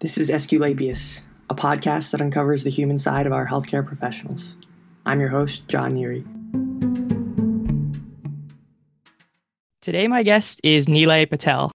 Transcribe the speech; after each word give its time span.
This 0.00 0.16
is 0.16 0.30
Esculapius, 0.30 1.24
a 1.50 1.56
podcast 1.56 2.12
that 2.12 2.20
uncovers 2.20 2.62
the 2.62 2.70
human 2.70 3.00
side 3.00 3.26
of 3.26 3.32
our 3.32 3.48
healthcare 3.48 3.84
professionals. 3.84 4.56
I'm 5.04 5.18
your 5.18 5.28
host, 5.28 5.66
John 5.66 5.96
Neary. 5.96 6.24
Today, 9.82 10.06
my 10.06 10.22
guest 10.22 10.60
is 10.62 10.86
Nilay 10.86 11.28
Patel. 11.28 11.72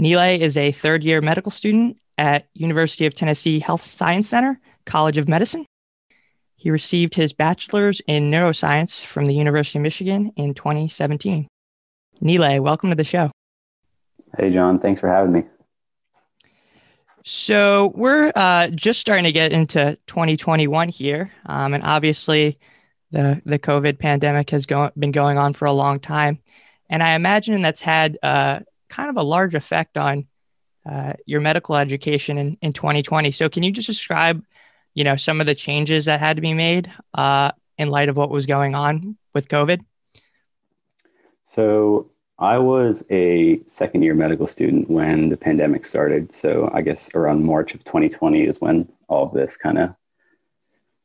Nilay 0.00 0.38
is 0.38 0.56
a 0.56 0.72
third 0.72 1.04
year 1.04 1.20
medical 1.20 1.52
student 1.52 1.98
at 2.16 2.48
University 2.54 3.04
of 3.04 3.12
Tennessee 3.12 3.58
Health 3.58 3.82
Science 3.82 4.30
Center, 4.30 4.58
College 4.86 5.18
of 5.18 5.28
Medicine. 5.28 5.66
He 6.54 6.70
received 6.70 7.14
his 7.14 7.34
bachelor's 7.34 8.00
in 8.06 8.30
neuroscience 8.30 9.04
from 9.04 9.26
the 9.26 9.34
University 9.34 9.78
of 9.78 9.82
Michigan 9.82 10.32
in 10.38 10.54
2017. 10.54 11.46
Nilay, 12.22 12.60
welcome 12.60 12.88
to 12.88 12.96
the 12.96 13.04
show. 13.04 13.30
Hey, 14.38 14.50
John. 14.54 14.78
Thanks 14.78 15.02
for 15.02 15.10
having 15.10 15.32
me. 15.32 15.44
So 17.28 17.92
we're 17.96 18.30
uh, 18.36 18.68
just 18.68 19.00
starting 19.00 19.24
to 19.24 19.32
get 19.32 19.50
into 19.50 19.98
2021 20.06 20.88
here, 20.90 21.32
um, 21.46 21.74
and 21.74 21.82
obviously, 21.82 22.56
the 23.10 23.42
the 23.44 23.58
COVID 23.58 23.98
pandemic 23.98 24.50
has 24.50 24.64
go- 24.64 24.92
been 24.96 25.10
going 25.10 25.36
on 25.36 25.52
for 25.52 25.64
a 25.64 25.72
long 25.72 25.98
time, 25.98 26.38
and 26.88 27.02
I 27.02 27.16
imagine 27.16 27.62
that's 27.62 27.80
had 27.80 28.16
uh, 28.22 28.60
kind 28.88 29.10
of 29.10 29.16
a 29.16 29.24
large 29.24 29.56
effect 29.56 29.98
on 29.98 30.28
uh, 30.88 31.14
your 31.26 31.40
medical 31.40 31.74
education 31.74 32.38
in, 32.38 32.58
in 32.62 32.72
2020. 32.72 33.32
So 33.32 33.48
can 33.48 33.64
you 33.64 33.72
just 33.72 33.88
describe, 33.88 34.44
you 34.94 35.02
know, 35.02 35.16
some 35.16 35.40
of 35.40 35.48
the 35.48 35.54
changes 35.56 36.04
that 36.04 36.20
had 36.20 36.36
to 36.36 36.42
be 36.42 36.54
made 36.54 36.92
uh, 37.12 37.50
in 37.76 37.90
light 37.90 38.08
of 38.08 38.16
what 38.16 38.30
was 38.30 38.46
going 38.46 38.76
on 38.76 39.16
with 39.34 39.48
COVID? 39.48 39.80
So 41.42 42.08
I 42.38 42.58
was 42.58 43.02
a 43.10 43.60
second 43.66 44.02
year 44.02 44.14
medical 44.14 44.46
student 44.46 44.90
when 44.90 45.30
the 45.30 45.36
pandemic 45.36 45.86
started. 45.86 46.32
So 46.32 46.70
I 46.72 46.82
guess 46.82 47.14
around 47.14 47.44
March 47.44 47.74
of 47.74 47.82
2020 47.84 48.44
is 48.44 48.60
when 48.60 48.90
all 49.08 49.24
of 49.26 49.32
this 49.32 49.56
kind 49.56 49.78
of 49.78 49.94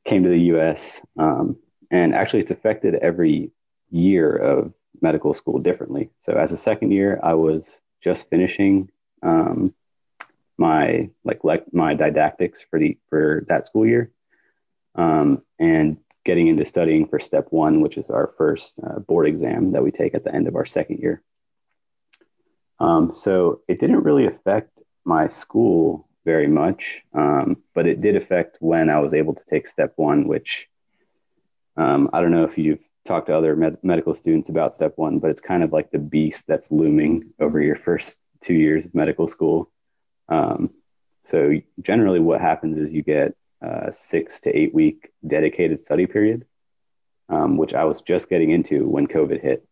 came 0.04 0.24
to 0.24 0.30
the 0.30 0.42
US. 0.56 1.06
Um, 1.18 1.58
and 1.90 2.14
actually, 2.14 2.40
it's 2.40 2.52
affected 2.52 2.96
every 2.96 3.52
year 3.90 4.36
of 4.36 4.74
medical 5.02 5.34
school 5.34 5.60
differently. 5.60 6.10
So 6.18 6.34
as 6.34 6.52
a 6.52 6.58
second 6.58 6.92
year, 6.92 7.20
I 7.24 7.34
was 7.34 7.82
just 8.02 8.30
finishing 8.30 8.90
um, 9.24 9.74
my 10.58 11.10
like 11.24 11.44
like 11.44 11.74
my 11.74 11.94
didactics 11.94 12.62
for 12.70 12.80
the 12.80 12.98
for 13.10 13.46
that 13.48 13.66
school 13.66 13.86
year, 13.86 14.12
um, 14.96 15.42
and 15.60 15.98
getting 16.24 16.48
into 16.48 16.66
studying 16.66 17.08
for 17.08 17.20
step 17.20 17.48
one, 17.50 17.82
which 17.82 17.98
is 17.98 18.10
our 18.10 18.34
first 18.38 18.80
uh, 18.84 19.00
board 19.00 19.28
exam 19.28 19.72
that 19.72 19.84
we 19.84 19.92
take 19.92 20.14
at 20.14 20.24
the 20.24 20.34
end 20.34 20.48
of 20.48 20.56
our 20.56 20.66
second 20.66 21.00
year. 21.00 21.22
Um, 22.80 23.14
so 23.14 23.62
it 23.68 23.80
didn't 23.80 24.04
really 24.04 24.28
affect 24.28 24.82
my 25.06 25.28
school 25.28 26.08
very 26.26 26.48
much, 26.48 27.02
um, 27.14 27.58
but 27.74 27.88
it 27.88 28.02
did 28.02 28.16
affect 28.16 28.58
when 28.60 28.90
I 28.90 29.00
was 29.00 29.14
able 29.14 29.34
to 29.34 29.44
take 29.46 29.68
step 29.68 29.94
one, 29.96 30.28
which 30.28 30.70
um, 31.78 32.10
I 32.14 32.22
don't 32.22 32.32
know 32.32 32.44
if 32.44 32.58
you've 32.58 32.84
talked 33.06 33.28
to 33.28 33.38
other 33.38 33.56
med- 33.56 33.84
medical 33.84 34.14
students 34.14 34.50
about 34.50 34.74
step 34.74 34.94
one, 34.96 35.20
but 35.20 35.32
it's 35.32 35.42
kind 35.42 35.64
of 35.64 35.72
like 35.72 35.92
the 35.92 36.00
beast 36.00 36.46
that's 36.48 36.72
looming 36.72 37.32
over 37.40 37.60
your 37.62 37.76
first 37.76 38.22
two 38.42 38.54
years 38.54 38.86
of 38.86 38.94
medical 38.94 39.28
school. 39.28 39.72
Um, 40.30 40.72
so 41.24 41.54
generally, 41.82 42.20
what 42.20 42.42
happens 42.42 42.78
is 42.78 42.94
you 42.94 43.04
get 43.04 43.36
uh, 43.62 43.92
six 43.92 44.40
to 44.42 44.58
eight 44.58 44.74
week 44.74 45.12
dedicated 45.26 45.80
study 45.80 46.08
period, 46.08 46.46
um, 47.30 47.58
which 47.58 47.74
I 47.74 47.86
was 47.86 48.02
just 48.02 48.30
getting 48.30 48.52
into 48.52 48.88
when 48.88 49.08
COVID 49.08 49.42
hit. 49.42 49.66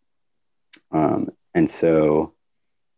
Um, 0.91 1.29
and 1.53 1.69
so 1.69 2.33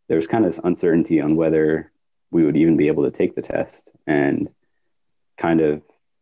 there 0.07 0.17
was 0.17 0.27
kind 0.27 0.45
of 0.45 0.51
this 0.51 0.61
uncertainty 0.63 1.21
on 1.21 1.35
whether 1.35 1.91
we 2.31 2.43
would 2.43 2.57
even 2.57 2.77
be 2.77 2.87
able 2.87 3.03
to 3.03 3.11
take 3.11 3.35
the 3.35 3.41
test. 3.41 3.91
And 4.07 4.49
kind 5.37 5.61
of 5.61 5.81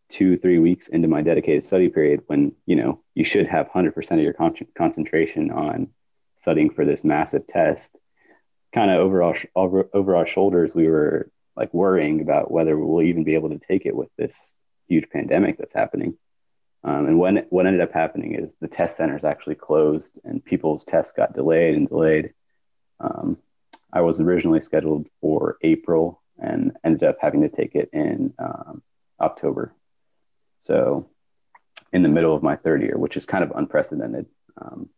two, 0.10 0.38
three 0.38 0.60
weeks 0.60 0.88
into 0.88 1.08
my 1.08 1.22
dedicated 1.22 1.64
study 1.64 1.90
period, 1.90 2.22
when 2.28 2.54
you 2.66 2.76
know 2.76 3.02
you 3.16 3.24
should 3.24 3.48
have 3.48 3.70
100% 3.70 4.12
of 4.12 4.20
your 4.20 4.34
con- 4.34 4.56
concentration 4.76 5.52
on 5.52 5.90
studying 6.38 6.70
for 6.70 6.86
this 6.86 7.04
massive 7.04 7.46
test, 7.48 7.96
kind 8.74 8.92
of 8.92 9.00
over 9.00 9.24
our, 9.24 9.36
over, 9.56 9.90
over 9.94 10.16
our 10.16 10.26
shoulders, 10.26 10.74
we 10.74 10.88
were 10.88 11.30
like 11.60 11.74
worrying 11.74 12.22
about 12.22 12.50
whether 12.50 12.80
we'll 12.80 13.06
even 13.06 13.26
be 13.26 13.36
able 13.36 13.50
to 13.50 13.60
take 13.60 13.86
it 13.86 13.96
with 13.96 14.08
this 14.18 14.58
huge 14.88 15.10
pandemic 15.10 15.58
that's 15.58 15.74
happening. 15.74 16.18
Um, 16.86 17.06
and 17.06 17.20
when 17.20 17.46
what 17.50 17.68
ended 17.68 17.82
up 17.82 17.92
happening 17.92 18.34
is 18.34 18.56
the 18.62 18.70
test 18.70 18.96
centers 18.96 19.26
actually 19.26 19.56
closed 19.56 20.22
and 20.24 20.44
people's 20.44 20.86
tests 20.86 21.12
got 21.12 21.34
delayed 21.34 21.76
and 21.76 21.90
delayed. 21.90 22.34
Um, 23.02 23.38
I 23.92 24.02
was 24.02 24.22
originally 24.22 24.62
scheduled 24.62 25.08
for 25.20 25.58
April 25.62 26.22
and 26.38 26.78
ended 26.86 27.04
up 27.04 27.18
having 27.20 27.42
to 27.42 27.50
take 27.50 27.76
it 27.76 27.90
in 27.92 28.34
um, 28.40 28.82
October. 29.20 29.76
So, 30.62 31.10
in 31.92 32.04
the 32.04 32.10
middle 32.10 32.36
of 32.36 32.44
my 32.44 32.56
third 32.56 32.82
year, 32.82 32.98
which 32.98 33.18
is 33.18 33.26
kind 33.26 33.44
of 33.44 33.52
unprecedented. 33.56 34.28
Um, 34.62 34.90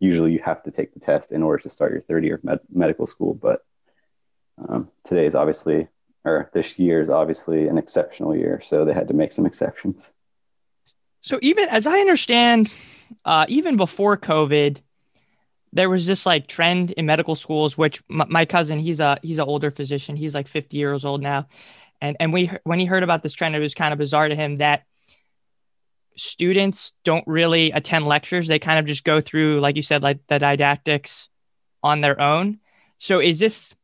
usually, 0.00 0.32
you 0.32 0.40
have 0.44 0.62
to 0.64 0.72
take 0.72 0.92
the 0.94 1.00
test 1.00 1.30
in 1.30 1.42
order 1.44 1.62
to 1.62 1.70
start 1.70 1.92
your 1.92 2.00
third 2.00 2.24
year 2.24 2.36
of 2.36 2.44
med- 2.44 2.60
medical 2.72 3.06
school, 3.06 3.34
but 3.34 3.60
um, 4.68 4.90
today 5.04 5.26
is 5.26 5.34
obviously, 5.34 5.88
or 6.24 6.50
this 6.52 6.78
year 6.78 7.00
is 7.00 7.10
obviously 7.10 7.68
an 7.68 7.78
exceptional 7.78 8.36
year, 8.36 8.60
so 8.62 8.84
they 8.84 8.92
had 8.92 9.08
to 9.08 9.14
make 9.14 9.32
some 9.32 9.46
exceptions. 9.46 10.12
So 11.20 11.38
even 11.42 11.68
as 11.68 11.86
I 11.86 11.98
understand, 11.98 12.70
uh, 13.24 13.46
even 13.48 13.76
before 13.76 14.16
COVID, 14.16 14.78
there 15.72 15.90
was 15.90 16.06
this 16.06 16.26
like 16.26 16.46
trend 16.46 16.90
in 16.92 17.06
medical 17.06 17.34
schools, 17.34 17.78
which 17.78 18.02
my, 18.08 18.44
cousin, 18.44 18.78
he's 18.78 19.00
a 19.00 19.18
he's 19.22 19.38
an 19.38 19.44
older 19.44 19.70
physician, 19.70 20.16
he's 20.16 20.34
like 20.34 20.48
50 20.48 20.76
years 20.76 21.04
old 21.04 21.22
now, 21.22 21.46
and 22.00 22.16
and 22.18 22.32
we 22.32 22.50
when 22.64 22.80
he 22.80 22.86
heard 22.86 23.02
about 23.02 23.22
this 23.22 23.34
trend, 23.34 23.54
it 23.54 23.60
was 23.60 23.74
kind 23.74 23.92
of 23.92 23.98
bizarre 23.98 24.28
to 24.28 24.34
him 24.34 24.58
that 24.58 24.84
students 26.16 26.92
don't 27.04 27.26
really 27.26 27.70
attend 27.70 28.06
lectures; 28.06 28.48
they 28.48 28.58
kind 28.58 28.78
of 28.78 28.86
just 28.86 29.04
go 29.04 29.20
through, 29.20 29.60
like 29.60 29.76
you 29.76 29.82
said, 29.82 30.02
like 30.02 30.26
the 30.26 30.38
didactics 30.38 31.28
on 31.82 32.00
their 32.00 32.20
own. 32.20 32.58
So 32.98 33.20
is 33.20 33.38
this 33.38 33.74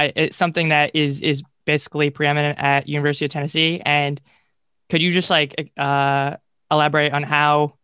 I, 0.00 0.30
something 0.30 0.68
that 0.68 0.92
is 0.94 1.20
is 1.20 1.42
basically 1.64 2.10
preeminent 2.10 2.58
at 2.58 2.88
University 2.88 3.26
of 3.26 3.30
Tennessee. 3.30 3.80
And 3.84 4.20
could 4.88 5.02
you 5.02 5.10
just 5.12 5.30
like 5.30 5.70
uh, 5.76 6.36
elaborate 6.70 7.12
on 7.12 7.22
how 7.22 7.74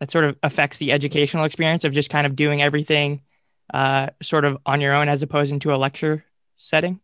that 0.00 0.10
sort 0.10 0.24
of 0.24 0.36
affects 0.42 0.78
the 0.78 0.92
educational 0.92 1.44
experience 1.44 1.84
of 1.84 1.92
just 1.92 2.10
kind 2.10 2.26
of 2.26 2.34
doing 2.34 2.62
everything 2.62 3.20
uh, 3.72 4.08
sort 4.22 4.44
of 4.44 4.58
on 4.66 4.80
your 4.80 4.94
own 4.94 5.08
as 5.08 5.22
opposed 5.22 5.52
into 5.52 5.72
a 5.72 5.76
lecture 5.76 6.24
setting? 6.56 7.00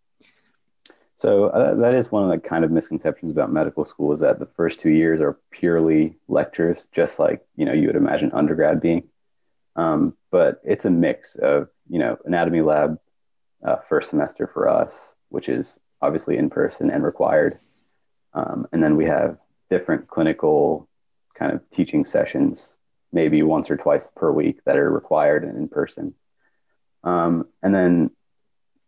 So 1.16 1.46
uh, 1.46 1.74
that 1.76 1.94
is 1.94 2.12
one 2.12 2.24
of 2.24 2.30
the 2.30 2.46
kind 2.46 2.64
of 2.64 2.70
misconceptions 2.70 3.32
about 3.32 3.50
medical 3.50 3.84
school 3.84 4.12
is 4.12 4.20
that 4.20 4.38
the 4.38 4.46
first 4.46 4.80
two 4.80 4.90
years 4.90 5.20
are 5.20 5.38
purely 5.50 6.16
lectures, 6.28 6.88
just 6.92 7.18
like 7.18 7.46
you 7.56 7.64
know 7.64 7.72
you 7.72 7.86
would 7.86 7.96
imagine 7.96 8.32
undergrad 8.32 8.80
being. 8.80 9.04
Um, 9.76 10.14
but 10.30 10.60
it's 10.64 10.84
a 10.84 10.90
mix 10.90 11.36
of 11.36 11.68
you 11.88 11.98
know 11.98 12.18
anatomy 12.26 12.60
lab, 12.60 12.98
uh, 13.66 13.76
first 13.88 14.10
semester 14.10 14.46
for 14.46 14.68
us, 14.68 15.16
which 15.28 15.48
is 15.48 15.78
obviously 16.00 16.36
in 16.38 16.48
person 16.48 16.90
and 16.90 17.02
required. 17.04 17.58
Um, 18.32 18.66
and 18.72 18.82
then 18.82 18.96
we 18.96 19.06
have 19.06 19.38
different 19.70 20.08
clinical 20.08 20.88
kind 21.34 21.52
of 21.52 21.68
teaching 21.70 22.04
sessions, 22.04 22.78
maybe 23.12 23.42
once 23.42 23.70
or 23.70 23.76
twice 23.76 24.10
per 24.14 24.30
week 24.30 24.60
that 24.64 24.76
are 24.76 24.90
required 24.90 25.44
and 25.44 25.56
in 25.56 25.68
person. 25.68 26.14
Um, 27.02 27.48
and 27.62 27.74
then 27.74 28.10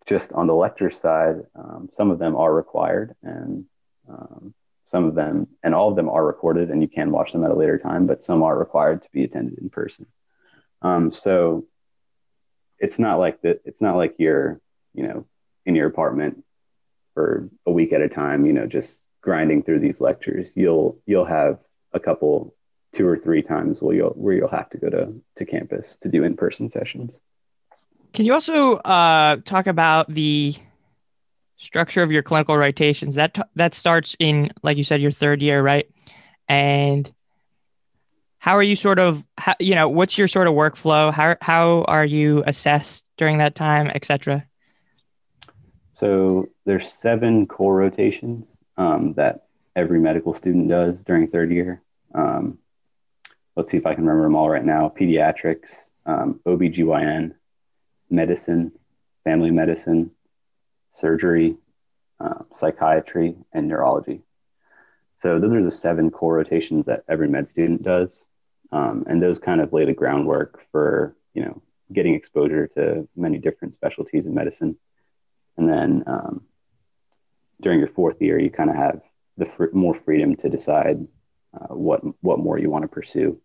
just 0.07 0.33
on 0.33 0.47
the 0.47 0.55
lecture 0.55 0.91
side, 0.91 1.37
um, 1.55 1.89
some 1.93 2.11
of 2.11 2.19
them 2.19 2.37
are 2.37 2.55
required 2.55 3.15
and 3.23 3.65
um, 4.09 4.55
some 4.87 5.05
of 5.05 5.15
them, 5.15 5.49
and 5.63 5.75
all 5.75 5.91
of 5.91 5.97
them 5.97 6.09
are 6.09 6.25
recorded 6.25 6.71
and 6.71 6.81
you 6.81 6.89
can 6.89 7.11
watch 7.11 7.33
them 7.33 7.45
at 7.45 7.51
a 7.51 7.55
later 7.55 7.79
time, 7.79 8.07
but 8.07 8.23
some 8.23 8.43
are 8.43 8.57
required 8.57 9.03
to 9.03 9.09
be 9.13 9.25
attended 9.25 9.59
in 9.59 9.69
person. 9.71 10.07
Um, 10.83 11.11
so 11.11 11.67
it's 12.79 12.99
not 12.99 13.19
like 13.19 13.43
that. 13.43 13.61
It's 13.65 13.83
not 13.83 13.97
like 13.97 14.15
you're, 14.19 14.61
you 14.95 15.07
know, 15.07 15.27
in 15.67 15.75
your 15.75 15.87
apartment 15.87 16.45
for 17.15 17.49
a 17.67 17.71
week 17.71 17.93
at 17.93 18.01
a 18.01 18.09
time, 18.09 18.47
you 18.47 18.53
know, 18.53 18.67
just 18.67 19.05
grinding 19.21 19.63
through 19.63 19.81
these 19.81 20.01
lectures. 20.01 20.53
You'll 20.55 20.99
you'll 21.07 21.25
have 21.25 21.59
a 21.93 22.01
couple, 22.01 22.55
two 22.93 23.07
or 23.07 23.17
three 23.17 23.43
times 23.43 23.83
where 23.83 23.95
you'll 23.95 24.11
where 24.11 24.35
you'll 24.35 24.49
have 24.49 24.71
to 24.71 24.79
go 24.79 24.91
to 24.91 25.21
to 25.37 25.45
campus 25.45 25.97
to 25.97 26.09
do 26.09 26.25
in 26.25 26.37
person 26.37 26.69
sessions. 26.69 27.21
Can 28.13 28.25
you 28.25 28.33
also 28.33 28.77
uh, 28.77 29.37
talk 29.45 29.67
about 29.67 30.13
the 30.13 30.55
structure 31.57 32.03
of 32.03 32.11
your 32.11 32.23
clinical 32.23 32.57
rotations? 32.57 33.17
That 33.17 33.35
t- 33.35 33.43
that 33.57 33.75
starts 33.75 34.17
in, 34.19 34.51
like 34.63 34.77
you 34.77 34.85
said, 34.85 35.03
your 35.03 35.11
third 35.11 35.43
year, 35.43 35.61
right? 35.63 35.89
And 36.49 37.13
how 38.39 38.57
are 38.57 38.63
you 38.63 38.77
sort 38.77 38.99
of 38.99 39.25
how, 39.37 39.55
you 39.61 39.75
know 39.75 39.89
what's 39.89 40.17
your 40.17 40.29
sort 40.29 40.47
of 40.47 40.55
workflow 40.55 41.13
how 41.13 41.37
how 41.43 41.83
are 41.83 42.05
you 42.05 42.43
assessed 42.47 43.05
during 43.17 43.39
that 43.39 43.55
time 43.55 43.89
etc 43.95 44.48
so 45.99 46.49
there's 46.65 46.93
seven 46.93 47.47
core 47.47 47.77
rotations 47.77 48.61
um, 48.77 49.15
that 49.15 49.47
every 49.75 50.01
medical 50.01 50.35
student 50.35 50.69
does 50.69 51.03
during 51.03 51.29
third 51.29 51.51
year 51.51 51.83
um, 52.15 52.59
let's 53.57 53.71
see 53.71 53.77
if 53.77 53.87
i 53.87 53.95
can 53.95 54.05
remember 54.05 54.25
them 54.25 54.37
all 54.37 54.51
right 54.51 54.65
now 54.65 54.93
pediatrics 54.99 55.93
um, 56.07 56.41
obgyn 56.47 57.35
medicine 58.11 58.73
family 59.25 59.51
medicine 59.51 60.11
surgery 60.93 61.57
uh, 62.21 62.43
psychiatry, 62.53 63.37
and 63.53 63.69
neurology. 63.69 64.23
So 65.19 65.39
those 65.39 65.55
are 65.55 65.63
the 65.63 65.71
seven 65.71 66.11
core 66.11 66.35
rotations 66.35 66.87
that 66.87 67.05
every 67.09 67.29
med 67.29 67.49
student 67.49 67.83
does, 67.83 68.27
um, 68.73 69.05
and 69.07 69.23
those 69.23 69.39
kind 69.39 69.61
of 69.61 69.73
lay 69.73 69.85
the 69.85 69.93
groundwork 69.93 70.61
for 70.71 71.17
you 71.35 71.45
know 71.45 71.63
getting 71.93 72.15
exposure 72.15 72.67
to 72.75 73.09
many 73.17 73.39
different 73.39 73.75
specialties 73.75 74.27
in 74.27 74.35
medicine. 74.35 74.77
And 75.59 75.69
then 75.69 76.05
um, 76.07 76.43
during 77.61 77.81
your 77.81 77.89
fourth 77.89 78.23
year, 78.23 78.39
you 78.39 78.49
kind 78.49 78.71
of 78.71 78.77
have 78.77 79.03
the 79.37 79.45
fr- 79.45 79.73
more 79.73 79.93
freedom 79.95 80.37
to 80.37 80.49
decide 80.49 81.07
uh, 81.53 81.75
what 81.75 82.01
what 82.23 82.39
more 82.39 82.59
you 82.59 82.71
want 82.71 82.83
to 82.83 82.89
pursue 82.89 83.41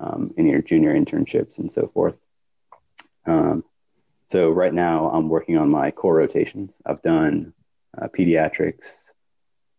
um, 0.00 0.34
in 0.36 0.46
your 0.46 0.60
junior 0.60 0.92
internships 0.92 1.58
and 1.58 1.72
so 1.72 1.86
forth. 1.94 2.18
Um, 3.26 3.64
so 4.26 4.50
right 4.50 4.74
now, 4.74 5.10
I'm 5.10 5.28
working 5.28 5.56
on 5.56 5.70
my 5.70 5.90
core 5.92 6.16
rotations. 6.16 6.82
I've 6.84 7.02
done 7.02 7.52
uh, 7.96 8.08
pediatrics. 8.08 9.10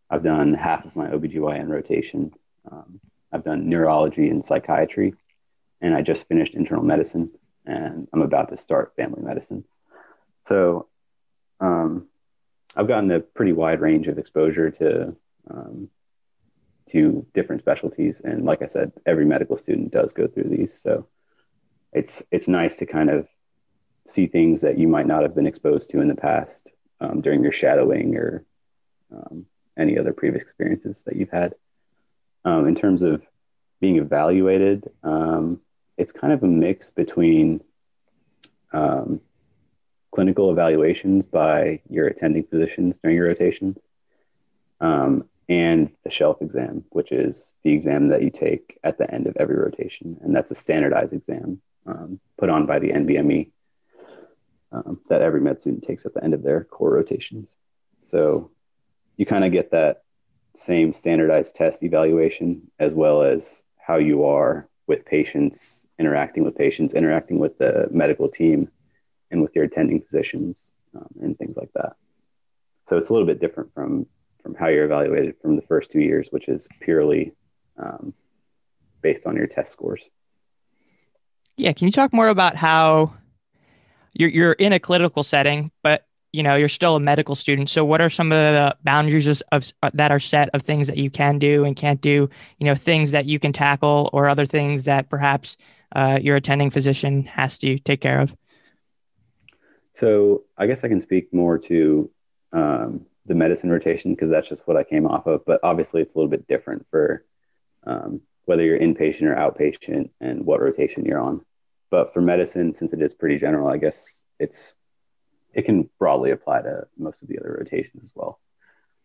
I've 0.10 0.24
done 0.24 0.54
half 0.54 0.86
of 0.86 0.96
my 0.96 1.08
OBGYN 1.08 1.68
rotation. 1.68 2.32
Um, 2.72 3.02
I've 3.32 3.44
done 3.44 3.68
neurology 3.68 4.30
and 4.30 4.46
psychiatry, 4.46 5.14
and 5.82 5.94
I 5.94 6.02
just 6.02 6.28
finished 6.28 6.56
internal 6.56 6.86
medicine, 6.86 7.32
and 7.66 8.08
I'm 8.14 8.22
about 8.22 8.50
to 8.50 8.58
start 8.58 8.96
family 8.96 9.22
medicine. 9.22 9.66
So 10.44 10.88
um, 11.60 12.08
I've 12.76 12.88
gotten 12.88 13.12
a 13.12 13.20
pretty 13.20 13.54
wide 13.54 13.82
range 13.82 14.08
of 14.08 14.18
exposure 14.18 14.70
to 14.72 15.16
um, 15.50 15.90
to 16.92 17.26
different 17.34 17.62
specialties. 17.62 18.22
And 18.24 18.46
like 18.46 18.62
I 18.62 18.68
said, 18.68 18.92
every 19.06 19.26
medical 19.26 19.58
student 19.58 19.92
does 19.92 20.14
go 20.14 20.28
through 20.28 20.50
these. 20.50 20.74
So 20.74 21.08
it's 21.94 22.24
it's 22.32 22.48
nice 22.48 22.78
to 22.78 22.86
kind 22.86 23.10
of 23.10 23.28
see 24.08 24.28
things 24.28 24.62
that 24.62 24.78
you 24.78 24.88
might 24.88 25.08
not 25.08 25.24
have 25.24 25.34
been 25.34 25.48
exposed 25.48 25.90
to 25.90 26.02
in 26.02 26.08
the 26.08 26.16
past 26.16 26.70
um, 27.00 27.22
during 27.22 27.42
your 27.42 27.52
shadowing 27.52 28.16
or 28.16 28.46
um, 29.12 29.46
any 29.78 29.98
other 29.98 30.14
previous 30.14 30.44
experiences 30.44 31.02
that 31.06 31.16
you've 31.16 31.32
had. 31.32 31.56
Um, 32.44 32.68
in 32.68 32.76
terms 32.76 33.02
of 33.02 33.26
being 33.82 33.98
evaluated, 33.98 34.90
um, 35.04 35.60
it's 35.98 36.12
kind 36.12 36.34
of 36.34 36.44
a 36.44 36.48
mix 36.48 36.92
between 36.92 37.64
um, 38.72 39.22
clinical 40.16 40.50
evaluations 40.50 41.26
by 41.26 41.82
your 41.90 42.08
attending 42.08 42.46
physicians 42.46 42.98
during 43.00 43.18
your 43.18 43.28
rotations 43.28 43.78
um, 44.80 45.26
and 45.50 45.92
the 46.06 46.10
shelf 46.10 46.42
exam, 46.42 46.86
which 46.92 47.12
is 47.12 47.56
the 47.64 47.74
exam 47.74 48.08
that 48.08 48.24
you 48.24 48.30
take 48.30 48.80
at 48.86 48.98
the 48.98 49.14
end 49.14 49.28
of 49.28 49.36
every 49.38 49.58
rotation. 49.58 50.18
And 50.22 50.34
that's 50.34 50.52
a 50.52 50.56
standardized 50.56 51.14
exam 51.14 51.60
um, 51.86 52.22
put 52.38 52.50
on 52.50 52.66
by 52.66 52.80
the 52.80 52.94
NBME 52.94 53.52
um, 54.72 55.02
that 55.10 55.22
every 55.22 55.42
med 55.42 55.60
student 55.60 55.84
takes 55.84 56.06
at 56.06 56.14
the 56.14 56.24
end 56.24 56.34
of 56.34 56.44
their 56.44 56.64
core 56.64 56.94
rotations. 56.94 57.58
So 58.06 58.52
you 59.18 59.26
kind 59.26 59.44
of 59.44 59.52
get 59.52 59.72
that 59.72 60.04
same 60.56 60.94
standardized 60.94 61.56
test 61.56 61.84
evaluation 61.84 62.72
as 62.80 62.94
well 62.94 63.22
as 63.22 63.66
how 63.78 63.98
you 63.98 64.24
are 64.24 64.70
with 64.88 65.04
patients, 65.04 65.86
interacting 66.00 66.46
with 66.46 66.56
patients, 66.56 66.94
interacting 66.94 67.38
with 67.38 67.58
the 67.58 67.90
medical 67.92 68.30
team, 68.30 68.70
and 69.36 69.44
with 69.44 69.54
your 69.54 69.66
attending 69.66 70.02
physicians 70.02 70.72
um, 70.96 71.10
and 71.22 71.38
things 71.38 71.58
like 71.58 71.72
that. 71.74 71.98
So 72.88 72.98
it's 72.98 73.10
a 73.10 73.14
little 73.14 73.28
bit 73.28 73.40
different 73.40 73.74
from 73.74 74.08
from 74.42 74.56
how 74.56 74.68
you're 74.68 74.86
evaluated 74.86 75.36
from 75.42 75.56
the 75.56 75.62
first 75.64 75.90
two 75.90 76.00
years, 76.00 76.30
which 76.30 76.48
is 76.48 76.68
purely 76.80 77.34
um, 77.78 78.14
based 79.02 79.26
on 79.26 79.36
your 79.36 79.48
test 79.48 79.72
scores. 79.72 80.08
Yeah, 81.58 81.74
can 81.74 81.88
you 81.88 81.92
talk 81.92 82.14
more 82.14 82.30
about 82.30 82.56
how 82.56 83.14
you're 84.14 84.30
you're 84.30 84.54
in 84.54 84.72
a 84.72 84.80
clinical 84.80 85.24
setting, 85.24 85.72
but 85.84 86.06
you 86.32 86.44
know 86.44 86.56
you're 86.56 86.70
still 86.70 86.96
a 86.96 87.00
medical 87.00 87.36
student. 87.36 87.70
So 87.70 87.84
what 87.84 88.02
are 88.02 88.10
some 88.10 88.32
of 88.32 88.38
the 88.38 88.78
boundaries 88.84 89.42
of, 89.52 89.74
uh, 89.84 89.92
that 89.94 90.12
are 90.12 90.20
set 90.20 90.50
of 90.54 90.62
things 90.62 90.88
that 90.88 90.98
you 90.98 91.10
can 91.10 91.40
do 91.40 91.66
and 91.66 91.76
can't 91.76 92.00
do? 92.00 92.30
You 92.60 92.66
know, 92.68 92.76
things 92.76 93.12
that 93.12 93.26
you 93.26 93.40
can 93.40 93.52
tackle, 93.52 94.10
or 94.14 94.30
other 94.30 94.46
things 94.46 94.86
that 94.86 95.10
perhaps 95.10 95.58
uh, 95.96 96.20
your 96.22 96.36
attending 96.36 96.70
physician 96.70 97.24
has 97.24 97.58
to 97.60 97.80
take 97.80 98.02
care 98.02 98.22
of. 98.22 98.36
So 99.96 100.44
I 100.58 100.68
guess 100.68 100.84
I 100.84 100.90
can 100.90 101.00
speak 101.00 101.34
more 101.34 101.58
to 101.58 102.12
um, 102.52 103.06
the 103.26 103.34
medicine 103.34 103.70
rotation 103.70 104.14
because 104.14 104.30
that's 104.30 104.50
just 104.50 104.68
what 104.68 104.76
I 104.76 104.84
came 104.84 105.08
off 105.08 105.26
of. 105.26 105.46
But 105.46 105.62
obviously, 105.64 106.02
it's 106.02 106.16
a 106.16 106.18
little 106.18 106.30
bit 106.30 106.50
different 106.50 106.86
for 106.92 107.24
um, 107.88 108.20
whether 108.44 108.62
you're 108.62 108.78
inpatient 108.78 109.24
or 109.24 109.36
outpatient 109.36 110.10
and 110.20 110.46
what 110.46 110.60
rotation 110.60 111.06
you're 111.06 111.22
on. 111.22 111.46
But 111.92 112.14
for 112.14 112.20
medicine, 112.20 112.74
since 112.74 112.92
it 112.92 113.02
is 113.02 113.14
pretty 113.14 113.40
general, 113.40 113.70
I 113.70 113.78
guess 113.78 114.22
it's 114.38 114.74
it 115.54 115.64
can 115.64 115.90
broadly 115.98 116.32
apply 116.32 116.64
to 116.64 116.88
most 116.98 117.22
of 117.22 117.30
the 117.30 117.40
other 117.40 117.56
rotations 117.58 118.04
as 118.04 118.12
well. 118.14 118.42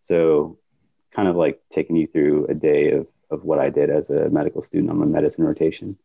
So, 0.03 0.59
kind 1.15 1.29
of 1.29 1.37
like 1.37 1.61
taking 1.71 1.95
you 1.95 2.09
through 2.09 2.47
a 2.47 2.55
day 2.55 2.91
of 2.91 3.07
of 3.31 3.45
what 3.45 3.61
I 3.61 3.71
did 3.71 3.91
as 3.91 4.11
a 4.11 4.29
medical 4.29 4.61
student 4.61 4.91
on 4.91 4.99
my 4.99 5.07
medicine 5.07 5.45
rotation. 5.45 5.99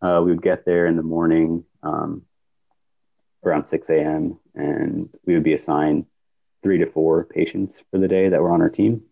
Uh, 0.00 0.22
we 0.24 0.30
would 0.30 0.42
get 0.42 0.64
there 0.64 0.86
in 0.86 0.96
the 0.96 1.02
morning 1.02 1.64
um, 1.82 2.22
around 3.46 3.64
6 3.64 3.90
a.m. 3.90 4.38
and 4.54 5.08
we 5.26 5.34
would 5.34 5.42
be 5.42 5.54
assigned 5.54 6.06
three 6.62 6.78
to 6.78 6.86
four 6.86 7.24
patients 7.24 7.82
for 7.90 7.98
the 7.98 8.08
day 8.08 8.28
that 8.28 8.40
were 8.40 8.50
on 8.50 8.62
our 8.62 8.70
team. 8.70 9.02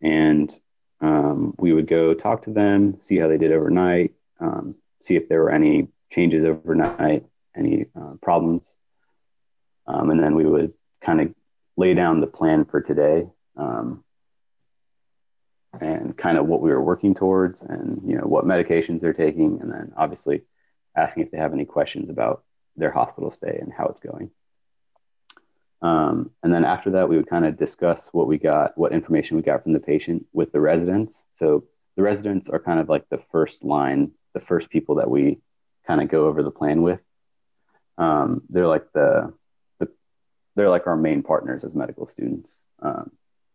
And 0.00 0.52
um, 1.00 1.54
we 1.58 1.72
would 1.72 1.86
go 1.86 2.14
talk 2.14 2.44
to 2.44 2.52
them, 2.52 2.98
see 3.00 3.18
how 3.18 3.28
they 3.28 3.38
did 3.38 3.52
overnight, 3.52 4.14
um, 4.40 4.76
see 5.00 5.16
if 5.16 5.28
there 5.28 5.42
were 5.42 5.50
any 5.50 5.88
changes 6.10 6.44
overnight, 6.44 7.26
any 7.54 7.86
uh, 7.94 8.14
problems. 8.22 8.76
Um, 9.86 10.10
and 10.10 10.22
then 10.22 10.34
we 10.34 10.46
would 10.46 10.72
kind 11.02 11.20
of 11.20 11.34
lay 11.76 11.94
down 11.94 12.20
the 12.20 12.26
plan 12.26 12.64
for 12.64 12.80
today 12.80 13.26
um, 13.56 14.02
and 15.78 16.16
kind 16.16 16.38
of 16.38 16.46
what 16.46 16.62
we 16.62 16.70
were 16.70 16.82
working 16.82 17.14
towards 17.14 17.62
and, 17.62 18.00
you 18.06 18.16
know, 18.16 18.24
what 18.24 18.46
medications 18.46 19.00
they're 19.00 19.12
taking. 19.12 19.60
And 19.60 19.70
then 19.70 19.92
obviously 19.96 20.42
asking 20.96 21.24
if 21.24 21.30
they 21.30 21.38
have 21.38 21.52
any 21.52 21.66
questions 21.66 22.08
about 22.08 22.42
their 22.76 22.90
hospital 22.90 23.30
stay 23.30 23.58
and 23.60 23.72
how 23.72 23.86
it's 23.86 24.00
going. 24.00 24.30
Um, 25.82 26.30
and 26.42 26.52
then 26.52 26.64
after 26.64 26.92
that, 26.92 27.08
we 27.08 27.16
would 27.16 27.28
kind 27.28 27.44
of 27.44 27.56
discuss 27.56 28.08
what 28.12 28.26
we 28.26 28.38
got, 28.38 28.76
what 28.76 28.92
information 28.92 29.36
we 29.36 29.42
got 29.42 29.62
from 29.62 29.72
the 29.72 29.80
patient 29.80 30.26
with 30.32 30.52
the 30.52 30.60
residents. 30.60 31.24
So 31.32 31.64
the 31.96 32.02
residents 32.02 32.48
are 32.48 32.58
kind 32.58 32.80
of 32.80 32.88
like 32.88 33.08
the 33.08 33.22
first 33.30 33.64
line, 33.64 34.12
the 34.32 34.40
first 34.40 34.70
people 34.70 34.96
that 34.96 35.10
we 35.10 35.38
kind 35.86 36.00
of 36.00 36.08
go 36.08 36.26
over 36.26 36.42
the 36.42 36.50
plan 36.50 36.82
with. 36.82 37.00
Um, 37.98 38.42
they're 38.48 38.66
like 38.66 38.92
the, 38.92 39.32
the, 39.78 39.88
they're 40.54 40.70
like 40.70 40.86
our 40.86 40.96
main 40.96 41.22
partners 41.22 41.64
as 41.64 41.74
medical 41.74 42.06
students. 42.06 42.62
Um, 42.80 43.10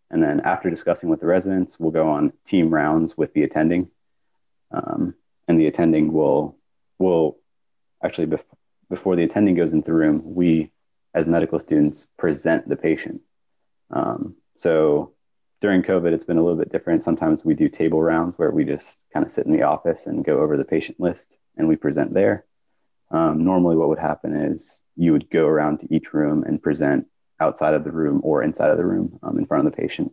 and 0.09 0.21
then 0.21 0.41
after 0.41 0.69
discussing 0.69 1.09
with 1.09 1.21
the 1.21 1.27
residents, 1.27 1.79
we'll 1.79 1.91
go 1.91 2.09
on 2.09 2.33
team 2.45 2.73
rounds 2.73 3.17
with 3.17 3.33
the 3.33 3.43
attending. 3.43 3.89
Um, 4.71 5.15
and 5.47 5.59
the 5.59 5.67
attending 5.67 6.13
will 6.13 6.57
will 6.97 7.37
actually 8.03 8.27
bef- 8.27 8.43
before 8.91 9.15
the 9.15 9.23
attending 9.23 9.55
goes 9.55 9.73
into 9.73 9.85
the 9.85 9.93
room, 9.93 10.21
we 10.23 10.69
as 11.15 11.25
medical 11.25 11.59
students 11.59 12.07
present 12.17 12.67
the 12.69 12.75
patient. 12.75 13.21
Um, 13.89 14.35
so 14.57 15.13
during 15.61 15.81
COVID, 15.81 16.11
it's 16.11 16.25
been 16.25 16.37
a 16.37 16.43
little 16.43 16.57
bit 16.57 16.71
different. 16.71 17.03
Sometimes 17.03 17.43
we 17.43 17.53
do 17.53 17.69
table 17.69 18.01
rounds 18.01 18.37
where 18.37 18.51
we 18.51 18.65
just 18.65 19.03
kind 19.13 19.25
of 19.25 19.31
sit 19.31 19.45
in 19.45 19.53
the 19.53 19.63
office 19.63 20.05
and 20.05 20.25
go 20.25 20.39
over 20.39 20.57
the 20.57 20.65
patient 20.65 20.99
list 20.99 21.37
and 21.57 21.67
we 21.67 21.75
present 21.75 22.13
there. 22.13 22.45
Um, 23.11 23.43
normally, 23.43 23.77
what 23.77 23.89
would 23.89 23.99
happen 23.99 24.35
is 24.35 24.83
you 24.95 25.13
would 25.13 25.29
go 25.29 25.45
around 25.45 25.79
to 25.79 25.93
each 25.93 26.13
room 26.13 26.43
and 26.43 26.61
present 26.61 27.07
outside 27.39 27.73
of 27.73 27.83
the 27.83 27.91
room 27.91 28.21
or 28.23 28.43
inside 28.43 28.71
of 28.71 28.77
the 28.77 28.85
room 28.85 29.19
um, 29.23 29.39
in 29.39 29.45
front 29.45 29.65
of 29.65 29.71
the 29.71 29.77
patient. 29.77 30.11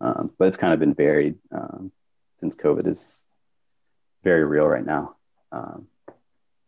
Um, 0.00 0.30
but 0.38 0.48
it's 0.48 0.56
kind 0.56 0.72
of 0.72 0.80
been 0.80 0.94
varied 0.94 1.36
um, 1.52 1.92
since 2.36 2.54
COVID 2.54 2.86
is 2.86 3.24
very 4.22 4.44
real 4.44 4.66
right 4.66 4.84
now. 4.84 5.16
Um, 5.52 5.86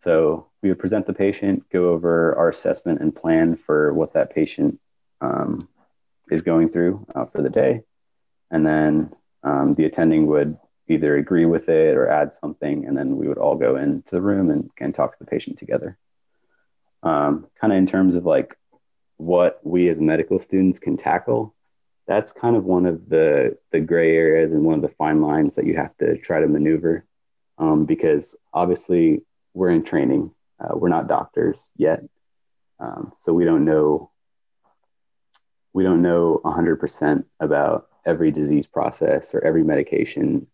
so 0.02 0.46
we 0.66 0.70
would 0.70 0.80
present 0.80 1.06
the 1.06 1.12
patient, 1.12 1.64
go 1.70 1.90
over 1.90 2.34
our 2.34 2.48
assessment 2.48 3.00
and 3.00 3.14
plan 3.14 3.54
for 3.54 3.94
what 3.94 4.14
that 4.14 4.34
patient 4.34 4.80
um, 5.20 5.68
is 6.28 6.42
going 6.42 6.68
through 6.70 7.06
uh, 7.14 7.24
for 7.26 7.40
the 7.40 7.48
day. 7.48 7.82
And 8.50 8.66
then 8.66 9.14
um, 9.44 9.76
the 9.76 9.84
attending 9.84 10.26
would 10.26 10.58
either 10.88 11.16
agree 11.16 11.44
with 11.44 11.68
it 11.68 11.96
or 11.96 12.08
add 12.08 12.32
something. 12.32 12.84
And 12.84 12.98
then 12.98 13.16
we 13.16 13.28
would 13.28 13.38
all 13.38 13.54
go 13.54 13.76
into 13.76 14.10
the 14.10 14.20
room 14.20 14.50
and, 14.50 14.68
and 14.80 14.92
talk 14.92 15.12
to 15.12 15.24
the 15.24 15.30
patient 15.30 15.56
together. 15.56 15.96
Um, 17.04 17.46
kind 17.60 17.72
of 17.72 17.78
in 17.78 17.86
terms 17.86 18.16
of 18.16 18.24
like 18.24 18.58
what 19.18 19.60
we 19.62 19.88
as 19.88 20.00
medical 20.00 20.40
students 20.40 20.80
can 20.80 20.96
tackle, 20.96 21.54
that's 22.08 22.32
kind 22.32 22.56
of 22.56 22.64
one 22.64 22.86
of 22.86 23.08
the, 23.08 23.56
the 23.70 23.78
gray 23.78 24.16
areas 24.16 24.50
and 24.50 24.64
one 24.64 24.74
of 24.74 24.82
the 24.82 24.96
fine 24.96 25.22
lines 25.22 25.54
that 25.54 25.66
you 25.66 25.76
have 25.76 25.96
to 25.98 26.18
try 26.18 26.40
to 26.40 26.48
maneuver. 26.48 27.04
Um, 27.56 27.84
because 27.84 28.34
obviously 28.52 29.22
we're 29.54 29.70
in 29.70 29.84
training 29.84 30.32
uh, 30.60 30.76
we're 30.76 30.88
not 30.88 31.08
doctors 31.08 31.56
yet, 31.76 32.02
um, 32.80 33.12
so 33.16 33.32
we 33.32 33.44
don't 33.44 33.64
know 33.64 34.10
we 35.72 35.84
don't 35.84 36.00
know 36.00 36.40
100% 36.42 37.24
about 37.38 37.88
every 38.06 38.30
disease 38.30 38.66
process 38.66 39.34
or 39.34 39.44
every 39.44 39.62
medication. 39.62 40.46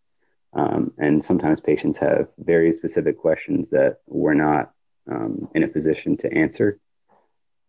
Um, 0.52 0.92
and 0.98 1.24
sometimes 1.24 1.60
patients 1.60 1.96
have 1.98 2.26
very 2.38 2.72
specific 2.72 3.18
questions 3.18 3.70
that 3.70 3.98
we're 4.08 4.34
not 4.34 4.72
um, 5.08 5.48
in 5.54 5.62
a 5.62 5.68
position 5.68 6.16
to 6.18 6.32
answer. 6.32 6.80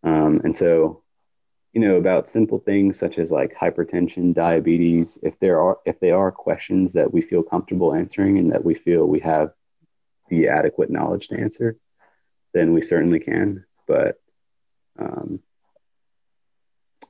Um, 0.03 0.41
and 0.43 0.57
so 0.57 1.03
you 1.73 1.81
know, 1.81 1.95
about 1.95 2.29
simple 2.29 2.59
things 2.59 2.99
such 2.99 3.17
as 3.17 3.31
like 3.31 3.55
hypertension, 3.55 4.33
diabetes, 4.33 5.17
if 5.23 5.37
there 5.39 5.59
are 5.59 5.79
if 5.85 5.99
they 5.99 6.11
are 6.11 6.31
questions 6.31 6.93
that 6.93 7.11
we 7.11 7.21
feel 7.21 7.41
comfortable 7.41 7.95
answering 7.95 8.37
and 8.37 8.51
that 8.51 8.63
we 8.63 8.75
feel 8.75 9.07
we 9.07 9.19
have 9.19 9.53
the 10.29 10.47
adequate 10.47 10.91
knowledge 10.91 11.29
to 11.29 11.39
answer, 11.39 11.77
then 12.53 12.73
we 12.73 12.81
certainly 12.81 13.19
can. 13.19 13.65
But 13.87 14.21
um, 14.99 15.39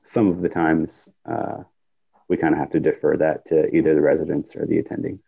some 0.02 0.28
of 0.28 0.40
the 0.40 0.48
times 0.48 1.08
uh, 1.26 1.64
we 2.28 2.36
kind 2.36 2.54
of 2.54 2.60
have 2.60 2.70
to 2.70 2.80
defer 2.80 3.16
that 3.18 3.46
to 3.46 3.74
either 3.74 3.94
the 3.94 4.00
residents 4.00 4.56
or 4.56 4.66
the 4.66 4.82
attendings 4.82 5.22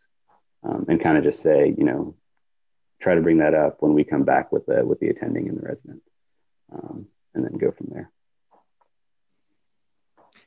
um, 0.63 0.87
and 0.89 1.01
kind 1.01 1.17
of 1.19 1.25
just 1.25 1.43
say, 1.43 1.75
you 1.77 1.85
know, 1.85 2.15
try 3.01 3.15
to 3.15 3.21
bring 3.21 3.39
that 3.39 3.55
up 3.55 3.77
when 3.81 3.95
we 3.95 4.05
come 4.05 4.25
back 4.25 4.53
with 4.53 4.67
the 4.67 4.85
with 4.85 4.99
the 5.01 5.09
attending 5.09 5.49
and 5.49 5.59
the 5.59 5.67
resident, 5.67 6.03
um, 6.73 7.07
and 7.35 7.45
then 7.45 7.53
go 7.59 7.71
from 7.71 7.89
there. 7.91 8.11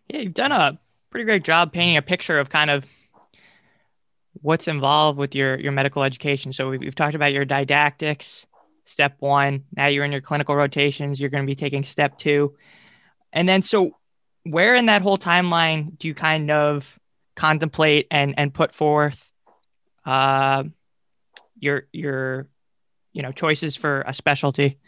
Yeah, 0.07 0.21
you've 0.21 0.33
done 0.33 0.51
a 0.51 0.79
pretty 1.11 1.25
great 1.25 1.43
job 1.43 1.71
painting 1.71 1.97
a 1.97 2.01
picture 2.01 2.39
of 2.39 2.49
kind 2.49 2.71
of 2.71 2.85
what's 4.41 4.67
involved 4.67 5.17
with 5.17 5.35
your 5.35 5.59
your 5.59 5.71
medical 5.71 6.03
education. 6.03 6.51
So 6.53 6.69
we've, 6.69 6.79
we've 6.79 6.95
talked 6.95 7.15
about 7.15 7.33
your 7.33 7.45
didactics, 7.45 8.47
step 8.89 9.15
one. 9.19 9.63
Now 9.75 9.87
you're 9.87 10.05
in 10.05 10.11
your 10.11 10.21
clinical 10.21 10.55
rotations. 10.55 11.19
You're 11.19 11.29
going 11.29 11.43
to 11.43 11.47
be 11.47 11.55
taking 11.55 11.83
step 11.83 12.17
two, 12.17 12.55
and 13.31 13.47
then 13.47 13.61
so 13.61 13.91
where 14.43 14.75
in 14.75 14.87
that 14.87 15.01
whole 15.01 15.17
timeline 15.17 15.97
do 15.97 16.07
you 16.07 16.15
kind 16.15 16.49
of 16.51 16.97
contemplate 17.35 18.07
and 18.11 18.35
and 18.37 18.53
put 18.53 18.73
forth 18.73 19.31
uh, 20.05 20.63
your 21.57 21.87
your 21.91 22.47
you 23.13 23.21
know 23.21 23.31
choices 23.31 23.75
for 23.75 24.01
a 24.01 24.13
specialty? 24.13 24.79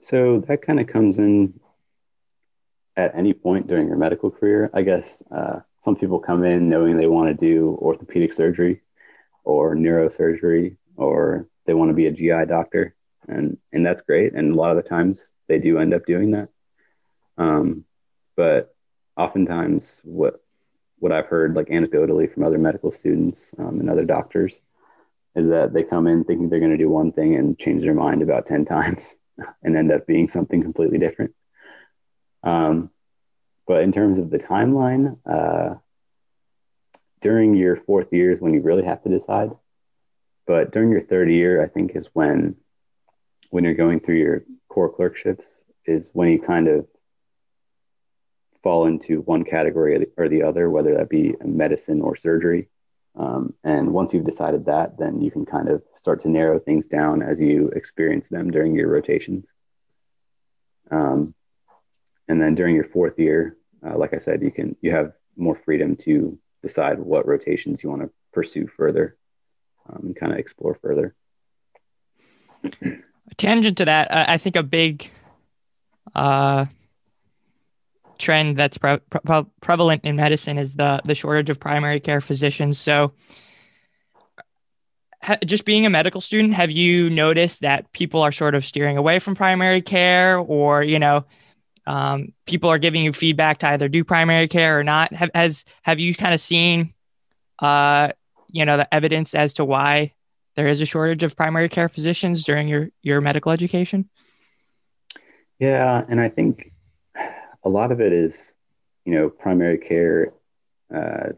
So 0.00 0.44
that 0.48 0.60
kind 0.60 0.80
of 0.80 0.86
comes 0.86 1.18
in 1.18 1.58
at 2.96 3.14
any 3.16 3.32
point 3.32 3.66
during 3.66 3.88
your 3.88 3.96
medical 3.96 4.30
career. 4.30 4.70
I 4.74 4.82
guess 4.82 5.22
uh, 5.34 5.60
some 5.80 5.96
people 5.96 6.18
come 6.18 6.44
in 6.44 6.68
knowing 6.68 6.96
they 6.96 7.06
want 7.06 7.28
to 7.28 7.34
do 7.34 7.78
orthopedic 7.80 8.32
surgery 8.32 8.82
or 9.44 9.74
neurosurgery 9.74 10.76
or 10.96 11.48
they 11.66 11.74
want 11.74 11.90
to 11.90 11.94
be 11.94 12.06
a 12.06 12.12
GI 12.12 12.46
doctor. 12.46 12.94
And, 13.26 13.58
and 13.72 13.84
that's 13.84 14.02
great. 14.02 14.34
And 14.34 14.52
a 14.52 14.54
lot 14.56 14.76
of 14.76 14.82
the 14.82 14.88
times 14.88 15.32
they 15.48 15.58
do 15.58 15.78
end 15.78 15.94
up 15.94 16.04
doing 16.06 16.32
that. 16.32 16.48
Um, 17.38 17.84
but 18.36 18.74
oftentimes 19.16 20.02
what, 20.04 20.42
what 20.98 21.12
I've 21.12 21.26
heard 21.26 21.54
like 21.54 21.68
anecdotally 21.68 22.32
from 22.32 22.44
other 22.44 22.58
medical 22.58 22.92
students 22.92 23.54
um, 23.58 23.80
and 23.80 23.88
other 23.88 24.04
doctors 24.04 24.60
is 25.34 25.48
that 25.48 25.72
they 25.72 25.82
come 25.82 26.06
in 26.06 26.24
thinking 26.24 26.48
they're 26.48 26.60
going 26.60 26.70
to 26.70 26.78
do 26.78 26.90
one 26.90 27.12
thing 27.12 27.34
and 27.34 27.58
change 27.58 27.82
their 27.82 27.94
mind 27.94 28.22
about 28.22 28.46
10 28.46 28.64
times 28.66 29.16
and 29.62 29.76
end 29.76 29.90
up 29.90 30.06
being 30.06 30.28
something 30.28 30.62
completely 30.62 30.98
different. 30.98 31.34
Um, 32.42 32.90
but 33.66 33.82
in 33.82 33.92
terms 33.92 34.18
of 34.18 34.30
the 34.30 34.38
timeline, 34.38 35.18
uh, 35.24 35.76
during 37.24 37.54
your 37.54 37.74
fourth 37.74 38.12
years 38.12 38.38
when 38.38 38.52
you 38.52 38.60
really 38.60 38.84
have 38.84 39.02
to 39.02 39.08
decide. 39.08 39.50
But 40.46 40.72
during 40.72 40.90
your 40.90 41.00
third 41.00 41.30
year, 41.30 41.62
I 41.62 41.68
think 41.68 41.96
is 41.96 42.08
when, 42.12 42.56
when 43.50 43.64
you're 43.64 43.74
going 43.74 44.00
through 44.00 44.18
your 44.18 44.44
core 44.68 44.92
clerkships, 44.92 45.64
is 45.86 46.10
when 46.12 46.28
you 46.28 46.40
kind 46.40 46.68
of 46.68 46.86
fall 48.62 48.86
into 48.86 49.20
one 49.22 49.44
category 49.44 50.06
or 50.16 50.28
the 50.28 50.42
other, 50.42 50.70
whether 50.70 50.94
that 50.94 51.08
be 51.08 51.34
medicine 51.44 52.00
or 52.00 52.16
surgery. 52.16 52.68
Um, 53.16 53.54
and 53.62 53.92
once 53.92 54.12
you've 54.12 54.24
decided 54.24 54.66
that, 54.66 54.98
then 54.98 55.20
you 55.20 55.30
can 55.30 55.46
kind 55.46 55.68
of 55.68 55.82
start 55.94 56.22
to 56.22 56.28
narrow 56.28 56.58
things 56.58 56.86
down 56.86 57.22
as 57.22 57.40
you 57.40 57.68
experience 57.68 58.28
them 58.28 58.50
during 58.50 58.74
your 58.74 58.88
rotations. 58.88 59.52
Um, 60.90 61.34
and 62.28 62.40
then 62.40 62.54
during 62.54 62.74
your 62.74 62.84
fourth 62.84 63.18
year, 63.18 63.56
uh, 63.86 63.96
like 63.96 64.14
I 64.14 64.18
said, 64.18 64.42
you 64.42 64.50
can 64.50 64.76
you 64.80 64.90
have 64.90 65.12
more 65.36 65.54
freedom 65.54 65.94
to 65.96 66.38
decide 66.62 66.98
what 66.98 67.28
rotations 67.28 67.82
you 67.82 67.90
want 67.90 68.02
to 68.02 68.10
pursue 68.32 68.66
further 68.66 69.16
um, 69.88 70.00
and 70.06 70.16
kind 70.16 70.32
of 70.32 70.38
explore 70.38 70.74
further. 70.74 71.14
Tangent 73.36 73.78
to 73.78 73.84
that, 73.86 74.08
I 74.14 74.38
think 74.38 74.56
a 74.56 74.62
big 74.62 75.10
uh, 76.14 76.66
trend 78.18 78.56
that's 78.56 78.78
pre- 78.78 78.98
pre- 78.98 79.46
prevalent 79.60 80.04
in 80.04 80.16
medicine 80.16 80.58
is 80.58 80.74
the 80.74 81.00
the 81.04 81.14
shortage 81.14 81.50
of 81.50 81.60
primary 81.60 82.00
care 82.00 82.20
physicians. 82.20 82.78
So, 82.78 83.12
ha- 85.22 85.38
just 85.44 85.64
being 85.64 85.84
a 85.86 85.90
medical 85.90 86.20
student, 86.20 86.54
have 86.54 86.70
you 86.70 87.10
noticed 87.10 87.60
that 87.62 87.92
people 87.92 88.22
are 88.22 88.32
sort 88.32 88.54
of 88.54 88.64
steering 88.64 88.96
away 88.96 89.18
from 89.18 89.34
primary 89.34 89.82
care, 89.82 90.38
or 90.38 90.82
you 90.82 90.98
know, 90.98 91.24
um, 91.86 92.32
people 92.46 92.70
are 92.70 92.78
giving 92.78 93.04
you 93.04 93.12
feedback 93.12 93.58
to 93.58 93.68
either 93.68 93.88
do 93.88 94.04
primary 94.04 94.48
care 94.48 94.78
or 94.78 94.84
not. 94.84 95.12
Have 95.12 95.30
has 95.34 95.64
have 95.82 95.98
you 95.98 96.14
kind 96.14 96.34
of 96.34 96.40
seen, 96.40 96.94
uh, 97.58 98.12
you 98.54 98.64
know, 98.64 98.76
the 98.76 98.94
evidence 98.94 99.34
as 99.34 99.54
to 99.54 99.64
why 99.64 100.12
there 100.54 100.68
is 100.68 100.80
a 100.80 100.86
shortage 100.86 101.24
of 101.24 101.36
primary 101.36 101.68
care 101.68 101.88
physicians 101.88 102.44
during 102.44 102.68
your 102.68 102.88
your 103.02 103.20
medical 103.20 103.50
education? 103.50 104.08
Yeah, 105.58 106.04
and 106.08 106.20
I 106.20 106.28
think 106.28 106.72
a 107.64 107.68
lot 107.68 107.90
of 107.90 108.00
it 108.00 108.12
is, 108.12 108.56
you 109.04 109.14
know, 109.14 109.28
primary 109.28 109.78
care. 109.78 110.34
Uh, 110.94 111.30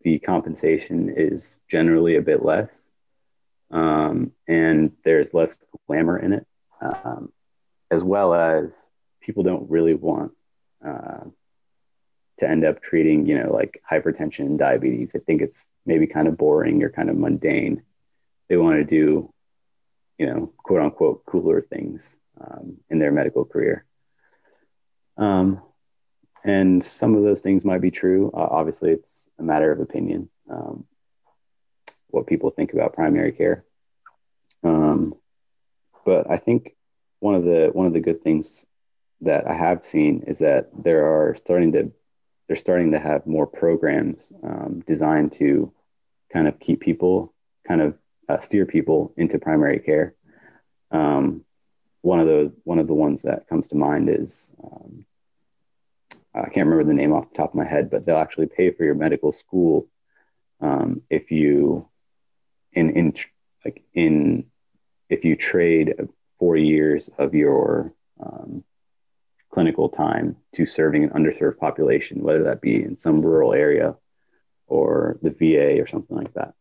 the 0.00 0.18
compensation 0.18 1.12
is 1.14 1.60
generally 1.68 2.16
a 2.16 2.22
bit 2.22 2.42
less, 2.42 2.74
um, 3.70 4.32
and 4.48 4.92
there's 5.04 5.34
less 5.34 5.58
glamour 5.86 6.18
in 6.18 6.32
it, 6.32 6.46
um, 6.80 7.30
as 7.90 8.02
well 8.02 8.32
as 8.32 8.88
people 9.20 9.42
don't 9.42 9.70
really 9.70 9.94
want 9.94 10.32
uh, 10.84 11.24
to 12.42 12.50
end 12.50 12.64
up 12.64 12.82
treating, 12.82 13.24
you 13.26 13.38
know, 13.38 13.52
like 13.52 13.80
hypertension 13.88 14.40
and 14.40 14.58
diabetes. 14.58 15.12
I 15.14 15.20
think 15.20 15.42
it's 15.42 15.66
maybe 15.86 16.08
kind 16.08 16.26
of 16.26 16.36
boring 16.36 16.82
or 16.82 16.90
kind 16.90 17.08
of 17.08 17.16
mundane. 17.16 17.82
They 18.48 18.56
want 18.56 18.76
to 18.76 18.84
do, 18.84 19.32
you 20.18 20.26
know, 20.26 20.52
quote 20.58 20.80
unquote, 20.80 21.24
cooler 21.24 21.62
things 21.62 22.18
um, 22.40 22.78
in 22.90 22.98
their 22.98 23.12
medical 23.12 23.44
career. 23.44 23.84
Um, 25.16 25.62
and 26.44 26.82
some 26.82 27.14
of 27.14 27.22
those 27.22 27.42
things 27.42 27.64
might 27.64 27.80
be 27.80 27.92
true. 27.92 28.32
Uh, 28.34 28.48
obviously, 28.50 28.90
it's 28.90 29.30
a 29.38 29.44
matter 29.44 29.70
of 29.70 29.78
opinion, 29.78 30.28
um, 30.50 30.84
what 32.08 32.26
people 32.26 32.50
think 32.50 32.72
about 32.72 32.94
primary 32.94 33.30
care. 33.30 33.64
Um, 34.64 35.14
but 36.04 36.28
I 36.28 36.38
think 36.38 36.74
one 37.20 37.36
of 37.36 37.44
the 37.44 37.70
one 37.72 37.86
of 37.86 37.92
the 37.92 38.00
good 38.00 38.20
things 38.20 38.66
that 39.20 39.46
I 39.46 39.54
have 39.54 39.86
seen 39.86 40.24
is 40.26 40.40
that 40.40 40.70
there 40.76 41.04
are 41.06 41.36
starting 41.36 41.70
to 41.72 41.92
they're 42.46 42.56
starting 42.56 42.92
to 42.92 42.98
have 42.98 43.26
more 43.26 43.46
programs 43.46 44.32
um, 44.42 44.82
designed 44.86 45.32
to 45.32 45.72
kind 46.32 46.48
of 46.48 46.58
keep 46.58 46.80
people 46.80 47.32
kind 47.66 47.80
of 47.80 47.96
uh, 48.28 48.40
steer 48.40 48.66
people 48.66 49.12
into 49.16 49.38
primary 49.38 49.78
care. 49.78 50.14
Um, 50.90 51.44
one 52.02 52.18
of 52.18 52.26
the 52.26 52.52
one 52.64 52.78
of 52.78 52.86
the 52.86 52.94
ones 52.94 53.22
that 53.22 53.48
comes 53.48 53.68
to 53.68 53.76
mind 53.76 54.08
is 54.08 54.54
um, 54.62 55.04
I 56.34 56.48
can't 56.48 56.66
remember 56.66 56.84
the 56.84 56.94
name 56.94 57.12
off 57.12 57.30
the 57.30 57.36
top 57.36 57.50
of 57.50 57.54
my 57.54 57.64
head, 57.64 57.90
but 57.90 58.04
they'll 58.04 58.16
actually 58.16 58.46
pay 58.46 58.70
for 58.70 58.84
your 58.84 58.94
medical 58.94 59.32
school 59.32 59.88
um, 60.60 61.02
if 61.10 61.30
you 61.30 61.88
in 62.72 62.90
in 62.90 63.14
like 63.64 63.82
in 63.94 64.46
if 65.08 65.24
you 65.24 65.36
trade 65.36 65.94
four 66.38 66.56
years 66.56 67.10
of 67.18 67.34
your 67.34 67.92
um, 68.20 68.64
clinical 69.52 69.88
time 69.88 70.36
to 70.54 70.66
serving 70.66 71.04
an 71.04 71.10
underserved 71.10 71.58
population, 71.58 72.22
whether 72.22 72.44
that 72.44 72.60
be 72.60 72.82
in 72.82 72.96
some 72.96 73.20
rural 73.20 73.52
area 73.52 73.94
or 74.66 75.18
the 75.22 75.30
VA 75.30 75.80
or 75.80 75.86
something 75.86 76.16
like 76.16 76.32
that. 76.34 76.54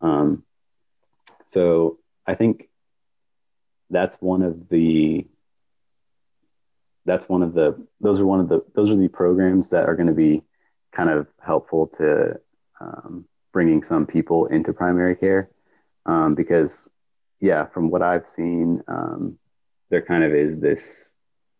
Um, 0.00 0.42
so 1.46 1.98
I 2.26 2.34
think 2.34 2.68
that's 3.90 4.16
one 4.16 4.42
of 4.42 4.68
the 4.68 5.26
that's 7.04 7.28
one 7.28 7.42
of 7.42 7.54
the 7.54 7.86
those 8.00 8.20
are 8.20 8.26
one 8.26 8.40
of 8.40 8.48
the 8.48 8.64
those 8.74 8.90
are 8.90 8.96
the 8.96 9.08
programs 9.08 9.68
that 9.70 9.88
are 9.88 9.94
going 9.94 10.08
to 10.08 10.12
be 10.12 10.42
kind 10.92 11.08
of 11.08 11.28
helpful 11.40 11.86
to 11.86 12.34
um, 12.80 13.24
bringing 13.52 13.82
some 13.82 14.06
people 14.06 14.46
into 14.46 14.72
primary 14.72 15.14
care 15.14 15.50
um, 16.04 16.34
because 16.34 16.90
yeah 17.40 17.64
from 17.66 17.90
what 17.90 18.02
i've 18.02 18.28
seen 18.28 18.82
um, 18.88 19.38
there 19.90 20.02
kind 20.02 20.24
of 20.24 20.34
is 20.34 20.58
this 20.58 21.15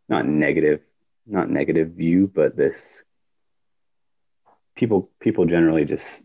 not 0.09 0.27
negative, 0.27 0.81
not 1.27 1.51
negative 1.51 1.91
view, 1.91 2.31
but 2.33 2.57
this 2.57 3.03
people 4.75 5.11
people 5.21 5.47
generally 5.47 5.85
just 5.85 6.25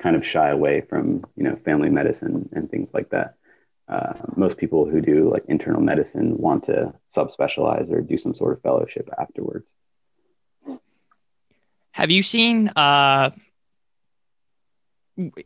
kind 0.00 0.16
of 0.16 0.26
shy 0.26 0.50
away 0.50 0.80
from 0.80 1.24
you 1.36 1.44
know 1.44 1.56
family 1.64 1.90
medicine 1.90 2.48
and 2.52 2.70
things 2.70 2.90
like 2.92 3.10
that. 3.10 3.34
Uh, 3.88 4.14
most 4.36 4.56
people 4.56 4.88
who 4.88 5.00
do 5.00 5.30
like 5.30 5.44
internal 5.48 5.80
medicine 5.80 6.36
want 6.38 6.64
to 6.64 6.94
subspecialize 7.14 7.90
or 7.90 8.00
do 8.00 8.16
some 8.16 8.34
sort 8.34 8.52
of 8.54 8.62
fellowship 8.62 9.08
afterwards. 9.18 9.72
Have 11.90 12.10
you 12.10 12.22
seen 12.22 12.68
uh, 12.68 13.30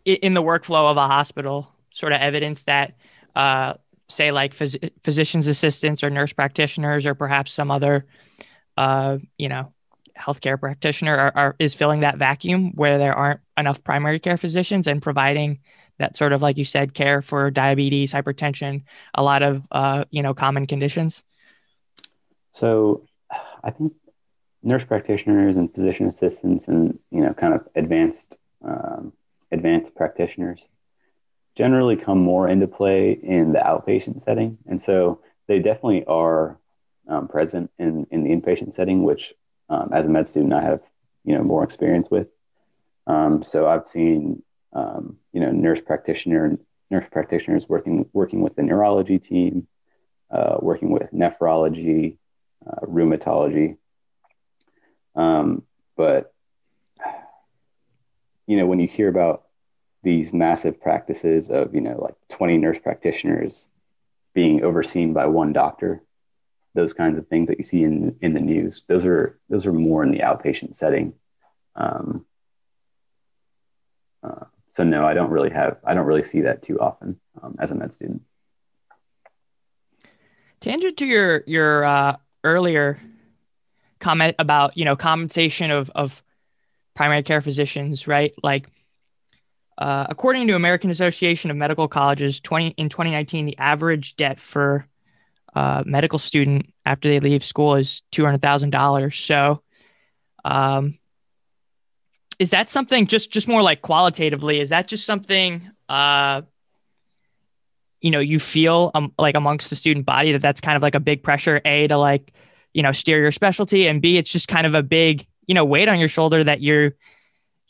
in 0.04 0.35
the 0.35 0.42
workflow 0.42 0.90
of 0.90 0.96
a 0.96 1.06
hospital 1.06 1.73
sort 1.90 2.12
of 2.12 2.20
evidence 2.20 2.64
that 2.64 2.94
uh, 3.35 3.75
say 4.08 4.30
like 4.30 4.54
phys- 4.54 4.90
physician's 5.02 5.46
assistants 5.46 6.04
or 6.04 6.10
nurse 6.10 6.32
practitioners 6.32 7.06
or 7.06 7.14
perhaps 7.14 7.52
some 7.52 7.70
other 7.70 8.06
uh, 8.76 9.18
you 9.38 9.48
know 9.48 9.72
healthcare 10.18 10.58
practitioner 10.58 11.14
are, 11.14 11.32
are, 11.36 11.56
is 11.58 11.75
filling 11.75 12.00
that 12.00 12.16
vacuum 12.16 12.72
where 12.75 12.96
there 12.96 13.12
aren't 13.12 13.40
enough 13.58 13.82
primary 13.84 14.18
care 14.18 14.38
physicians 14.38 14.86
and 14.86 15.02
providing 15.02 15.58
that 15.98 16.16
sort 16.16 16.32
of 16.32 16.40
like 16.40 16.56
you 16.56 16.64
said 16.64 16.94
care 16.94 17.20
for 17.20 17.50
diabetes 17.50 18.12
hypertension 18.12 18.82
a 19.14 19.22
lot 19.22 19.42
of 19.42 19.66
uh, 19.72 20.04
you 20.10 20.22
know 20.22 20.34
common 20.34 20.66
conditions? 20.66 21.22
So 22.52 23.06
i 23.62 23.70
think 23.70 23.92
nurse 24.62 24.84
practitioners 24.84 25.56
and 25.56 25.72
physician 25.72 26.08
assistants 26.08 26.68
and 26.68 26.98
you 27.10 27.20
know 27.20 27.34
kind 27.34 27.54
of 27.54 27.66
advanced 27.75 28.36
um, 28.64 29.12
advanced 29.52 29.94
practitioners 29.94 30.68
generally 31.56 31.96
come 31.96 32.18
more 32.18 32.48
into 32.48 32.66
play 32.66 33.12
in 33.12 33.52
the 33.52 33.58
outpatient 33.58 34.20
setting. 34.20 34.58
And 34.66 34.80
so 34.80 35.20
they 35.48 35.58
definitely 35.58 36.04
are 36.04 36.58
um, 37.08 37.28
present 37.28 37.70
in, 37.78 38.06
in 38.10 38.25
the 38.25 38.30
inpatient 38.30 38.75
setting 38.75 39.02
which 39.02 39.32
um, 39.68 39.90
as 39.92 40.06
a 40.06 40.08
med 40.08 40.28
student 40.28 40.52
i 40.52 40.62
have 40.62 40.80
you 41.25 41.34
know 41.34 41.42
more 41.42 41.64
experience 41.64 42.10
with. 42.10 42.28
Um, 43.06 43.44
so 43.44 43.68
i've 43.68 43.88
seen 43.88 44.42
um, 44.72 45.16
you 45.32 45.40
know 45.40 45.52
nurse 45.52 45.80
practitioner 45.80 46.58
nurse 46.90 47.06
practitioners 47.10 47.68
working 47.68 48.08
working 48.12 48.42
with 48.42 48.56
the 48.56 48.62
neurology 48.62 49.18
team 49.18 49.68
uh, 50.30 50.56
working 50.60 50.90
with 50.90 51.12
nephrology 51.12 52.16
uh, 52.66 52.80
rheumatology. 52.84 53.76
Um, 55.14 55.62
but 55.96 56.34
you 58.46 58.56
know, 58.56 58.66
when 58.66 58.80
you 58.80 58.88
hear 58.88 59.08
about 59.08 59.46
these 60.06 60.32
massive 60.32 60.80
practices 60.80 61.50
of 61.50 61.75
you 61.75 61.80
know 61.80 61.98
like 62.00 62.14
20 62.28 62.58
nurse 62.58 62.78
practitioners 62.78 63.68
being 64.34 64.62
overseen 64.62 65.12
by 65.12 65.26
one 65.26 65.52
doctor, 65.52 66.00
those 66.75 66.92
kinds 66.92 67.18
of 67.18 67.26
things 67.26 67.48
that 67.48 67.58
you 67.58 67.64
see 67.64 67.82
in 67.82 68.16
in 68.22 68.32
the 68.32 68.40
news, 68.40 68.84
those 68.86 69.04
are 69.04 69.36
those 69.48 69.66
are 69.66 69.72
more 69.72 70.04
in 70.04 70.12
the 70.12 70.20
outpatient 70.20 70.76
setting. 70.76 71.12
Um, 71.75 72.25
uh, 74.22 74.44
so 74.70 74.84
no, 74.84 75.04
I 75.04 75.12
don't 75.12 75.30
really 75.30 75.50
have 75.50 75.78
I 75.84 75.92
don't 75.94 76.06
really 76.06 76.22
see 76.22 76.42
that 76.42 76.62
too 76.62 76.78
often 76.78 77.18
um, 77.42 77.56
as 77.58 77.72
a 77.72 77.75
med 77.75 77.92
student. 77.92 78.22
Tangent 80.60 80.98
to 80.98 81.06
your 81.06 81.42
your 81.48 81.84
uh, 81.84 82.16
earlier 82.44 83.00
comment 83.98 84.36
about 84.38 84.76
you 84.76 84.84
know 84.84 84.94
compensation 84.94 85.72
of 85.72 85.90
of 85.96 86.22
primary 86.94 87.25
care 87.25 87.40
physicians, 87.40 88.06
right? 88.06 88.32
Like, 88.44 88.70
uh, 89.78 90.06
according 90.09 90.47
to 90.49 90.54
American 90.54 90.90
Association 90.90 91.50
of 91.50 91.56
Medical 91.56 91.88
Colleges, 91.88 92.40
twenty 92.40 92.68
in 92.76 92.88
2019, 92.88 93.47
the 93.47 93.59
average 93.59 94.16
debt 94.16 94.40
for 94.40 94.87
a 95.54 95.59
uh, 95.59 95.83
medical 95.87 96.18
student 96.18 96.73
after 96.85 97.09
they 97.09 97.21
leave 97.21 97.45
school 97.45 97.76
is 97.76 98.02
two 98.11 98.25
hundred 98.25 98.42
thousand 98.42 98.71
dollars. 98.71 99.18
So, 99.18 99.62
um, 100.45 100.99
is 102.38 102.50
that 102.50 102.68
something 102.71 103.06
just 103.06 103.30
just 103.30 103.49
more 103.49 103.62
like 103.62 103.83
qualitatively? 103.83 104.61
Is 104.61 104.71
that 104.71 104.88
just 104.88 105.04
something? 105.04 105.71
Uh, 105.88 106.42
you 108.00 108.11
know, 108.11 108.21
you 108.21 108.38
feel 108.38 108.90
um, 108.95 109.12
like 109.18 109.35
amongst 109.35 109.71
the 109.71 109.76
student 109.76 110.06
body 110.06 110.33
that 110.33 110.42
that's 110.42 110.61
kind 110.61 110.76
of 110.76 110.83
like 110.83 110.95
a 110.95 111.00
big 111.00 111.23
pressure. 111.23 111.61
A 111.64 111.87
to 111.88 111.97
like 111.97 112.33
you 112.76 112.83
know, 112.83 112.92
steer 112.92 113.18
your 113.18 113.33
specialty, 113.33 113.88
and 113.88 114.02
B, 114.02 114.18
it's 114.18 114.30
just 114.30 114.49
kind 114.49 114.66
of 114.66 114.75
a 114.75 114.83
big, 114.83 115.26
you 115.47 115.54
know, 115.54 115.64
weight 115.64 115.88
on 115.88 115.99
your 115.99 116.09
shoulder 116.09 116.45
that 116.45 116.61
you're, 116.61 116.95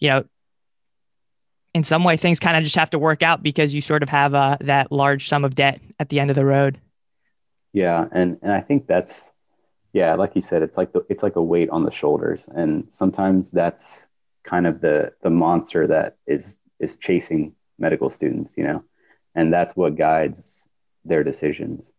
you 0.00 0.08
know, 0.08 0.24
in 1.76 1.84
some 1.84 2.04
way 2.04 2.16
things 2.16 2.40
kind 2.40 2.56
of 2.56 2.64
just 2.64 2.76
have 2.76 2.90
to 2.90 2.98
work 2.98 3.22
out 3.22 3.42
because 3.42 3.74
you 3.74 3.82
sort 3.82 4.02
of 4.02 4.08
have 4.08 4.34
uh, 4.34 4.56
that 4.62 4.90
large 4.90 5.28
sum 5.28 5.44
of 5.44 5.54
debt 5.54 5.80
at 6.00 6.08
the 6.08 6.18
end 6.18 6.30
of 6.30 6.36
the 6.36 6.44
road. 6.44 6.80
Yeah, 7.72 8.08
and 8.12 8.38
and 8.42 8.50
I 8.50 8.62
think 8.62 8.86
that's 8.86 9.32
yeah, 9.92 10.14
like 10.14 10.32
you 10.34 10.40
said, 10.40 10.62
it's 10.62 10.78
like 10.78 10.92
the, 10.92 11.04
it's 11.10 11.22
like 11.22 11.36
a 11.36 11.42
weight 11.42 11.68
on 11.70 11.84
the 11.84 11.90
shoulders, 11.90 12.48
and 12.54 12.90
sometimes 12.90 13.50
that's 13.50 14.06
kind 14.42 14.66
of 14.66 14.80
the 14.80 15.12
the 15.22 15.30
monster 15.30 15.86
that 15.86 16.16
is 16.26 16.56
is 16.80 16.96
chasing 16.96 17.54
medical 17.78 18.08
students, 18.08 18.56
you 18.56 18.64
know, 18.64 18.82
and 19.34 19.52
that's 19.52 19.76
what 19.76 19.96
guides 19.96 20.68
their 21.04 21.22
decisions. 21.22 21.92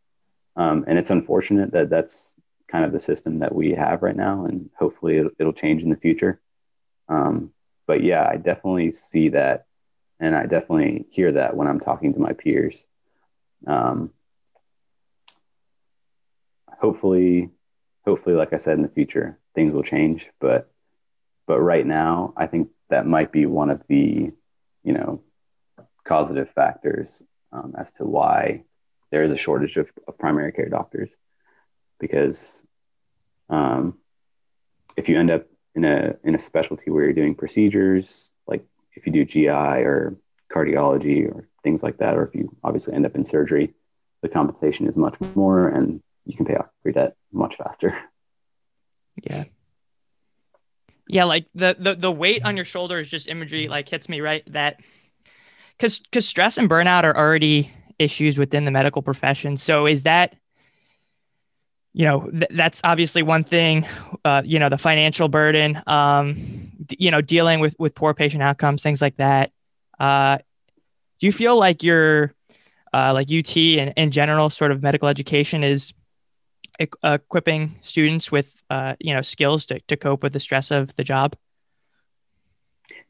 Um, 0.56 0.86
and 0.88 0.98
it's 0.98 1.12
unfortunate 1.12 1.72
that 1.74 1.92
that's 1.92 2.36
kind 2.68 2.84
of 2.84 2.92
the 2.92 3.00
system 3.00 3.38
that 3.38 3.54
we 3.54 3.74
have 3.74 4.02
right 4.02 4.16
now, 4.16 4.46
and 4.46 4.72
hopefully 4.76 5.18
it'll, 5.18 5.32
it'll 5.38 5.54
change 5.54 5.84
in 5.84 5.92
the 5.92 5.96
future. 5.96 6.42
Um, 7.08 7.52
but 7.86 8.04
yeah, 8.04 8.28
I 8.28 8.38
definitely 8.38 8.92
see 8.92 9.30
that, 9.30 9.67
and 10.20 10.36
I 10.36 10.46
definitely 10.46 11.06
hear 11.10 11.32
that 11.34 11.56
when 11.56 11.68
I'm 11.68 11.80
talking 11.80 12.14
to 12.14 12.20
my 12.20 12.34
peers. 12.34 12.86
Um, 13.66 14.12
hopefully, 16.68 17.50
hopefully, 18.06 18.36
like 18.36 18.54
I 18.54 18.58
said, 18.58 18.78
in 18.78 18.84
the 18.84 18.90
future 18.90 19.38
things 19.56 19.74
will 19.74 19.84
change. 19.84 20.30
But 20.40 20.72
but 21.46 21.60
right 21.60 21.86
now, 21.86 22.34
I 22.36 22.48
think 22.48 22.70
that 22.90 23.08
might 23.08 23.32
be 23.32 23.46
one 23.46 23.70
of 23.70 23.82
the 23.88 24.32
you 24.84 24.94
know 24.94 25.22
causative 26.04 26.50
factors 26.52 27.24
um, 27.52 27.76
as 27.78 27.92
to 27.94 28.06
why 28.06 28.64
there 29.12 29.24
is 29.24 29.32
a 29.32 29.38
shortage 29.38 29.78
of, 29.78 29.90
of 30.08 30.18
primary 30.18 30.52
care 30.52 30.70
doctors 30.70 31.16
because 32.00 32.66
um, 33.50 33.98
if 34.96 35.10
you 35.10 35.20
end 35.20 35.32
up 35.32 35.46
in 35.76 35.86
a 35.86 36.16
in 36.24 36.36
a 36.36 36.40
specialty 36.40 36.90
where 36.90 37.04
you're 37.04 37.14
doing 37.14 37.36
procedures, 37.36 38.32
like 38.48 38.66
if 38.98 39.06
you 39.06 39.14
do 39.14 39.26
GI 39.26 39.50
or 39.50 40.18
cardiology 40.52 41.30
or 41.30 41.48
things 41.64 41.84
like 41.84 41.98
that, 41.98 42.16
or 42.16 42.26
if 42.26 42.34
you 42.34 42.56
obviously 42.64 42.94
end 42.94 43.06
up 43.06 43.16
in 43.16 43.26
surgery, 43.26 43.74
the 44.22 44.30
compensation 44.30 44.88
is 44.88 44.98
much 44.98 45.16
more, 45.36 45.68
and 45.68 46.02
you 46.26 46.36
can 46.36 46.46
pay 46.46 46.56
off 46.56 46.68
your 46.84 46.94
debt 46.94 47.16
much 47.32 47.56
faster. 47.58 47.98
Yeah. 49.24 49.46
Yeah, 51.08 51.24
like 51.24 51.46
the 51.56 51.76
the 51.80 51.96
the 51.96 52.12
weight 52.12 52.44
on 52.44 52.56
your 52.56 52.66
shoulder 52.66 53.00
is 53.00 53.10
just 53.10 53.28
imagery 53.28 53.68
like 53.68 53.88
hits 53.88 54.10
me 54.10 54.20
right 54.20 54.44
that 54.52 54.82
cuz 55.80 56.02
cuz 56.12 56.28
stress 56.28 56.58
and 56.58 56.70
burnout 56.70 57.04
are 57.04 57.16
already 57.16 57.72
issues 57.98 58.38
within 58.38 58.66
the 58.66 58.72
medical 58.72 59.02
profession. 59.02 59.58
So 59.58 59.86
is 59.88 60.04
that 60.04 60.36
you 61.98 62.06
know 62.06 62.30
th- 62.30 62.52
that's 62.52 62.80
obviously 62.84 63.24
one 63.24 63.44
thing 63.44 63.84
uh, 64.24 64.44
you 64.46 64.60
know 64.60 64.70
the 64.70 64.78
financial 64.78 65.28
burden 65.28 65.82
um, 65.88 66.36
d- 66.86 66.96
you 67.00 67.10
know 67.10 67.22
dealing 67.22 67.60
with 67.60 67.76
with 67.80 67.96
poor 67.96 68.14
patient 68.14 68.44
outcomes 68.44 68.84
things 68.84 69.02
like 69.02 69.18
that. 69.18 69.52
Uh, 70.00 70.38
do 71.20 71.26
you 71.26 71.32
feel 71.32 71.58
like 71.58 71.82
your 71.82 72.36
uh, 72.94 73.12
like 73.14 73.32
ut 73.32 73.58
and 73.58 73.94
in 73.98 74.12
general 74.12 74.52
sort 74.52 74.72
of 74.72 74.84
medical 74.84 75.08
education 75.08 75.64
is 75.64 75.92
e- 76.80 76.86
equipping 77.04 77.76
students 77.82 78.32
with 78.32 78.54
uh, 78.70 78.94
you 79.00 79.12
know 79.12 79.24
skills 79.24 79.66
to, 79.66 79.80
to 79.88 79.98
cope 79.98 80.22
with 80.22 80.34
the 80.34 80.40
stress 80.40 80.70
of 80.70 80.96
the 80.98 81.04
job? 81.04 81.36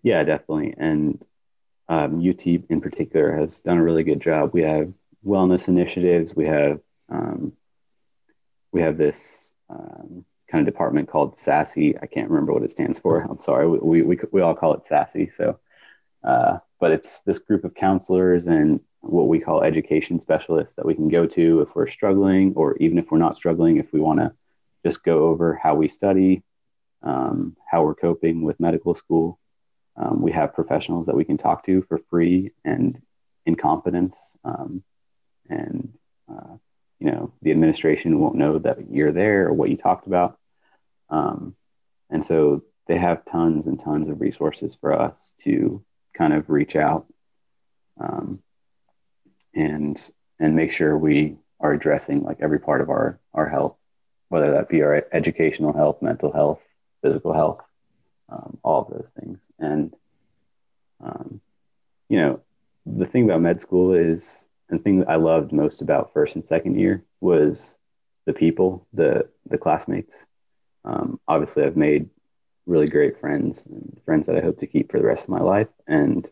Yeah 0.02 0.24
definitely. 0.24 0.76
And 0.78 1.26
um, 1.90 2.26
ut 2.26 2.48
in 2.48 2.80
particular 2.80 3.36
has 3.36 3.60
done 3.60 3.80
a 3.80 3.84
really 3.84 4.06
good 4.06 4.22
job. 4.22 4.52
We 4.54 4.62
have 4.62 4.94
wellness 5.26 5.68
initiatives. 5.68 6.34
We 6.38 6.46
have 6.46 6.80
um, 7.10 7.52
we 8.72 8.82
have 8.82 8.98
this 8.98 9.54
um, 9.70 10.26
kind 10.50 10.68
of 10.68 10.74
department 10.74 11.10
called 11.10 11.36
SASSY. 11.36 11.96
I 12.02 12.06
can't 12.06 12.30
remember 12.30 12.54
what 12.54 12.64
it 12.64 12.72
stands 12.72 13.00
for. 13.00 13.22
I'm 13.22 13.40
sorry. 13.40 13.68
We, 13.68 14.02
we, 14.02 14.20
we 14.32 14.42
all 14.42 14.56
call 14.56 14.74
it 14.74 14.86
SASSY. 14.86 15.34
So, 15.34 15.60
uh, 16.24 16.58
but 16.80 16.92
it's 16.92 17.22
this 17.22 17.40
group 17.40 17.64
of 17.64 17.76
counselors 17.76 18.48
and 18.48 18.80
what 19.02 19.28
we 19.28 19.40
call 19.40 19.62
education 19.64 20.20
specialists 20.20 20.76
that 20.76 20.86
we 20.86 20.96
can 20.96 21.10
go 21.10 21.26
to 21.26 21.62
if 21.62 21.76
we're 21.76 21.88
struggling, 21.88 22.54
or 22.56 22.76
even 22.78 22.98
if 22.98 23.12
we're 23.12 23.18
not 23.18 23.38
struggling, 23.38 23.78
if 23.78 23.92
we 23.94 24.00
want 24.00 24.20
to 24.20 24.34
just 24.86 25.04
go 25.04 25.28
over 25.28 25.56
how 25.56 25.76
we 25.76 25.88
study, 25.88 26.44
um, 27.04 27.56
how 27.70 27.84
we're 27.84 27.96
coping 27.96 28.42
with 28.42 28.60
medical 28.60 28.96
school. 28.96 29.40
Um, 29.96 30.22
we 30.22 30.32
have 30.32 30.54
professionals 30.54 31.08
that 31.08 31.16
we 31.16 31.26
can 31.26 31.38
talk 31.38 31.66
to 31.66 31.82
for 31.84 32.00
free 32.10 32.52
and 32.64 33.02
in 33.46 33.56
confidence. 33.56 34.38
Um, 34.44 34.84
and 35.50 35.94
uh, 36.30 36.58
you 37.00 37.12
know 37.12 37.34
the 37.42 37.52
administration 37.52 38.20
won't 38.20 38.36
know 38.36 38.60
that 38.60 38.90
you're 38.90 39.12
there 39.12 39.48
or 39.48 39.54
what 39.54 39.70
you 39.70 39.78
talked 39.78 40.08
about. 40.08 40.38
Um, 41.10 41.56
and 42.10 42.26
so 42.26 42.64
they 42.88 42.98
have 42.98 43.26
tons 43.26 43.68
and 43.68 43.80
tons 43.80 44.08
of 44.08 44.22
resources 44.22 44.76
for 44.80 44.94
us 44.94 45.34
to 45.44 45.84
kind 46.14 46.34
of 46.34 46.50
reach 46.50 46.76
out 46.76 47.06
um, 48.00 48.40
and 49.54 50.12
and 50.40 50.56
make 50.56 50.72
sure 50.72 50.98
we 50.98 51.38
are 51.60 51.74
addressing 51.74 52.24
like 52.24 52.38
every 52.42 52.60
part 52.60 52.82
of 52.82 52.90
our 52.90 53.20
our 53.34 53.48
health 53.48 53.76
whether 54.30 54.52
that 54.52 54.70
be 54.70 54.82
our 54.82 55.06
educational 55.12 55.74
health 55.74 56.02
mental 56.02 56.32
health 56.32 56.62
physical 57.02 57.34
health 57.34 57.62
um, 58.30 58.58
all 58.64 58.82
of 58.82 58.90
those 58.90 59.12
things. 59.20 59.40
And 59.60 59.94
um, 61.04 61.42
you 62.10 62.20
know 62.20 62.42
the 62.86 63.06
thing 63.06 63.26
about 63.26 63.42
med 63.42 63.62
school 63.62 63.94
is 63.94 64.47
and 64.70 64.84
thing 64.84 65.00
that 65.00 65.10
I 65.10 65.16
loved 65.16 65.52
most 65.52 65.82
about 65.82 66.14
first 66.14 66.36
and 66.36 66.46
second 66.46 66.80
year 66.80 67.04
was 67.22 67.78
the 68.26 68.34
people, 68.34 68.88
the 68.94 69.30
the 69.50 69.58
classmates. 69.58 70.26
Um, 70.84 71.20
obviously, 71.28 71.64
I've 71.64 71.78
made 71.78 72.10
really 72.66 72.88
great 72.88 73.18
friends 73.20 73.66
and 73.66 74.00
friends 74.06 74.28
that 74.28 74.36
I 74.36 74.42
hope 74.42 74.58
to 74.60 74.68
keep 74.68 74.92
for 74.92 75.00
the 75.00 75.06
rest 75.06 75.24
of 75.24 75.30
my 75.30 75.40
life. 75.40 75.70
And 75.88 76.30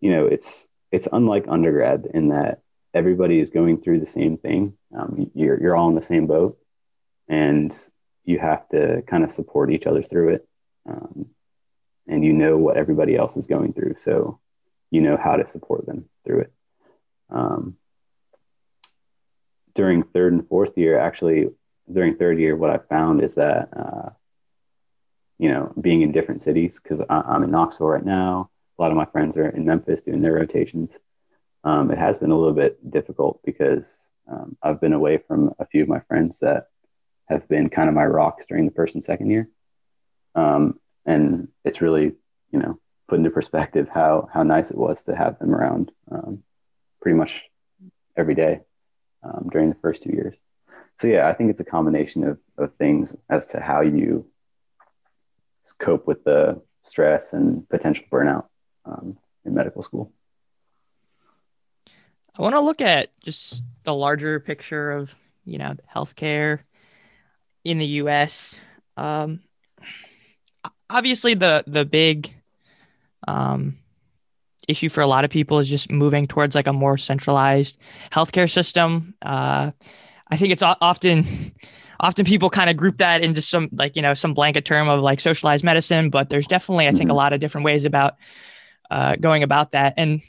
you 0.00 0.10
know, 0.10 0.26
it's 0.26 0.66
it's 0.90 1.08
unlike 1.12 1.46
undergrad 1.48 2.08
in 2.14 2.28
that 2.28 2.62
everybody 2.94 3.38
is 3.38 3.50
going 3.50 3.80
through 3.80 4.00
the 4.00 4.06
same 4.06 4.38
thing. 4.38 4.74
Um, 4.96 5.30
you're 5.34 5.60
you're 5.60 5.76
all 5.76 5.88
in 5.88 5.94
the 5.94 6.02
same 6.02 6.26
boat, 6.26 6.58
and 7.28 7.76
you 8.24 8.38
have 8.38 8.68
to 8.70 9.02
kind 9.02 9.24
of 9.24 9.32
support 9.32 9.70
each 9.70 9.86
other 9.86 10.02
through 10.02 10.30
it. 10.30 10.48
Um, 10.88 11.26
and 12.06 12.24
you 12.24 12.32
know 12.32 12.56
what 12.56 12.78
everybody 12.78 13.16
else 13.16 13.36
is 13.36 13.46
going 13.46 13.74
through, 13.74 13.96
so 13.98 14.40
you 14.90 15.02
know 15.02 15.18
how 15.18 15.36
to 15.36 15.46
support 15.46 15.84
them 15.84 16.06
through 16.24 16.40
it. 16.40 16.52
Um, 17.30 17.76
during 19.74 20.02
third 20.02 20.32
and 20.32 20.48
fourth 20.48 20.76
year, 20.76 20.98
actually, 20.98 21.48
during 21.92 22.16
third 22.16 22.38
year, 22.38 22.56
what 22.56 22.70
I 22.70 22.78
found 22.78 23.22
is 23.22 23.36
that 23.36 23.68
uh, 23.76 24.10
you 25.38 25.50
know 25.50 25.72
being 25.80 26.02
in 26.02 26.12
different 26.12 26.42
cities 26.42 26.80
because 26.82 27.00
I'm 27.08 27.42
in 27.44 27.50
Knoxville 27.50 27.88
right 27.88 28.04
now. 28.04 28.50
A 28.78 28.82
lot 28.82 28.90
of 28.92 28.96
my 28.96 29.06
friends 29.06 29.36
are 29.36 29.48
in 29.48 29.64
Memphis 29.64 30.02
doing 30.02 30.22
their 30.22 30.34
rotations 30.34 30.98
um, 31.64 31.90
it 31.90 31.98
has 31.98 32.18
been 32.18 32.30
a 32.30 32.38
little 32.38 32.54
bit 32.54 32.90
difficult 32.90 33.40
because 33.44 34.10
um, 34.30 34.56
I've 34.62 34.80
been 34.80 34.92
away 34.92 35.18
from 35.18 35.54
a 35.58 35.66
few 35.66 35.82
of 35.82 35.88
my 35.88 36.00
friends 36.00 36.38
that 36.40 36.68
have 37.28 37.48
been 37.48 37.68
kind 37.68 37.88
of 37.88 37.94
my 37.94 38.06
rocks 38.06 38.46
during 38.46 38.64
the 38.64 38.72
first 38.72 38.94
and 38.94 39.04
second 39.04 39.30
year. 39.30 39.48
Um, 40.34 40.78
and 41.04 41.48
it's 41.64 41.80
really, 41.80 42.12
you 42.52 42.58
know, 42.58 42.78
put 43.08 43.18
into 43.18 43.30
perspective 43.30 43.88
how, 43.92 44.28
how 44.32 44.42
nice 44.42 44.70
it 44.70 44.78
was 44.78 45.02
to 45.04 45.16
have 45.16 45.38
them 45.38 45.54
around 45.54 45.90
um, 46.10 46.42
pretty 47.00 47.16
much 47.16 47.44
every 48.16 48.34
day 48.34 48.60
um, 49.22 49.48
during 49.52 49.68
the 49.68 49.76
first 49.76 50.02
two 50.02 50.10
years. 50.10 50.34
So 50.96 51.06
yeah, 51.06 51.28
I 51.28 51.32
think 51.32 51.50
it's 51.50 51.60
a 51.60 51.64
combination 51.64 52.24
of, 52.24 52.38
of 52.56 52.74
things 52.74 53.14
as 53.30 53.46
to 53.48 53.60
how 53.60 53.82
you 53.82 54.26
cope 55.78 56.06
with 56.06 56.24
the 56.24 56.60
stress 56.82 57.32
and 57.32 57.68
potential 57.68 58.04
burnout 58.10 58.46
um, 58.84 59.18
in 59.44 59.54
medical 59.54 59.82
school. 59.82 60.12
I 62.36 62.42
want 62.42 62.54
to 62.54 62.60
look 62.60 62.80
at 62.80 63.10
just 63.20 63.64
the 63.84 63.94
larger 63.94 64.38
picture 64.40 64.92
of, 64.92 65.14
you 65.44 65.58
know, 65.58 65.74
healthcare 65.94 66.60
in 67.64 67.78
the 67.78 67.86
U.S. 67.86 68.56
Um, 68.96 69.40
obviously, 70.88 71.34
the 71.34 71.64
the 71.66 71.84
big 71.84 72.32
um, 73.26 73.78
issue 74.68 74.88
for 74.88 75.00
a 75.00 75.06
lot 75.06 75.24
of 75.24 75.30
people 75.30 75.58
is 75.58 75.68
just 75.68 75.90
moving 75.90 76.26
towards 76.26 76.54
like 76.54 76.66
a 76.66 76.72
more 76.72 76.96
centralized 76.96 77.78
healthcare 78.12 78.50
system. 78.50 79.14
Uh, 79.22 79.72
I 80.30 80.36
think 80.36 80.52
it's 80.52 80.62
often 80.62 81.52
often 82.00 82.24
people 82.24 82.50
kind 82.50 82.70
of 82.70 82.76
group 82.76 82.98
that 82.98 83.22
into 83.22 83.42
some 83.42 83.68
like 83.72 83.96
you 83.96 84.02
know 84.02 84.14
some 84.14 84.34
blanket 84.34 84.64
term 84.64 84.88
of 84.88 85.00
like 85.00 85.20
socialized 85.20 85.64
medicine, 85.64 86.10
but 86.10 86.30
there's 86.30 86.46
definitely 86.46 86.86
I 86.86 86.92
think 86.92 87.02
a 87.02 87.04
mm-hmm. 87.06 87.16
lot 87.16 87.32
of 87.32 87.40
different 87.40 87.64
ways 87.64 87.84
about 87.84 88.14
uh, 88.90 89.16
going 89.16 89.42
about 89.42 89.72
that, 89.72 89.94
and 89.96 90.22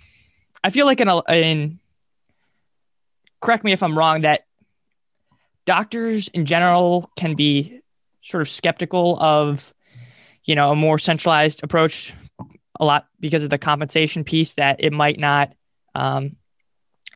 I 0.63 0.69
feel 0.69 0.85
like 0.85 0.99
in 0.99 1.07
a, 1.07 1.21
in 1.31 1.79
correct 3.41 3.63
me 3.63 3.71
if 3.71 3.83
I'm 3.83 3.97
wrong, 3.97 4.21
that 4.21 4.45
doctors 5.65 6.27
in 6.29 6.45
general 6.45 7.11
can 7.15 7.35
be 7.35 7.81
sort 8.21 8.41
of 8.41 8.49
skeptical 8.49 9.17
of, 9.21 9.73
you 10.43 10.55
know, 10.55 10.71
a 10.71 10.75
more 10.75 10.99
centralized 10.99 11.63
approach 11.63 12.13
a 12.79 12.85
lot 12.85 13.07
because 13.19 13.43
of 13.43 13.49
the 13.49 13.57
compensation 13.57 14.23
piece 14.23 14.53
that 14.55 14.83
it 14.83 14.93
might 14.93 15.19
not, 15.19 15.53
um, 15.95 16.35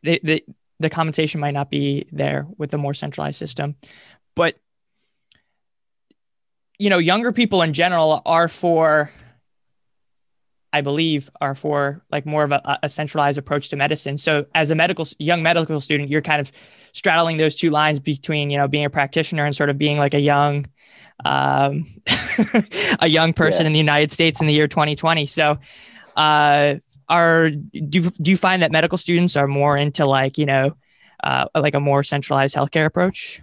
the, 0.04 0.20
the, 0.24 0.46
the 0.80 0.90
compensation 0.90 1.40
might 1.40 1.54
not 1.54 1.70
be 1.70 2.08
there 2.12 2.46
with 2.58 2.74
a 2.74 2.78
more 2.78 2.94
centralized 2.94 3.40
system. 3.40 3.76
But, 4.36 4.58
you 6.78 6.90
know, 6.90 6.98
younger 6.98 7.32
people 7.32 7.62
in 7.62 7.74
general 7.74 8.22
are 8.26 8.48
for 8.48 9.12
I 10.74 10.82
believe, 10.82 11.30
are 11.40 11.54
for 11.54 12.04
like 12.12 12.26
more 12.26 12.44
of 12.44 12.52
a, 12.52 12.80
a, 12.82 12.90
centralized 12.90 13.38
approach 13.38 13.70
to 13.70 13.76
medicine. 13.76 14.18
So 14.18 14.48
as 14.56 14.72
a 14.72 14.76
medical 14.76 15.08
young 15.20 15.44
medical 15.44 15.80
student, 15.80 16.10
you're 16.10 16.24
kind 16.24 16.42
of 16.42 16.52
straddling 16.94 17.38
those 17.38 17.54
two 17.54 17.70
lines 17.70 18.00
between 18.00 18.50
you 18.50 18.58
know 18.58 18.68
being 18.68 18.86
a 18.86 18.90
practitioner 18.90 19.46
and 19.46 19.56
sort 19.56 19.70
of 19.70 19.78
being 19.78 20.00
like 20.00 20.16
a 20.16 20.20
young 20.20 20.66
um, 21.26 22.02
a 23.00 23.08
young 23.08 23.34
person 23.34 23.62
yeah. 23.62 23.68
in 23.68 23.74
the 23.74 23.80
United 23.80 24.12
States 24.12 24.42
in 24.42 24.48
the 24.48 24.54
year 24.54 24.68
2020. 24.68 25.26
So 25.26 25.60
uh, 26.16 26.76
are 27.10 27.50
do 27.50 28.10
do 28.10 28.32
you 28.32 28.38
find 28.38 28.62
that 28.62 28.72
medical 28.72 28.98
students 28.98 29.36
are 29.36 29.48
more 29.48 29.78
into 29.78 30.06
like 30.06 30.38
you 30.38 30.46
know 30.46 30.76
uh, 31.24 31.46
like 31.56 31.76
a 31.76 31.80
more 31.80 32.04
centralized 32.04 32.56
healthcare 32.56 32.86
approach? 32.86 33.42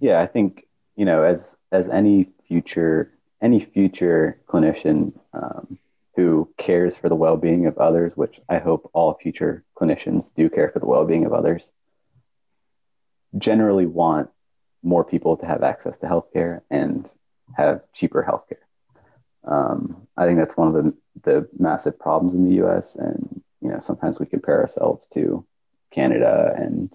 Yeah, 0.00 0.20
I 0.20 0.26
think 0.26 0.66
you 0.96 1.04
know 1.04 1.22
as 1.22 1.56
as 1.72 1.88
any 1.88 2.28
future 2.46 3.12
any 3.40 3.60
future 3.60 4.40
clinician. 4.48 5.12
Um, 5.32 5.78
who 6.16 6.52
cares 6.58 6.96
for 6.96 7.08
the 7.08 7.14
well-being 7.14 7.64
of 7.64 7.78
others, 7.78 8.14
which 8.14 8.40
I 8.46 8.58
hope 8.58 8.90
all 8.92 9.14
future 9.14 9.64
clinicians 9.74 10.34
do 10.34 10.50
care 10.50 10.68
for 10.68 10.78
the 10.78 10.86
well-being 10.86 11.24
of 11.24 11.32
others, 11.32 11.72
generally 13.38 13.86
want 13.86 14.28
more 14.82 15.04
people 15.04 15.36
to 15.36 15.46
have 15.46 15.62
access 15.62 15.98
to 15.98 16.06
healthcare 16.06 16.62
and 16.70 17.12
have 17.56 17.82
cheaper 17.92 18.26
healthcare. 18.26 18.64
Um, 19.44 20.06
I 20.16 20.26
think 20.26 20.38
that's 20.38 20.56
one 20.56 20.68
of 20.68 20.84
the, 20.84 20.94
the 21.22 21.48
massive 21.58 21.98
problems 21.98 22.34
in 22.34 22.44
the 22.44 22.56
U.S. 22.56 22.96
And 22.96 23.42
you 23.60 23.68
know, 23.68 23.80
sometimes 23.80 24.18
we 24.18 24.26
compare 24.26 24.60
ourselves 24.60 25.06
to 25.08 25.44
Canada 25.90 26.54
and 26.56 26.92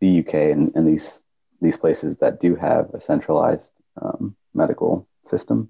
the 0.00 0.20
UK 0.20 0.34
and, 0.34 0.72
and 0.74 0.86
these 0.86 1.22
these 1.60 1.76
places 1.76 2.18
that 2.18 2.38
do 2.38 2.54
have 2.54 2.90
a 2.94 3.00
centralized 3.00 3.80
um, 4.00 4.36
medical 4.54 5.08
system. 5.24 5.68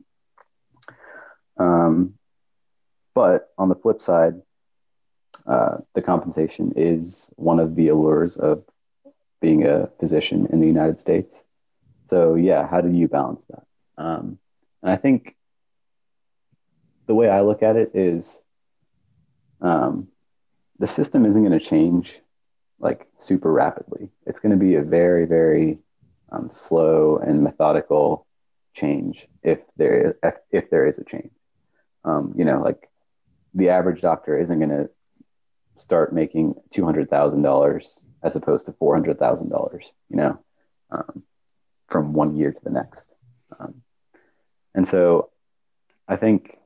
Um, 1.56 2.14
but 3.14 3.48
on 3.56 3.70
the 3.70 3.74
flip 3.74 4.02
side, 4.02 4.34
uh, 5.46 5.78
the 5.94 6.02
compensation 6.02 6.74
is 6.76 7.30
one 7.36 7.58
of 7.58 7.74
the 7.74 7.88
allures 7.88 8.36
of 8.36 8.64
being 9.40 9.66
a 9.66 9.88
physician 10.00 10.46
in 10.50 10.60
the 10.60 10.68
United 10.68 10.98
States. 10.98 11.44
So, 12.04 12.34
yeah, 12.34 12.66
how 12.66 12.80
do 12.80 12.90
you 12.90 13.08
balance 13.08 13.46
that? 13.46 13.64
Um, 13.96 14.38
and 14.82 14.90
I 14.90 14.96
think 14.96 15.36
the 17.06 17.14
way 17.14 17.28
I 17.28 17.40
look 17.40 17.62
at 17.62 17.76
it 17.76 17.92
is 17.94 18.42
um, 19.60 20.08
the 20.78 20.86
system 20.86 21.24
isn't 21.24 21.42
going 21.42 21.58
to 21.58 21.64
change 21.64 22.20
like 22.78 23.08
super 23.16 23.52
rapidly. 23.52 24.10
It's 24.26 24.40
going 24.40 24.52
to 24.52 24.64
be 24.64 24.76
a 24.76 24.82
very, 24.82 25.26
very 25.26 25.78
um, 26.30 26.48
slow 26.50 27.16
and 27.16 27.42
methodical 27.42 28.26
change 28.74 29.26
if 29.42 29.58
there 29.76 30.16
if, 30.22 30.36
if 30.52 30.70
there 30.70 30.86
is 30.86 30.98
a 30.98 31.04
change. 31.04 31.32
Um, 32.04 32.34
you 32.36 32.44
know, 32.44 32.62
like 32.62 32.88
the 33.54 33.70
average 33.70 34.00
doctor 34.00 34.38
isn't 34.38 34.58
going 34.58 34.70
to 34.70 34.88
start 35.78 36.12
making 36.12 36.54
two 36.70 36.84
hundred 36.84 37.10
thousand 37.10 37.42
dollars 37.42 38.04
as 38.22 38.36
opposed 38.36 38.66
to 38.66 38.72
four 38.72 38.94
hundred 38.94 39.18
thousand 39.18 39.48
dollars. 39.48 39.92
You 40.08 40.16
know, 40.16 40.38
um, 40.90 41.22
from 41.88 42.12
one 42.12 42.36
year 42.36 42.52
to 42.52 42.64
the 42.64 42.70
next. 42.70 43.14
Um, 43.58 43.82
and 44.74 44.86
so, 44.86 45.30
I 46.06 46.16
think 46.16 46.58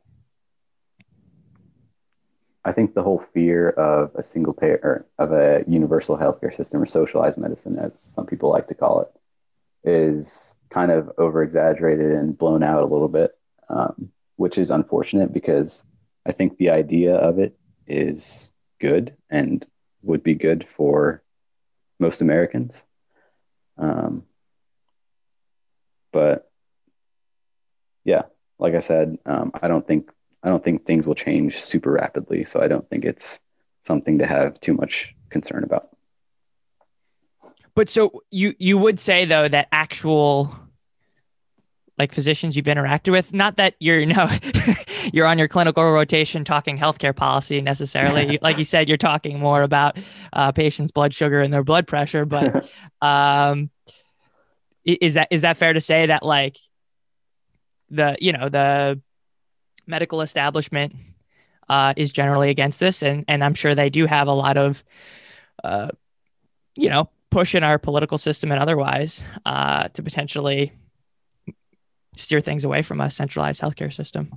I 2.65 2.73
think 2.73 2.95
the 2.95 3.03
whole 3.03 3.19
fear 3.19 3.71
of 3.71 4.15
a 4.15 4.23
single 4.23 4.53
payer 4.53 5.07
of 5.19 5.33
a 5.33 5.65
universal 5.67 6.17
healthcare 6.17 6.55
system 6.55 6.81
or 6.81 6.87
socialized 6.87 7.39
medicine, 7.39 7.79
as 7.79 8.01
some 8.01 8.27
people 8.27 8.51
like 8.51 8.69
to 8.69 8.75
call 8.75 9.01
it, 9.01 9.09
is 9.85 10.55
kind 10.71 10.93
of 10.93 11.11
over 11.19 11.43
exaggerated 11.43 12.13
and 12.13 12.39
blown 12.39 12.63
out 12.63 12.83
a 12.83 12.87
little 12.87 13.09
bit, 13.09 13.33
um, 13.69 14.11
which 14.37 14.59
is 14.59 14.71
unfortunate 14.71 15.33
because 15.33 15.85
I 16.25 16.33
think 16.33 16.57
the 16.57 16.71
idea 16.71 17.17
of 17.17 17.39
it 17.41 17.57
is 17.89 18.53
good 18.83 19.17
and 19.31 19.65
would 20.03 20.25
be 20.25 20.35
good 20.35 20.67
for 20.69 21.23
most 22.01 22.21
Americans. 22.21 22.85
Um, 23.79 24.25
but 26.13 26.51
yeah, 28.05 28.23
like 28.59 28.75
I 28.75 28.81
said, 28.81 29.17
um, 29.25 29.53
I 29.63 29.69
don't 29.69 29.87
think 29.87 30.11
I 30.43 30.49
don't 30.49 30.63
think 30.63 30.85
things 30.85 31.07
will 31.07 31.15
change 31.15 31.61
super 31.61 31.93
rapidly. 31.93 32.45
So 32.45 32.61
I 32.61 32.67
don't 32.67 32.89
think 32.91 33.05
it's 33.05 33.39
something 33.81 34.19
to 34.19 34.27
have 34.27 34.59
too 34.59 34.75
much 34.75 35.15
concern 35.31 35.63
about. 35.63 35.91
But 37.77 37.89
so 37.89 38.23
you 38.31 38.55
you 38.59 38.77
would 38.79 38.99
say 38.99 39.25
though 39.25 39.49
that 39.49 39.69
actual 39.71 40.55
like 42.03 42.13
physicians 42.13 42.57
you've 42.57 42.67
interacted 42.67 43.13
with. 43.13 43.33
Not 43.33 43.57
that 43.59 43.77
you're 43.79 44.01
you 44.01 44.07
know 44.07 44.29
you're 45.13 45.27
on 45.27 45.39
your 45.39 45.47
clinical 45.47 45.85
rotation 45.85 46.45
talking 46.45 46.77
healthcare 46.77 47.15
policy 47.15 47.61
necessarily. 47.61 48.41
Like 48.43 48.59
you 48.59 48.65
said 48.65 48.89
you're 48.89 48.99
talking 48.99 49.39
more 49.39 49.63
about 49.63 49.97
uh, 50.33 50.51
patients 50.51 50.91
blood 50.91 51.15
sugar 51.15 51.41
and 51.41 51.53
their 51.53 51.63
blood 51.63 51.87
pressure 51.87 52.25
but 52.25 52.69
um, 53.01 53.71
is 54.85 55.15
that 55.15 55.29
is 55.31 55.43
that 55.43 55.57
fair 55.57 55.73
to 55.73 55.81
say 55.81 56.07
that 56.07 56.25
like 56.25 56.57
the 57.91 58.17
you 58.21 58.33
know 58.33 58.49
the 58.49 59.01
medical 59.87 60.23
establishment 60.23 60.97
uh, 61.69 61.95
is 61.97 62.11
generally 62.11 62.51
against 62.51 62.81
this? 62.81 63.03
And 63.03 63.25
and 63.29 63.45
i'm 63.45 63.55
sure 63.55 63.75
they 63.77 63.91
do 63.91 64.07
have 64.07 64.27
a 64.27 64.33
lot 64.33 64.57
of 64.57 64.83
uh, 65.63 65.91
you 66.75 66.91
know 66.91 67.09
push 67.31 67.55
in 67.55 67.63
our 67.63 67.79
political 67.79 68.19
system 68.19 68.51
and 68.51 68.61
otherwise 68.61 69.23
uh, 69.47 69.89
to 69.89 70.03
potentially 70.03 70.73
steer 72.15 72.41
things 72.41 72.65
away 72.65 72.83
from 72.83 73.01
a 73.01 73.11
centralized 73.11 73.61
healthcare 73.61 73.93
system. 73.93 74.31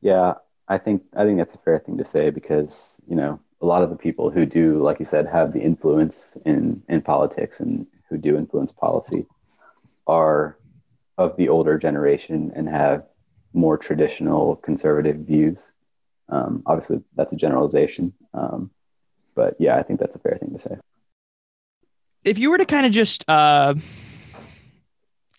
Yeah, 0.00 0.34
I 0.68 0.78
think 0.78 1.02
I 1.14 1.24
think 1.24 1.38
that's 1.38 1.54
a 1.54 1.58
fair 1.58 1.78
thing 1.78 1.98
to 1.98 2.04
say 2.04 2.30
because 2.30 3.00
you 3.06 3.16
know 3.16 3.40
a 3.60 3.66
lot 3.66 3.82
of 3.82 3.90
the 3.90 3.96
people 3.96 4.30
who 4.30 4.44
do, 4.44 4.82
like 4.82 4.98
you 4.98 5.04
said, 5.04 5.26
have 5.26 5.52
the 5.52 5.60
influence 5.60 6.36
in 6.44 6.82
in 6.88 7.02
politics 7.02 7.60
and 7.60 7.86
who 8.08 8.18
do 8.18 8.36
influence 8.36 8.72
policy 8.72 9.26
are 10.06 10.58
of 11.18 11.36
the 11.36 11.48
older 11.48 11.78
generation 11.78 12.52
and 12.54 12.68
have 12.68 13.04
more 13.52 13.76
traditional 13.76 14.56
conservative 14.56 15.16
views. 15.16 15.72
Um, 16.28 16.62
obviously, 16.66 17.02
that's 17.14 17.32
a 17.32 17.36
generalization, 17.36 18.12
um, 18.32 18.70
but 19.34 19.54
yeah, 19.58 19.76
I 19.76 19.82
think 19.82 20.00
that's 20.00 20.16
a 20.16 20.18
fair 20.18 20.38
thing 20.38 20.52
to 20.52 20.58
say. 20.58 20.76
If 22.24 22.38
you 22.38 22.50
were 22.50 22.58
to 22.58 22.66
kind 22.66 22.86
of 22.86 22.92
just 22.92 23.24
uh, 23.28 23.74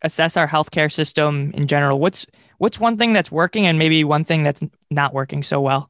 assess 0.04 0.38
our 0.38 0.48
healthcare 0.48 0.92
system 0.92 1.52
in 1.54 1.68
general, 1.68 2.00
what's 2.00 2.26
what's 2.58 2.80
one 2.80 2.98
thing 2.98 3.14
that's 3.14 3.32
working 3.32 3.66
and 3.66 3.80
maybe 3.80 4.04
one 4.04 4.24
thing 4.24 4.44
that's 4.44 4.62
not 4.92 5.14
working 5.14 5.44
so 5.44 5.62
well? 5.62 5.90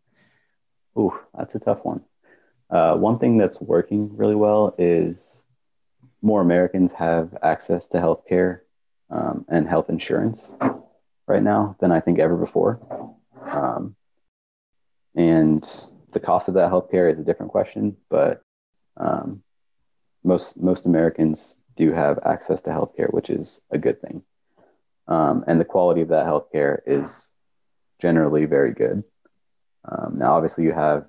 Ooh, 0.97 1.17
that's 1.37 1.55
a 1.55 1.59
tough 1.59 1.79
one. 1.83 2.01
Uh, 2.69 2.95
one 2.95 3.19
thing 3.19 3.37
that's 3.37 3.59
working 3.61 4.15
really 4.15 4.35
well 4.35 4.73
is 4.77 5.43
more 6.21 6.41
Americans 6.41 6.93
have 6.93 7.37
access 7.43 7.87
to 7.87 7.97
healthcare 7.97 8.61
um, 9.09 9.45
and 9.49 9.67
health 9.67 9.89
insurance 9.89 10.55
right 11.27 11.43
now 11.43 11.75
than 11.79 11.91
I 11.91 11.99
think 11.99 12.19
ever 12.19 12.35
before. 12.35 12.79
Um, 13.45 13.95
and 15.15 15.63
the 16.11 16.19
cost 16.19 16.47
of 16.47 16.55
that 16.55 16.71
healthcare 16.71 17.11
is 17.11 17.19
a 17.19 17.23
different 17.23 17.51
question, 17.51 17.97
but 18.09 18.43
um, 18.97 19.43
most 20.23 20.61
most 20.61 20.85
Americans 20.85 21.55
do 21.75 21.91
have 21.91 22.19
access 22.25 22.61
to 22.63 22.69
healthcare, 22.71 23.11
which 23.11 23.29
is 23.29 23.61
a 23.71 23.77
good 23.77 24.01
thing. 24.01 24.23
Um, 25.07 25.43
and 25.47 25.59
the 25.59 25.65
quality 25.65 26.01
of 26.01 26.09
that 26.09 26.25
healthcare 26.25 26.79
is 26.85 27.33
generally 27.99 28.45
very 28.45 28.73
good. 28.73 29.03
Um, 29.85 30.17
now, 30.17 30.33
obviously, 30.33 30.63
you 30.63 30.71
have 30.71 31.05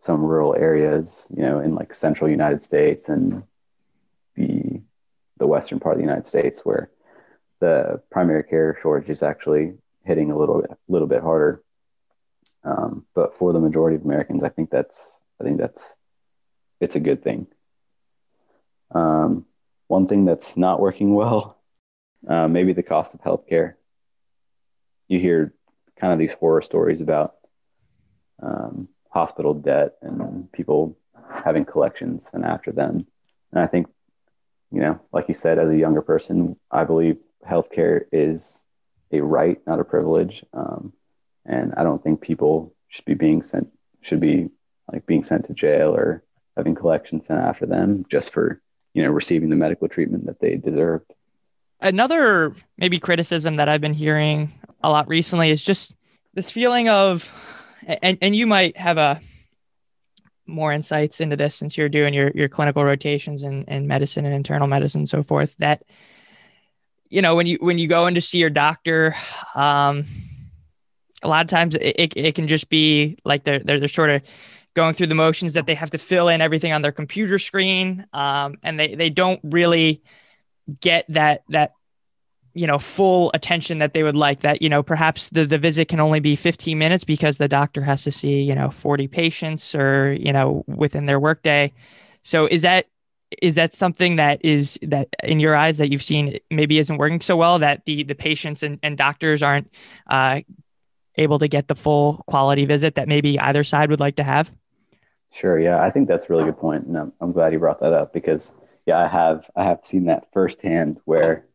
some 0.00 0.22
rural 0.22 0.54
areas, 0.54 1.26
you 1.34 1.42
know, 1.42 1.60
in 1.60 1.74
like 1.74 1.94
central 1.94 2.30
United 2.30 2.62
States 2.62 3.08
and 3.08 3.42
the 4.34 4.80
the 5.38 5.46
western 5.46 5.80
part 5.80 5.94
of 5.94 5.98
the 5.98 6.04
United 6.04 6.26
States 6.26 6.64
where 6.64 6.90
the 7.60 8.00
primary 8.10 8.44
care 8.44 8.78
shortage 8.80 9.10
is 9.10 9.22
actually 9.22 9.74
hitting 10.04 10.30
a 10.30 10.38
little 10.38 10.62
a 10.62 10.76
little 10.88 11.08
bit 11.08 11.22
harder. 11.22 11.62
Um, 12.62 13.04
but 13.14 13.36
for 13.36 13.52
the 13.52 13.60
majority 13.60 13.96
of 13.96 14.04
Americans, 14.04 14.42
I 14.42 14.48
think 14.48 14.70
that's 14.70 15.20
I 15.40 15.44
think 15.44 15.58
that's 15.58 15.96
it's 16.80 16.96
a 16.96 17.00
good 17.00 17.22
thing. 17.22 17.46
Um, 18.90 19.46
one 19.88 20.06
thing 20.06 20.24
that's 20.24 20.56
not 20.56 20.80
working 20.80 21.14
well, 21.14 21.58
uh, 22.26 22.48
maybe 22.48 22.72
the 22.72 22.82
cost 22.82 23.14
of 23.14 23.20
healthcare. 23.20 23.74
You 25.08 25.18
hear 25.18 25.54
kind 25.96 26.12
of 26.12 26.18
these 26.18 26.34
horror 26.34 26.62
stories 26.62 27.00
about 27.00 27.34
um, 28.42 28.88
hospital 29.10 29.54
debt 29.54 29.94
and 30.02 30.50
people 30.52 30.96
having 31.30 31.64
collections 31.64 32.30
and 32.32 32.44
after 32.44 32.72
them. 32.72 33.06
And 33.52 33.62
I 33.62 33.66
think, 33.66 33.86
you 34.70 34.80
know, 34.80 35.00
like 35.12 35.28
you 35.28 35.34
said, 35.34 35.58
as 35.58 35.70
a 35.70 35.78
younger 35.78 36.02
person, 36.02 36.56
I 36.70 36.84
believe 36.84 37.18
healthcare 37.46 38.02
is 38.12 38.64
a 39.12 39.20
right, 39.20 39.60
not 39.66 39.80
a 39.80 39.84
privilege. 39.84 40.44
Um, 40.52 40.92
and 41.44 41.74
I 41.76 41.82
don't 41.84 42.02
think 42.02 42.20
people 42.20 42.74
should 42.88 43.04
be 43.04 43.14
being 43.14 43.42
sent, 43.42 43.68
should 44.00 44.20
be 44.20 44.48
like 44.90 45.06
being 45.06 45.22
sent 45.22 45.46
to 45.46 45.54
jail 45.54 45.94
or 45.94 46.24
having 46.56 46.74
collections 46.74 47.26
sent 47.26 47.40
after 47.40 47.66
them 47.66 48.04
just 48.08 48.32
for, 48.32 48.60
you 48.94 49.02
know, 49.02 49.10
receiving 49.10 49.50
the 49.50 49.56
medical 49.56 49.88
treatment 49.88 50.26
that 50.26 50.40
they 50.40 50.56
deserved. 50.56 51.12
Another 51.80 52.54
maybe 52.78 52.98
criticism 52.98 53.56
that 53.56 53.68
I've 53.68 53.80
been 53.80 53.92
hearing 53.92 54.52
a 54.82 54.88
lot 54.88 55.08
recently 55.08 55.50
is 55.50 55.62
just 55.62 55.92
this 56.32 56.50
feeling 56.50 56.88
of, 56.88 57.28
and, 57.86 58.16
and 58.22 58.34
you 58.34 58.46
might 58.46 58.76
have 58.76 58.96
a 58.96 59.20
more 60.46 60.72
insights 60.72 61.20
into 61.20 61.36
this 61.36 61.54
since 61.54 61.76
you're 61.76 61.88
doing 61.88 62.14
your, 62.14 62.30
your 62.34 62.48
clinical 62.48 62.84
rotations 62.84 63.42
in, 63.42 63.64
in 63.64 63.86
medicine 63.86 64.24
and 64.24 64.34
internal 64.34 64.66
medicine 64.66 65.00
and 65.00 65.08
so 65.08 65.22
forth 65.22 65.54
that 65.58 65.82
you 67.08 67.22
know 67.22 67.34
when 67.34 67.46
you 67.46 67.56
when 67.60 67.78
you 67.78 67.88
go 67.88 68.06
in 68.06 68.14
to 68.14 68.20
see 68.20 68.38
your 68.38 68.50
doctor 68.50 69.16
um 69.54 70.04
a 71.22 71.28
lot 71.28 71.44
of 71.44 71.48
times 71.48 71.74
it, 71.74 71.96
it, 71.98 72.16
it 72.16 72.34
can 72.34 72.46
just 72.46 72.68
be 72.68 73.16
like 73.24 73.44
they're, 73.44 73.60
they're, 73.60 73.80
they're 73.80 73.88
sort 73.88 74.10
of 74.10 74.22
going 74.74 74.94
through 74.94 75.06
the 75.06 75.14
motions 75.14 75.52
that 75.52 75.66
they 75.66 75.74
have 75.74 75.90
to 75.90 75.98
fill 75.98 76.28
in 76.28 76.40
everything 76.40 76.72
on 76.72 76.82
their 76.82 76.92
computer 76.92 77.38
screen 77.38 78.06
um, 78.12 78.56
and 78.62 78.78
they, 78.78 78.94
they 78.94 79.10
don't 79.10 79.40
really 79.44 80.02
get 80.80 81.04
that 81.08 81.42
that 81.48 81.72
you 82.54 82.66
know 82.66 82.78
full 82.78 83.30
attention 83.34 83.78
that 83.78 83.92
they 83.92 84.02
would 84.02 84.16
like 84.16 84.40
that 84.40 84.62
you 84.62 84.68
know 84.68 84.82
perhaps 84.82 85.28
the, 85.30 85.44
the 85.44 85.58
visit 85.58 85.88
can 85.88 86.00
only 86.00 86.20
be 86.20 86.36
15 86.36 86.78
minutes 86.78 87.04
because 87.04 87.36
the 87.36 87.48
doctor 87.48 87.82
has 87.82 88.04
to 88.04 88.12
see 88.12 88.40
you 88.40 88.54
know 88.54 88.70
40 88.70 89.08
patients 89.08 89.74
or 89.74 90.12
you 90.14 90.32
know 90.32 90.64
within 90.66 91.06
their 91.06 91.20
workday. 91.20 91.72
So 92.22 92.46
is 92.46 92.62
that 92.62 92.86
is 93.42 93.56
that 93.56 93.74
something 93.74 94.16
that 94.16 94.42
is 94.44 94.78
that 94.82 95.08
in 95.24 95.40
your 95.40 95.56
eyes 95.56 95.78
that 95.78 95.90
you've 95.90 96.02
seen 96.02 96.38
maybe 96.50 96.78
isn't 96.78 96.96
working 96.96 97.20
so 97.20 97.36
well 97.36 97.58
that 97.58 97.84
the 97.84 98.04
the 98.04 98.14
patients 98.14 98.62
and, 98.62 98.78
and 98.82 98.96
doctors 98.96 99.42
aren't 99.42 99.70
uh, 100.08 100.40
able 101.16 101.38
to 101.40 101.48
get 101.48 101.68
the 101.68 101.74
full 101.74 102.22
quality 102.26 102.64
visit 102.64 102.94
that 102.94 103.08
maybe 103.08 103.38
either 103.40 103.64
side 103.64 103.90
would 103.90 104.00
like 104.00 104.16
to 104.16 104.24
have 104.24 104.50
sure 105.34 105.58
yeah 105.58 105.82
i 105.82 105.90
think 105.90 106.08
that's 106.08 106.26
a 106.26 106.28
really 106.28 106.44
good 106.44 106.58
point 106.58 106.86
and 106.86 106.96
I'm, 106.96 107.12
I'm 107.20 107.32
glad 107.32 107.52
you 107.52 107.58
brought 107.58 107.80
that 107.80 107.92
up 107.92 108.12
because 108.12 108.54
yeah 108.86 108.98
i 108.98 109.06
have 109.06 109.50
i 109.56 109.64
have 109.64 109.84
seen 109.84 110.06
that 110.06 110.28
firsthand 110.32 111.00
where 111.04 111.46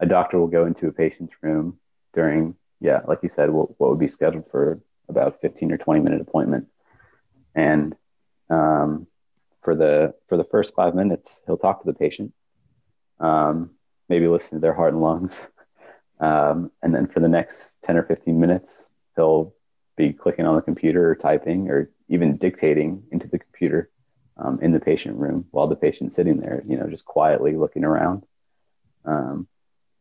a 0.00 0.06
doctor 0.06 0.38
will 0.38 0.48
go 0.48 0.66
into 0.66 0.88
a 0.88 0.92
patient's 0.92 1.32
room 1.42 1.78
during 2.14 2.54
yeah 2.80 3.00
like 3.06 3.20
you 3.22 3.28
said 3.28 3.50
what, 3.50 3.78
what 3.80 3.90
would 3.90 3.98
be 3.98 4.08
scheduled 4.08 4.50
for 4.50 4.80
about 5.08 5.40
15 5.40 5.72
or 5.72 5.78
20 5.78 6.00
minute 6.00 6.20
appointment. 6.20 6.66
And 7.54 7.96
um, 8.50 9.06
for 9.62 9.74
the 9.74 10.14
for 10.28 10.36
the 10.36 10.44
first 10.44 10.74
five 10.74 10.94
minutes 10.94 11.42
he'll 11.46 11.58
talk 11.58 11.82
to 11.82 11.86
the 11.86 11.98
patient 11.98 12.32
um, 13.20 13.70
maybe 14.08 14.28
listen 14.28 14.58
to 14.58 14.60
their 14.60 14.72
heart 14.72 14.92
and 14.92 15.02
lungs 15.02 15.46
um, 16.20 16.70
and 16.82 16.94
then 16.94 17.06
for 17.06 17.20
the 17.20 17.28
next 17.28 17.76
10 17.82 17.96
or 17.96 18.04
15 18.04 18.38
minutes 18.38 18.88
he'll 19.16 19.52
be 19.96 20.12
clicking 20.12 20.46
on 20.46 20.54
the 20.54 20.62
computer 20.62 21.10
or 21.10 21.16
typing 21.16 21.68
or 21.68 21.90
even 22.08 22.36
dictating 22.36 23.02
into 23.10 23.26
the 23.26 23.38
computer 23.38 23.90
um, 24.36 24.58
in 24.62 24.72
the 24.72 24.80
patient 24.80 25.16
room 25.16 25.46
while 25.50 25.66
the 25.66 25.76
patient's 25.76 26.14
sitting 26.16 26.38
there 26.38 26.62
you 26.66 26.76
know 26.76 26.88
just 26.88 27.04
quietly 27.04 27.56
looking 27.56 27.84
around. 27.84 28.24
Um, 29.04 29.48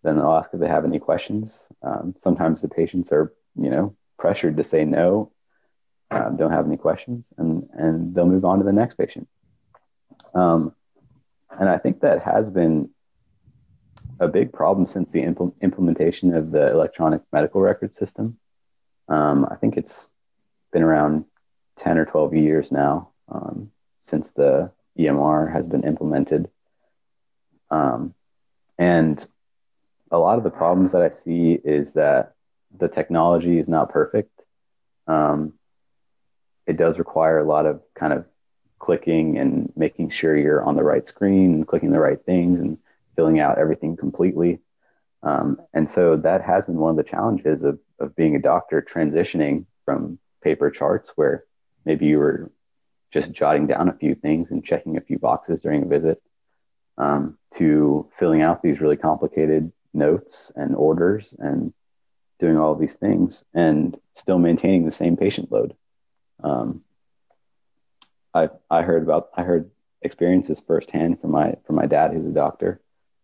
then 0.03 0.15
they'll 0.15 0.31
ask 0.31 0.51
if 0.53 0.59
they 0.59 0.67
have 0.67 0.85
any 0.85 0.99
questions. 0.99 1.67
Um, 1.81 2.13
sometimes 2.17 2.61
the 2.61 2.69
patients 2.69 3.11
are 3.11 3.33
you 3.55 3.69
know 3.69 3.95
pressured 4.17 4.57
to 4.57 4.63
say 4.63 4.85
no 4.85 5.31
um, 6.11 6.37
don't 6.37 6.51
have 6.51 6.65
any 6.65 6.77
questions 6.77 7.33
and 7.37 7.67
and 7.73 8.15
they'll 8.15 8.25
move 8.25 8.45
on 8.45 8.59
to 8.59 8.65
the 8.65 8.71
next 8.71 8.95
patient. 8.95 9.27
Um, 10.33 10.73
and 11.59 11.69
I 11.69 11.77
think 11.77 12.01
that 12.01 12.21
has 12.21 12.49
been 12.49 12.89
a 14.19 14.27
big 14.27 14.51
problem 14.51 14.87
since 14.87 15.11
the 15.11 15.21
impl- 15.21 15.53
implementation 15.61 16.33
of 16.33 16.51
the 16.51 16.71
electronic 16.71 17.21
medical 17.31 17.61
record 17.61 17.95
system. 17.95 18.37
Um, 19.09 19.47
I 19.49 19.55
think 19.55 19.77
it's 19.77 20.09
been 20.71 20.83
around 20.83 21.25
10 21.77 21.97
or 21.97 22.05
12 22.05 22.35
years 22.35 22.71
now 22.71 23.09
um, 23.29 23.71
since 23.99 24.31
the 24.31 24.71
EMR 24.97 25.51
has 25.51 25.67
been 25.67 25.83
implemented. 25.83 26.49
Um, 27.69 28.13
and 28.77 29.25
a 30.11 30.17
lot 30.17 30.37
of 30.37 30.43
the 30.43 30.49
problems 30.49 30.93
that 30.93 31.01
I 31.01 31.09
see 31.11 31.53
is 31.53 31.93
that 31.93 32.33
the 32.77 32.87
technology 32.87 33.59
is 33.59 33.69
not 33.69 33.89
perfect. 33.89 34.31
Um, 35.07 35.53
it 36.65 36.77
does 36.77 36.99
require 36.99 37.39
a 37.39 37.45
lot 37.47 37.65
of 37.65 37.81
kind 37.95 38.13
of 38.13 38.25
clicking 38.79 39.37
and 39.37 39.71
making 39.75 40.09
sure 40.09 40.35
you're 40.35 40.63
on 40.63 40.75
the 40.75 40.83
right 40.83 41.07
screen 41.07 41.53
and 41.53 41.67
clicking 41.67 41.91
the 41.91 41.99
right 41.99 42.23
things 42.23 42.59
and 42.59 42.77
filling 43.15 43.39
out 43.39 43.57
everything 43.57 43.95
completely. 43.97 44.59
Um, 45.23 45.59
and 45.73 45.89
so 45.89 46.17
that 46.17 46.41
has 46.43 46.67
been 46.67 46.77
one 46.77 46.91
of 46.91 46.97
the 46.97 47.09
challenges 47.09 47.63
of, 47.63 47.79
of 47.99 48.15
being 48.15 48.35
a 48.35 48.41
doctor 48.41 48.81
transitioning 48.81 49.65
from 49.83 50.19
paper 50.43 50.69
charts 50.69 51.13
where 51.15 51.45
maybe 51.87 52.05
you 52.05 52.19
were 52.19 52.51
just 53.13 53.31
jotting 53.31 53.65
down 53.65 53.87
a 53.87 53.93
few 53.93 54.13
things 54.13 54.51
and 54.51 54.63
checking 54.63 54.97
a 54.97 55.01
few 55.01 55.17
boxes 55.17 55.61
during 55.61 55.83
a 55.83 55.87
visit 55.87 56.21
um, 56.97 57.37
to 57.55 58.09
filling 58.19 58.41
out 58.41 58.61
these 58.61 58.81
really 58.81 58.97
complicated 58.97 59.71
notes 59.93 60.51
and 60.57 60.75
orders 60.75 61.33
and 61.39 61.73
doing 62.39 62.57
all 62.57 62.75
these 62.75 62.97
things 62.97 63.45
and 63.53 63.97
still 64.13 64.37
maintaining 64.37 64.83
the 64.83 64.91
same 64.91 65.15
patient 65.15 65.49
load. 65.49 65.75
Um, 66.43 66.81
I 68.33 68.49
I 68.69 68.81
heard 68.81 69.03
about 69.03 69.29
I 69.33 69.43
heard 69.43 69.71
experiences 70.01 70.59
firsthand 70.59 71.21
from 71.21 71.31
my 71.31 71.55
from 71.65 71.77
my 71.77 71.85
dad 71.85 72.11
who's 72.11 72.27
a 72.27 72.33
doctor. 72.33 72.81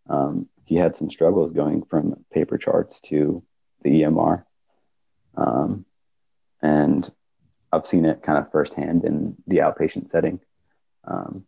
Um, 0.08 0.48
he 0.64 0.76
had 0.76 0.96
some 0.96 1.10
struggles 1.10 1.52
going 1.52 1.82
from 1.84 2.24
paper 2.32 2.56
charts 2.56 2.98
to 3.00 3.42
the 3.82 4.00
EMR, 4.00 4.44
um, 5.36 5.84
and 6.62 7.08
I've 7.74 7.86
seen 7.86 8.04
it 8.04 8.22
kind 8.22 8.38
of 8.38 8.50
firsthand 8.50 9.04
in 9.04 9.36
the 9.46 9.58
outpatient 9.58 10.10
setting. 10.10 10.40
Um, 11.04 11.44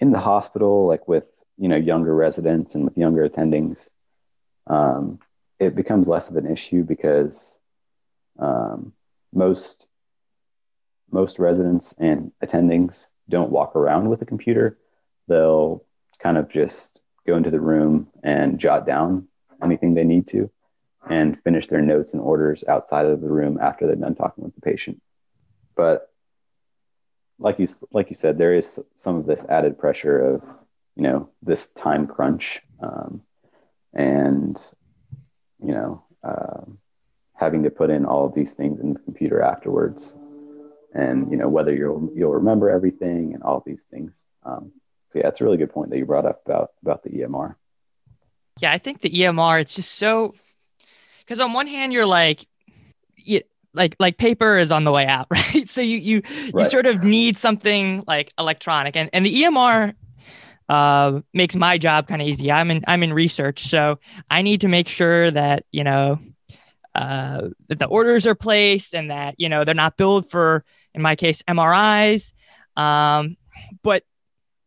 in 0.00 0.10
the 0.10 0.20
hospital, 0.20 0.86
like 0.86 1.06
with 1.08 1.26
you 1.56 1.68
know 1.68 1.76
younger 1.76 2.14
residents 2.14 2.74
and 2.74 2.84
with 2.84 2.96
younger 2.96 3.28
attendings, 3.28 3.90
um, 4.66 5.18
it 5.58 5.74
becomes 5.74 6.08
less 6.08 6.30
of 6.30 6.36
an 6.36 6.50
issue 6.50 6.82
because 6.82 7.58
um, 8.38 8.92
most 9.32 9.88
most 11.10 11.38
residents 11.38 11.94
and 11.98 12.32
attendings 12.42 13.06
don't 13.28 13.50
walk 13.50 13.76
around 13.76 14.08
with 14.08 14.22
a 14.22 14.26
computer. 14.26 14.78
They'll 15.28 15.84
kind 16.18 16.36
of 16.36 16.48
just 16.48 17.02
go 17.26 17.36
into 17.36 17.50
the 17.50 17.60
room 17.60 18.08
and 18.22 18.58
jot 18.58 18.86
down 18.86 19.28
anything 19.62 19.94
they 19.94 20.04
need 20.04 20.26
to 20.28 20.50
and 21.08 21.40
finish 21.42 21.66
their 21.66 21.82
notes 21.82 22.12
and 22.12 22.22
orders 22.22 22.64
outside 22.68 23.06
of 23.06 23.20
the 23.20 23.28
room 23.28 23.58
after 23.60 23.86
they're 23.86 23.96
done 23.96 24.14
talking 24.14 24.44
with 24.44 24.54
the 24.54 24.60
patient. 24.60 25.00
But 25.74 26.10
like 27.38 27.58
you 27.58 27.68
like 27.92 28.10
you 28.10 28.16
said, 28.16 28.38
there 28.38 28.54
is 28.54 28.80
some 28.94 29.16
of 29.16 29.26
this 29.26 29.44
added 29.48 29.78
pressure 29.78 30.20
of 30.20 30.42
you 30.96 31.02
know 31.02 31.28
this 31.42 31.66
time 31.66 32.06
crunch 32.06 32.60
um, 32.80 33.22
and 33.92 34.60
you 35.64 35.72
know 35.72 36.04
uh, 36.22 36.62
having 37.34 37.62
to 37.64 37.70
put 37.70 37.90
in 37.90 38.04
all 38.04 38.26
of 38.26 38.34
these 38.34 38.52
things 38.52 38.80
in 38.80 38.94
the 38.94 39.00
computer 39.00 39.42
afterwards, 39.42 40.18
and 40.94 41.30
you 41.30 41.36
know 41.36 41.48
whether 41.48 41.74
you'll 41.74 42.10
you'll 42.14 42.32
remember 42.32 42.70
everything 42.70 43.34
and 43.34 43.42
all 43.42 43.62
these 43.66 43.82
things. 43.90 44.22
Um, 44.44 44.72
so 45.10 45.18
yeah, 45.18 45.28
it's 45.28 45.40
a 45.40 45.44
really 45.44 45.56
good 45.56 45.72
point 45.72 45.90
that 45.90 45.98
you 45.98 46.06
brought 46.06 46.26
up 46.26 46.42
about 46.46 46.72
about 46.82 47.02
the 47.02 47.10
EMR. 47.10 47.56
Yeah, 48.60 48.72
I 48.72 48.78
think 48.78 49.00
the 49.00 49.10
EMR 49.10 49.60
it's 49.60 49.74
just 49.74 49.92
so 49.92 50.34
because 51.20 51.40
on 51.40 51.52
one 51.52 51.66
hand 51.66 51.92
you're 51.92 52.06
like 52.06 52.46
you, 53.16 53.40
like 53.74 53.96
like 53.98 54.16
paper 54.16 54.56
is 54.56 54.70
on 54.70 54.84
the 54.84 54.92
way 54.92 55.06
out, 55.06 55.26
right? 55.30 55.68
So 55.68 55.80
you 55.80 55.98
you 55.98 56.22
right. 56.52 56.62
you 56.62 56.66
sort 56.66 56.86
of 56.86 57.02
need 57.02 57.36
something 57.36 58.04
like 58.06 58.32
electronic, 58.38 58.96
and 58.96 59.10
and 59.12 59.26
the 59.26 59.34
EMR 59.42 59.94
uh, 60.68 61.20
makes 61.32 61.54
my 61.54 61.76
job 61.76 62.08
kind 62.08 62.22
of 62.22 62.28
easy. 62.28 62.50
I'm 62.50 62.70
in 62.70 62.82
I'm 62.86 63.02
in 63.02 63.12
research, 63.12 63.66
so 63.66 63.98
I 64.30 64.42
need 64.42 64.62
to 64.62 64.68
make 64.68 64.88
sure 64.88 65.30
that 65.30 65.64
you 65.72 65.84
know 65.84 66.18
uh, 66.94 67.48
that 67.68 67.78
the 67.78 67.86
orders 67.86 68.26
are 68.26 68.34
placed 68.34 68.94
and 68.94 69.10
that 69.10 69.34
you 69.38 69.48
know 69.48 69.64
they're 69.64 69.74
not 69.74 69.96
billed 69.96 70.30
for, 70.30 70.64
in 70.94 71.02
my 71.02 71.16
case, 71.16 71.42
MRIs. 71.42 72.32
Um, 72.76 73.36
but 73.82 74.04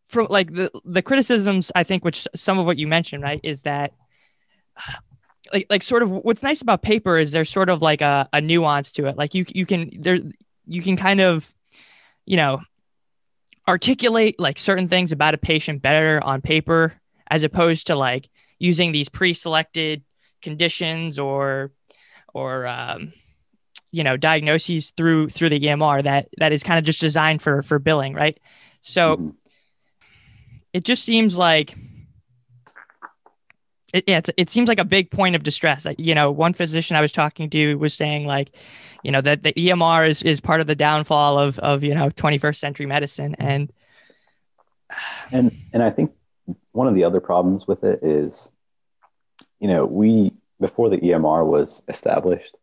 from 0.10 0.28
like 0.30 0.54
the 0.54 0.70
the 0.86 1.02
criticisms, 1.02 1.72
I 1.76 1.84
think, 1.84 2.04
which 2.06 2.28
some 2.36 2.60
of 2.60 2.66
what 2.66 2.78
you 2.78 2.88
mentioned, 2.88 3.24
right, 3.24 3.40
is 3.44 3.64
that 3.64 3.94
like 5.54 5.68
like 5.70 5.84
sort 5.84 6.04
of 6.04 6.10
what's 6.10 6.44
nice 6.44 6.62
about 6.62 6.82
paper 6.82 7.18
is 7.18 7.32
there's 7.32 7.50
sort 7.50 7.70
of 7.70 7.82
like 7.82 8.02
a, 8.02 8.28
a 8.34 8.42
nuance 8.42 8.92
to 8.94 9.08
it. 9.08 9.18
Like 9.18 9.34
you 9.34 9.46
you 9.50 9.66
can 9.66 9.92
there 10.00 10.20
you 10.66 10.82
can 10.82 10.98
kind 10.98 11.22
of 11.22 11.52
you 12.26 12.38
know 12.38 12.62
articulate 13.68 14.40
like 14.40 14.60
certain 14.60 14.88
things 14.88 15.12
about 15.12 15.34
a 15.34 15.38
patient 15.38 15.82
better 15.82 16.22
on 16.24 16.42
paper 16.42 16.94
as 17.30 17.44
opposed 17.44 17.88
to 17.88 17.96
like 17.96 18.30
using 18.60 18.92
these 18.92 19.10
pre-selected 19.10 20.04
conditions 20.42 21.20
or 21.20 21.72
or 22.34 22.68
um, 22.68 23.14
you 23.92 24.04
know 24.04 24.18
diagnoses 24.18 24.92
through 24.92 25.30
through 25.30 25.50
the 25.50 25.60
EMR 25.60 26.04
that 26.04 26.30
that 26.38 26.52
is 26.52 26.64
kind 26.64 26.80
of 26.80 26.86
just 26.86 27.02
designed 27.02 27.42
for 27.42 27.64
for 27.64 27.80
billing, 27.80 28.14
right? 28.14 28.40
So 28.82 29.18
mm-hmm. 29.18 29.30
it 30.74 30.84
just 30.84 31.04
seems 31.04 31.38
like 31.38 31.76
it, 33.94 34.04
yeah, 34.08 34.22
it 34.36 34.50
seems 34.50 34.68
like 34.68 34.80
a 34.80 34.86
big 34.86 35.10
point 35.12 35.36
of 35.36 35.44
distress. 35.44 35.88
You 35.98 36.14
know, 36.14 36.32
one 36.32 36.54
physician 36.54 36.96
I 36.96 37.02
was 37.02 37.12
talking 37.12 37.50
to 37.52 37.76
was 37.76 37.94
saying 37.94 38.26
like, 38.26 38.52
you 39.04 39.12
know, 39.12 39.22
that 39.22 39.44
the 39.44 39.54
EMR 39.54 40.10
is, 40.10 40.22
is 40.24 40.42
part 40.42 40.60
of 40.60 40.68
the 40.68 40.76
downfall 40.76 41.38
of, 41.38 41.58
of, 41.60 41.84
you 41.84 41.96
know, 41.96 42.10
21st 42.10 42.58
century 42.58 42.86
medicine. 42.86 43.36
And, 43.40 43.72
and, 45.32 45.56
and 45.72 45.84
I 45.84 45.90
think 45.90 46.12
one 46.72 46.88
of 46.88 46.96
the 46.96 47.04
other 47.06 47.22
problems 47.22 47.68
with 47.68 47.84
it 47.84 48.00
is, 48.04 48.52
you 49.60 49.68
know, 49.68 49.86
we, 49.86 50.34
before 50.60 50.90
the 50.90 50.98
EMR 50.98 51.46
was 51.46 51.82
established, 51.88 52.56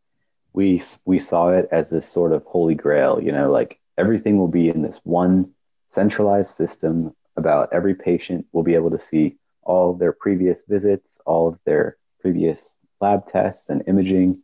we, 0.52 0.82
we 1.04 1.18
saw 1.18 1.48
it 1.50 1.68
as 1.72 1.90
this 1.90 2.08
sort 2.08 2.32
of 2.32 2.44
holy 2.44 2.74
grail, 2.74 3.20
you 3.22 3.32
know, 3.32 3.50
like 3.50 3.78
everything 3.96 4.38
will 4.38 4.48
be 4.48 4.68
in 4.68 4.82
this 4.82 5.00
one 5.04 5.50
centralized 5.88 6.54
system 6.54 7.14
about 7.36 7.70
every 7.72 7.94
patient 7.94 8.46
will 8.52 8.62
be 8.62 8.74
able 8.74 8.90
to 8.90 9.00
see 9.00 9.36
all 9.64 9.90
of 9.90 9.98
their 9.98 10.12
previous 10.12 10.64
visits, 10.68 11.20
all 11.26 11.48
of 11.48 11.58
their 11.64 11.96
previous 12.20 12.76
lab 13.00 13.26
tests 13.26 13.68
and 13.68 13.82
imaging, 13.86 14.40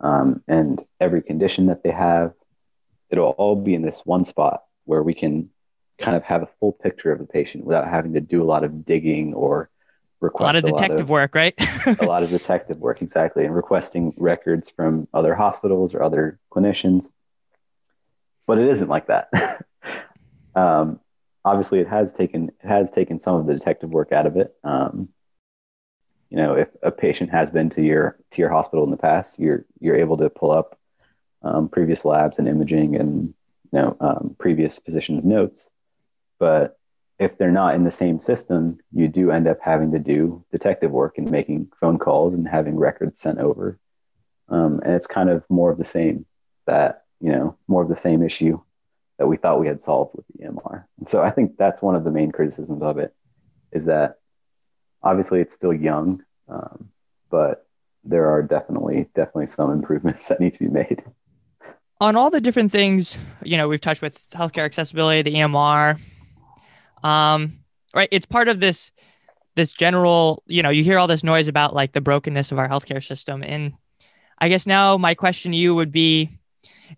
um, 0.00 0.42
and 0.46 0.84
every 1.00 1.22
condition 1.22 1.66
that 1.66 1.82
they 1.82 1.90
have. 1.90 2.32
It'll 3.10 3.30
all 3.30 3.56
be 3.56 3.74
in 3.74 3.82
this 3.82 4.02
one 4.04 4.24
spot 4.24 4.64
where 4.84 5.02
we 5.02 5.14
can 5.14 5.50
kind 5.98 6.16
of 6.16 6.22
have 6.24 6.42
a 6.42 6.48
full 6.60 6.72
picture 6.72 7.12
of 7.12 7.18
the 7.18 7.26
patient 7.26 7.64
without 7.64 7.88
having 7.88 8.14
to 8.14 8.20
do 8.20 8.42
a 8.42 8.44
lot 8.44 8.64
of 8.64 8.84
digging 8.84 9.34
or 9.34 9.70
request 10.20 10.42
a 10.42 10.44
lot 10.44 10.56
of 10.56 10.64
a 10.64 10.72
detective 10.72 10.98
lot 10.98 11.02
of, 11.02 11.08
work, 11.10 11.34
right? 11.34 11.54
a 12.00 12.04
lot 12.04 12.22
of 12.22 12.30
detective 12.30 12.78
work, 12.78 13.02
exactly, 13.02 13.44
and 13.44 13.54
requesting 13.54 14.12
records 14.16 14.70
from 14.70 15.08
other 15.14 15.34
hospitals 15.34 15.94
or 15.94 16.02
other 16.02 16.38
clinicians. 16.52 17.06
But 18.46 18.58
it 18.58 18.68
isn't 18.68 18.88
like 18.88 19.08
that. 19.08 19.64
um, 20.54 21.00
obviously 21.46 21.78
it 21.78 21.86
has 21.86 22.12
taken 22.12 22.48
it 22.48 22.66
has 22.68 22.90
taken 22.90 23.18
some 23.18 23.36
of 23.36 23.46
the 23.46 23.54
detective 23.54 23.90
work 23.90 24.12
out 24.12 24.26
of 24.26 24.36
it. 24.36 24.54
Um, 24.64 25.08
you 26.28 26.36
know, 26.36 26.54
if 26.54 26.68
a 26.82 26.90
patient 26.90 27.30
has 27.30 27.50
been 27.50 27.70
to 27.70 27.82
your 27.82 28.18
to 28.32 28.42
your 28.42 28.50
hospital 28.50 28.84
in 28.84 28.90
the 28.90 28.96
past, 28.96 29.38
you're 29.38 29.64
you're 29.80 29.96
able 29.96 30.16
to 30.18 30.28
pull 30.28 30.50
up 30.50 30.78
um, 31.42 31.68
previous 31.68 32.04
labs 32.04 32.38
and 32.38 32.48
imaging 32.48 32.96
and 32.96 33.32
you 33.72 33.78
know 33.78 33.96
um, 34.00 34.36
previous 34.38 34.80
physicians' 34.80 35.24
notes. 35.24 35.70
But 36.38 36.78
if 37.18 37.38
they're 37.38 37.52
not 37.52 37.76
in 37.76 37.84
the 37.84 37.90
same 37.90 38.20
system, 38.20 38.78
you 38.92 39.08
do 39.08 39.30
end 39.30 39.46
up 39.46 39.58
having 39.62 39.92
to 39.92 40.00
do 40.00 40.44
detective 40.50 40.90
work 40.90 41.16
and 41.16 41.30
making 41.30 41.70
phone 41.80 41.98
calls 41.98 42.34
and 42.34 42.46
having 42.46 42.76
records 42.76 43.20
sent 43.20 43.38
over. 43.38 43.78
Um, 44.48 44.80
and 44.84 44.94
it's 44.94 45.06
kind 45.06 45.30
of 45.30 45.44
more 45.48 45.70
of 45.70 45.78
the 45.78 45.84
same 45.84 46.26
that 46.66 47.04
you 47.20 47.30
know 47.30 47.56
more 47.68 47.82
of 47.82 47.88
the 47.88 47.94
same 47.94 48.24
issue 48.24 48.60
that 49.18 49.26
we 49.26 49.36
thought 49.36 49.60
we 49.60 49.66
had 49.66 49.82
solved 49.82 50.14
with 50.14 50.26
EMR. 50.40 50.84
And 50.98 51.08
so 51.08 51.22
I 51.22 51.30
think 51.30 51.56
that's 51.56 51.80
one 51.80 51.94
of 51.94 52.04
the 52.04 52.10
main 52.10 52.32
criticisms 52.32 52.82
of 52.82 52.98
it 52.98 53.14
is 53.72 53.86
that 53.86 54.18
obviously 55.02 55.40
it's 55.40 55.54
still 55.54 55.72
young, 55.72 56.22
um, 56.48 56.88
but 57.30 57.66
there 58.04 58.30
are 58.30 58.42
definitely 58.42 59.08
definitely 59.14 59.46
some 59.46 59.70
improvements 59.70 60.28
that 60.28 60.40
need 60.40 60.54
to 60.54 60.60
be 60.60 60.68
made. 60.68 61.02
On 62.00 62.14
all 62.14 62.28
the 62.28 62.42
different 62.42 62.72
things, 62.72 63.16
you 63.42 63.56
know, 63.56 63.68
we've 63.68 63.80
touched 63.80 64.02
with 64.02 64.20
healthcare 64.30 64.66
accessibility, 64.66 65.22
the 65.22 65.34
EMR, 65.36 65.98
um, 67.02 67.58
right? 67.94 68.08
It's 68.12 68.26
part 68.26 68.48
of 68.48 68.60
this 68.60 68.90
this 69.54 69.72
general, 69.72 70.42
you 70.46 70.62
know, 70.62 70.68
you 70.68 70.84
hear 70.84 70.98
all 70.98 71.06
this 71.06 71.24
noise 71.24 71.48
about 71.48 71.74
like 71.74 71.92
the 71.92 72.02
brokenness 72.02 72.52
of 72.52 72.58
our 72.58 72.68
healthcare 72.68 73.02
system, 73.02 73.42
and 73.42 73.72
I 74.38 74.50
guess 74.50 74.66
now 74.66 74.98
my 74.98 75.14
question 75.14 75.52
to 75.52 75.58
you 75.58 75.74
would 75.74 75.90
be, 75.90 76.28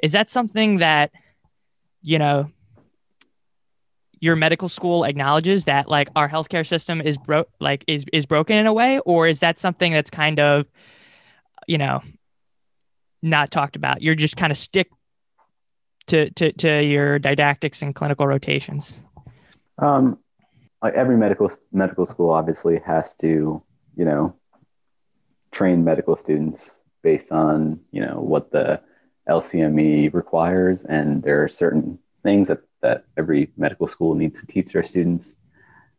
is 0.03 0.11
that 0.13 0.29
something 0.29 0.79
that 0.79 1.13
you 2.03 2.19
know, 2.19 2.51
your 4.21 4.37
medical 4.37 4.69
school 4.69 5.05
acknowledges 5.05 5.65
that 5.67 5.89
like 5.89 6.09
our 6.17 6.29
healthcare 6.29 6.67
system 6.67 7.01
is 7.01 7.17
broke 7.17 7.49
like 7.61 7.85
is 7.87 8.05
is 8.13 8.27
broken 8.27 8.57
in 8.57 8.67
a 8.67 8.73
way 8.73 8.99
or 9.01 9.29
is 9.29 9.41
that 9.41 9.59
something 9.59 9.93
that's 9.93 10.11
kind 10.11 10.41
of 10.41 10.67
you 11.67 11.79
know 11.79 12.03
not 13.23 13.51
talked 13.51 13.77
about? 13.77 14.03
You're 14.03 14.15
just 14.15 14.37
kind 14.37 14.51
of 14.51 14.59
stick 14.59 14.91
to 16.09 16.31
to, 16.31 16.53
to 16.53 16.83
your 16.83 17.19
didactics 17.19 17.83
and 17.83 17.95
clinical 17.95 18.27
rotations. 18.27 18.95
Um 19.79 20.19
every 20.83 21.17
medical 21.17 21.51
medical 21.73 22.07
school 22.07 22.31
obviously 22.31 22.81
has 22.85 23.15
to 23.17 23.63
you 23.97 24.05
know 24.05 24.35
train 25.51 25.85
medical 25.85 26.17
students 26.17 26.83
based 27.03 27.33
on 27.33 27.81
you 27.91 28.01
know 28.01 28.21
what 28.21 28.51
the 28.51 28.81
LCME 29.29 30.13
requires, 30.15 30.85
and 30.85 31.23
there 31.23 31.43
are 31.43 31.49
certain 31.49 31.99
things 32.23 32.49
that, 32.49 32.63
that 32.83 33.05
every 33.17 33.51
medical 33.57 33.87
school 33.87 34.15
needs 34.15 34.41
to 34.41 34.47
teach 34.47 34.73
their 34.73 34.83
students. 34.83 35.37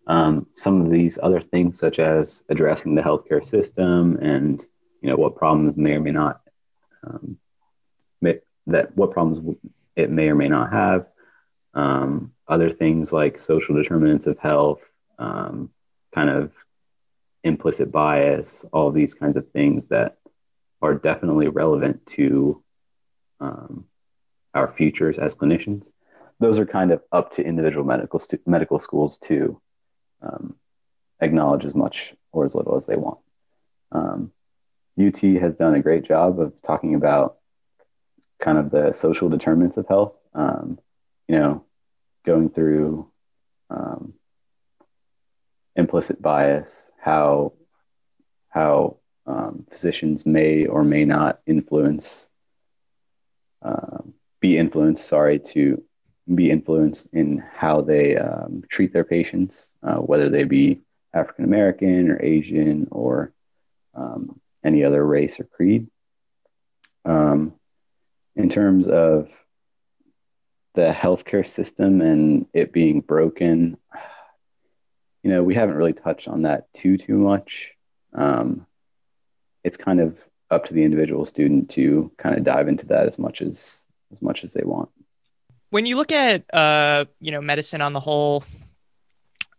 Um, 0.07 0.47
some 0.55 0.81
of 0.81 0.91
these 0.91 1.19
other 1.21 1.39
things, 1.39 1.79
such 1.79 1.99
as 1.99 2.43
addressing 2.49 2.95
the 2.95 3.01
healthcare 3.01 3.45
system 3.45 4.17
and 4.17 4.65
you 5.01 5.09
know 5.09 5.15
what 5.15 5.35
problems 5.35 5.77
may 5.77 5.93
or 5.93 6.01
may 6.01 6.11
not 6.11 6.41
um, 7.03 7.37
may, 8.21 8.39
that 8.67 8.95
what 8.97 9.11
problems 9.11 9.57
it 9.95 10.09
may 10.09 10.29
or 10.29 10.35
may 10.35 10.47
not 10.47 10.71
have. 10.71 11.07
Um, 11.73 12.33
other 12.47 12.71
things 12.71 13.13
like 13.13 13.39
social 13.39 13.75
determinants 13.75 14.25
of 14.25 14.39
health, 14.39 14.81
um, 15.19 15.69
kind 16.13 16.29
of 16.29 16.51
implicit 17.43 17.91
bias, 17.91 18.65
all 18.73 18.91
these 18.91 19.13
kinds 19.13 19.37
of 19.37 19.49
things 19.51 19.85
that 19.87 20.17
are 20.81 20.95
definitely 20.95 21.47
relevant 21.47 22.05
to 22.07 22.63
um, 23.39 23.85
our 24.53 24.67
futures 24.67 25.19
as 25.19 25.35
clinicians. 25.35 25.91
Those 26.39 26.59
are 26.59 26.65
kind 26.65 26.91
of 26.91 27.01
up 27.11 27.35
to 27.35 27.45
individual 27.45 27.85
medical 27.85 28.19
stu- 28.19 28.39
medical 28.45 28.79
schools 28.79 29.17
to 29.25 29.61
um, 30.21 30.55
acknowledge 31.19 31.65
as 31.65 31.75
much 31.75 32.15
or 32.31 32.45
as 32.45 32.55
little 32.55 32.75
as 32.75 32.85
they 32.85 32.95
want. 32.95 33.19
Um, 33.91 34.31
UT 34.99 35.17
has 35.41 35.55
done 35.55 35.75
a 35.75 35.81
great 35.81 36.03
job 36.03 36.39
of 36.39 36.53
talking 36.61 36.95
about 36.95 37.37
kind 38.39 38.57
of 38.57 38.71
the 38.71 38.93
social 38.93 39.29
determinants 39.29 39.77
of 39.77 39.87
health. 39.87 40.13
Um, 40.33 40.79
you 41.27 41.37
know, 41.37 41.63
going 42.25 42.49
through 42.49 43.09
um, 43.69 44.13
implicit 45.75 46.21
bias, 46.21 46.91
how 46.99 47.53
how 48.49 48.97
um, 49.25 49.65
physicians 49.69 50.25
may 50.25 50.65
or 50.65 50.83
may 50.83 51.05
not 51.05 51.39
influence 51.45 52.28
um, 53.61 54.13
be 54.39 54.57
influenced, 54.57 55.05
sorry, 55.05 55.39
to 55.39 55.83
be 56.33 56.51
influenced 56.51 57.09
in 57.13 57.43
how 57.53 57.81
they 57.81 58.15
um, 58.15 58.63
treat 58.69 58.93
their 58.93 59.03
patients, 59.03 59.73
uh, 59.83 59.97
whether 59.97 60.29
they 60.29 60.43
be 60.43 60.81
African 61.13 61.45
American 61.45 62.09
or 62.09 62.21
Asian 62.21 62.87
or 62.91 63.33
um, 63.95 64.39
any 64.63 64.83
other 64.83 65.05
race 65.05 65.39
or 65.39 65.45
creed. 65.45 65.87
Um, 67.05 67.53
in 68.35 68.49
terms 68.49 68.87
of 68.87 69.31
the 70.75 70.93
healthcare 70.93 71.45
system 71.45 72.01
and 72.01 72.45
it 72.53 72.71
being 72.71 73.01
broken, 73.01 73.77
you 75.23 75.31
know, 75.31 75.43
we 75.43 75.55
haven't 75.55 75.75
really 75.75 75.93
touched 75.93 76.27
on 76.27 76.43
that 76.43 76.71
too 76.73 76.97
too 76.97 77.17
much. 77.17 77.75
Um, 78.13 78.65
it's 79.63 79.77
kind 79.77 79.99
of 79.99 80.17
up 80.51 80.65
to 80.65 80.73
the 80.73 80.83
individual 80.83 81.25
student 81.25 81.69
to 81.71 82.11
kind 82.17 82.37
of 82.37 82.43
dive 82.43 82.67
into 82.67 82.85
that 82.87 83.05
as 83.05 83.19
much 83.19 83.41
as 83.41 83.85
as 84.11 84.21
much 84.21 84.43
as 84.43 84.53
they 84.53 84.63
want. 84.63 84.89
When 85.69 85.85
you 85.85 85.95
look 85.95 86.11
at 86.11 86.43
uh, 86.53 87.05
you 87.19 87.31
know 87.31 87.41
medicine 87.41 87.81
on 87.81 87.93
the 87.93 87.99
whole, 87.99 88.43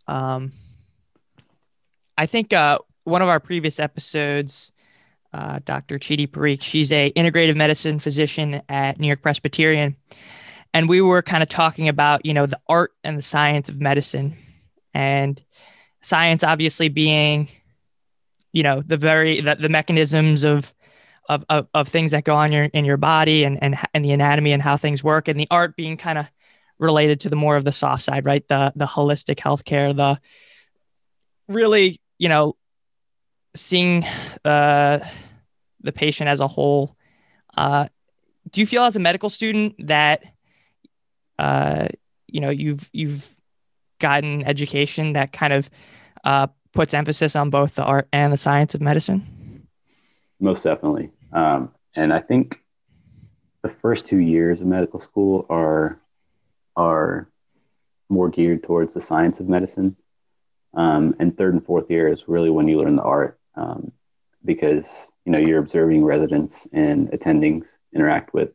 um, 0.07 0.51
I 2.17 2.25
think 2.25 2.53
uh, 2.53 2.79
one 3.05 3.21
of 3.21 3.29
our 3.29 3.39
previous 3.39 3.79
episodes, 3.79 4.71
uh, 5.33 5.59
Dr. 5.63 5.97
Chidi 5.99 6.27
Parikh, 6.27 6.61
she's 6.61 6.91
a 6.91 7.11
integrative 7.13 7.55
medicine 7.55 7.99
physician 7.99 8.61
at 8.67 8.99
New 8.99 9.07
York 9.07 9.21
Presbyterian, 9.21 9.95
and 10.73 10.89
we 10.89 10.99
were 11.01 11.21
kind 11.21 11.43
of 11.43 11.49
talking 11.49 11.87
about 11.87 12.25
you 12.25 12.33
know 12.33 12.45
the 12.45 12.59
art 12.67 12.91
and 13.03 13.17
the 13.17 13.23
science 13.23 13.69
of 13.69 13.79
medicine, 13.79 14.35
and 14.93 15.41
science 16.01 16.43
obviously 16.43 16.89
being 16.89 17.47
you 18.51 18.63
know 18.63 18.83
the 18.85 18.97
very 18.97 19.39
the, 19.39 19.55
the 19.55 19.69
mechanisms 19.69 20.43
of 20.43 20.73
of, 21.31 21.45
of, 21.47 21.67
of 21.73 21.87
things 21.87 22.11
that 22.11 22.25
go 22.25 22.35
on 22.35 22.51
your 22.51 22.65
in 22.65 22.83
your 22.83 22.97
body 22.97 23.45
and, 23.45 23.61
and 23.63 23.77
and 23.93 24.03
the 24.03 24.11
anatomy 24.11 24.51
and 24.51 24.61
how 24.61 24.75
things 24.75 25.01
work 25.01 25.29
and 25.29 25.39
the 25.39 25.47
art 25.49 25.77
being 25.77 25.95
kind 25.95 26.17
of 26.17 26.25
related 26.77 27.21
to 27.21 27.29
the 27.29 27.37
more 27.37 27.55
of 27.55 27.63
the 27.63 27.71
soft 27.71 28.03
side 28.03 28.25
right? 28.25 28.45
The 28.49 28.73
the 28.75 28.85
holistic 28.85 29.37
healthcare 29.37 29.95
the 29.95 30.19
really 31.47 32.01
you 32.17 32.27
know 32.27 32.57
seeing 33.55 34.05
uh, 34.43 34.99
the 35.81 35.91
patient 35.91 36.29
as 36.29 36.39
a 36.41 36.47
whole. 36.47 36.95
Uh, 37.55 37.87
do 38.51 38.61
you 38.61 38.67
feel 38.67 38.83
as 38.83 38.95
a 38.95 38.99
medical 38.99 39.29
student 39.29 39.75
that 39.87 40.23
uh, 41.39 41.87
you 42.27 42.41
know 42.41 42.49
you've 42.49 42.89
you've 42.91 43.33
gotten 43.99 44.43
education 44.45 45.13
that 45.13 45.31
kind 45.31 45.53
of 45.53 45.69
uh, 46.25 46.47
puts 46.73 46.93
emphasis 46.93 47.37
on 47.37 47.49
both 47.49 47.75
the 47.75 47.83
art 47.83 48.09
and 48.11 48.33
the 48.33 48.37
science 48.37 48.75
of 48.75 48.81
medicine? 48.81 49.67
Most 50.41 50.63
definitely 50.63 51.11
um, 51.33 51.71
and 51.95 52.13
I 52.13 52.19
think 52.19 52.61
the 53.63 53.69
first 53.69 54.05
two 54.05 54.19
years 54.19 54.61
of 54.61 54.67
medical 54.67 54.99
school 54.99 55.45
are 55.49 55.99
are 56.75 57.29
more 58.09 58.29
geared 58.29 58.63
towards 58.63 58.93
the 58.93 59.01
science 59.01 59.39
of 59.39 59.47
medicine. 59.47 59.95
Um, 60.73 61.15
and 61.19 61.37
third 61.37 61.53
and 61.53 61.65
fourth 61.65 61.89
year 61.91 62.07
is 62.07 62.27
really 62.27 62.49
when 62.49 62.67
you 62.67 62.79
learn 62.79 62.95
the 62.95 63.03
art, 63.03 63.39
um, 63.55 63.91
because 64.45 65.11
you 65.25 65.31
know 65.31 65.37
you're 65.37 65.59
observing 65.59 66.03
residents 66.05 66.67
and 66.71 67.09
attendings 67.11 67.67
interact 67.93 68.33
with 68.33 68.51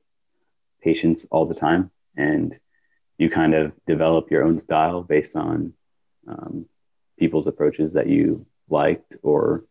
patients 0.82 1.26
all 1.30 1.46
the 1.46 1.54
time, 1.54 1.90
and 2.16 2.58
you 3.18 3.30
kind 3.30 3.54
of 3.54 3.72
develop 3.86 4.30
your 4.30 4.44
own 4.44 4.58
style 4.58 5.02
based 5.02 5.36
on 5.36 5.72
um, 6.26 6.66
people's 7.18 7.46
approaches 7.46 7.92
that 7.92 8.08
you 8.08 8.46
liked, 8.68 9.16
or 9.22 9.64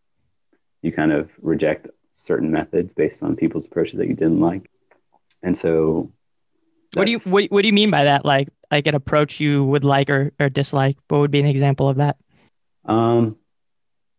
you 0.82 0.92
kind 0.92 1.12
of 1.12 1.32
reject 1.42 1.88
certain 2.16 2.50
methods 2.50 2.94
based 2.94 3.22
on 3.22 3.36
people's 3.36 3.66
approaches 3.66 4.00
that 4.00 4.08
you 4.08 4.16
didn't 4.16 4.40
like. 4.40 4.70
And 5.44 5.56
so 5.56 6.12
what 6.96 7.06
do 7.06 7.12
you 7.12 7.20
what, 7.26 7.46
what 7.52 7.62
do 7.62 7.68
you 7.68 7.74
mean 7.74 7.92
by 7.92 8.06
that? 8.06 8.26
Like 8.26 8.50
like 8.72 8.88
an 8.88 8.96
approach 8.96 9.40
you 9.40 9.64
would 9.66 9.84
like 9.84 10.10
or, 10.10 10.32
or 10.40 10.50
dislike? 10.50 10.98
What 11.10 11.20
would 11.20 11.32
be 11.32 11.40
an 11.40 11.46
example 11.46 11.88
of 11.88 11.98
that? 11.98 12.18
Um 12.86 13.36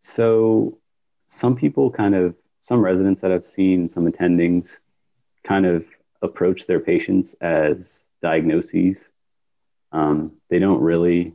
so 0.02 0.78
some 1.26 1.56
people 1.56 1.90
kind 1.90 2.14
of 2.14 2.36
some 2.60 2.80
residents 2.80 3.20
that 3.22 3.32
I've 3.32 3.44
seen, 3.44 3.88
some 3.88 4.10
attendings 4.10 4.80
kind 5.44 5.66
of 5.66 5.84
approach 6.22 6.66
their 6.66 6.80
patients 6.80 7.34
as 7.40 8.06
diagnoses. 8.22 9.08
Um, 9.92 10.32
they 10.50 10.58
don't 10.58 10.80
really 10.80 11.34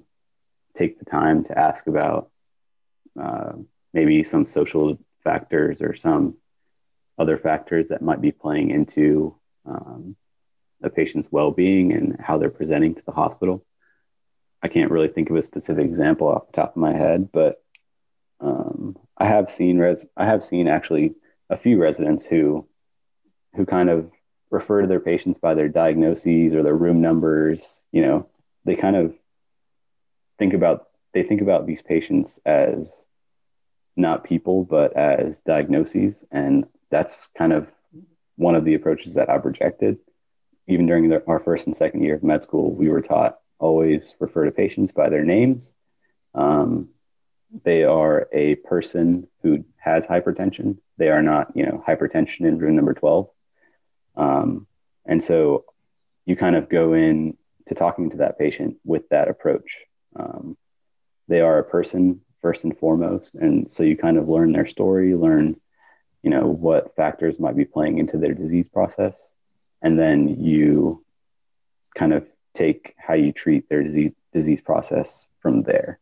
take 0.77 0.99
the 0.99 1.05
time 1.05 1.43
to 1.45 1.57
ask 1.57 1.87
about 1.87 2.29
uh, 3.19 3.53
maybe 3.93 4.23
some 4.23 4.45
social 4.45 4.97
factors 5.23 5.81
or 5.81 5.95
some 5.95 6.35
other 7.21 7.37
factors 7.37 7.89
that 7.89 8.01
might 8.01 8.21
be 8.21 8.31
playing 8.31 8.71
into 8.71 9.35
um, 9.65 10.15
a 10.83 10.89
patient's 10.89 11.31
well-being 11.31 11.93
and 11.93 12.19
how 12.19 12.37
they're 12.37 12.49
presenting 12.49 12.95
to 12.95 13.05
the 13.05 13.11
hospital. 13.11 13.65
I 14.63 14.67
can't 14.67 14.91
really 14.91 15.07
think 15.07 15.29
of 15.29 15.35
a 15.35 15.43
specific 15.43 15.85
example 15.85 16.27
off 16.27 16.47
the 16.47 16.53
top 16.53 16.71
of 16.71 16.81
my 16.81 16.93
head, 16.93 17.29
but 17.31 17.63
um, 18.39 18.97
I 19.17 19.25
have 19.27 19.49
seen 19.49 19.77
res 19.77 20.05
I 20.17 20.25
have 20.25 20.43
seen 20.43 20.67
actually 20.67 21.13
a 21.49 21.57
few 21.57 21.79
residents 21.79 22.25
who 22.25 22.67
who 23.55 23.65
kind 23.65 23.89
of 23.89 24.09
refer 24.49 24.81
to 24.81 24.87
their 24.87 24.99
patients 24.99 25.37
by 25.37 25.53
their 25.53 25.69
diagnoses 25.69 26.53
or 26.53 26.63
their 26.63 26.75
room 26.75 27.01
numbers. 27.01 27.81
You 27.91 28.01
know, 28.01 28.29
they 28.65 28.75
kind 28.75 28.95
of 28.95 29.13
think 30.39 30.53
about 30.53 30.87
they 31.13 31.23
think 31.23 31.41
about 31.41 31.67
these 31.67 31.81
patients 31.81 32.39
as 32.45 33.05
not 33.95 34.23
people 34.23 34.63
but 34.63 34.93
as 34.93 35.39
diagnoses 35.39 36.23
and 36.31 36.65
that's 36.91 37.27
kind 37.27 37.53
of 37.53 37.67
one 38.35 38.55
of 38.55 38.65
the 38.65 38.75
approaches 38.75 39.15
that 39.15 39.29
I've 39.29 39.45
rejected. 39.45 39.97
Even 40.67 40.85
during 40.85 41.09
the, 41.09 41.23
our 41.27 41.39
first 41.39 41.65
and 41.65 41.75
second 41.75 42.03
year 42.03 42.15
of 42.15 42.23
med 42.23 42.43
school, 42.43 42.73
we 42.73 42.89
were 42.89 43.01
taught 43.01 43.39
always 43.59 44.15
refer 44.19 44.45
to 44.45 44.51
patients 44.51 44.91
by 44.91 45.09
their 45.09 45.23
names. 45.23 45.73
Um, 46.35 46.89
they 47.63 47.83
are 47.83 48.27
a 48.31 48.55
person 48.55 49.27
who 49.41 49.65
has 49.77 50.07
hypertension. 50.07 50.77
They 50.97 51.09
are 51.09 51.21
not, 51.21 51.55
you 51.55 51.65
know, 51.65 51.83
hypertension 51.85 52.41
in 52.41 52.57
room 52.57 52.75
number 52.75 52.93
12. 52.93 53.29
Um, 54.15 54.67
and 55.05 55.23
so 55.23 55.65
you 56.25 56.35
kind 56.35 56.55
of 56.55 56.69
go 56.69 56.93
in 56.93 57.37
to 57.67 57.75
talking 57.75 58.09
to 58.11 58.17
that 58.17 58.39
patient 58.39 58.77
with 58.85 59.09
that 59.09 59.27
approach. 59.27 59.81
Um, 60.15 60.57
they 61.27 61.41
are 61.41 61.59
a 61.59 61.63
person 61.63 62.21
first 62.41 62.63
and 62.63 62.77
foremost. 62.77 63.35
And 63.35 63.69
so 63.69 63.83
you 63.83 63.97
kind 63.97 64.17
of 64.17 64.27
learn 64.27 64.51
their 64.51 64.67
story, 64.67 65.13
learn 65.13 65.59
you 66.23 66.29
know 66.29 66.47
what 66.47 66.95
factors 66.95 67.39
might 67.39 67.55
be 67.55 67.65
playing 67.65 67.97
into 67.97 68.17
their 68.17 68.33
disease 68.33 68.67
process. 68.71 69.35
And 69.81 69.97
then 69.97 70.43
you 70.43 71.03
kind 71.95 72.13
of 72.13 72.25
take 72.53 72.95
how 72.97 73.13
you 73.13 73.31
treat 73.31 73.69
their 73.69 73.83
disease 73.83 74.13
disease 74.33 74.61
process 74.61 75.27
from 75.41 75.63
there. 75.63 75.99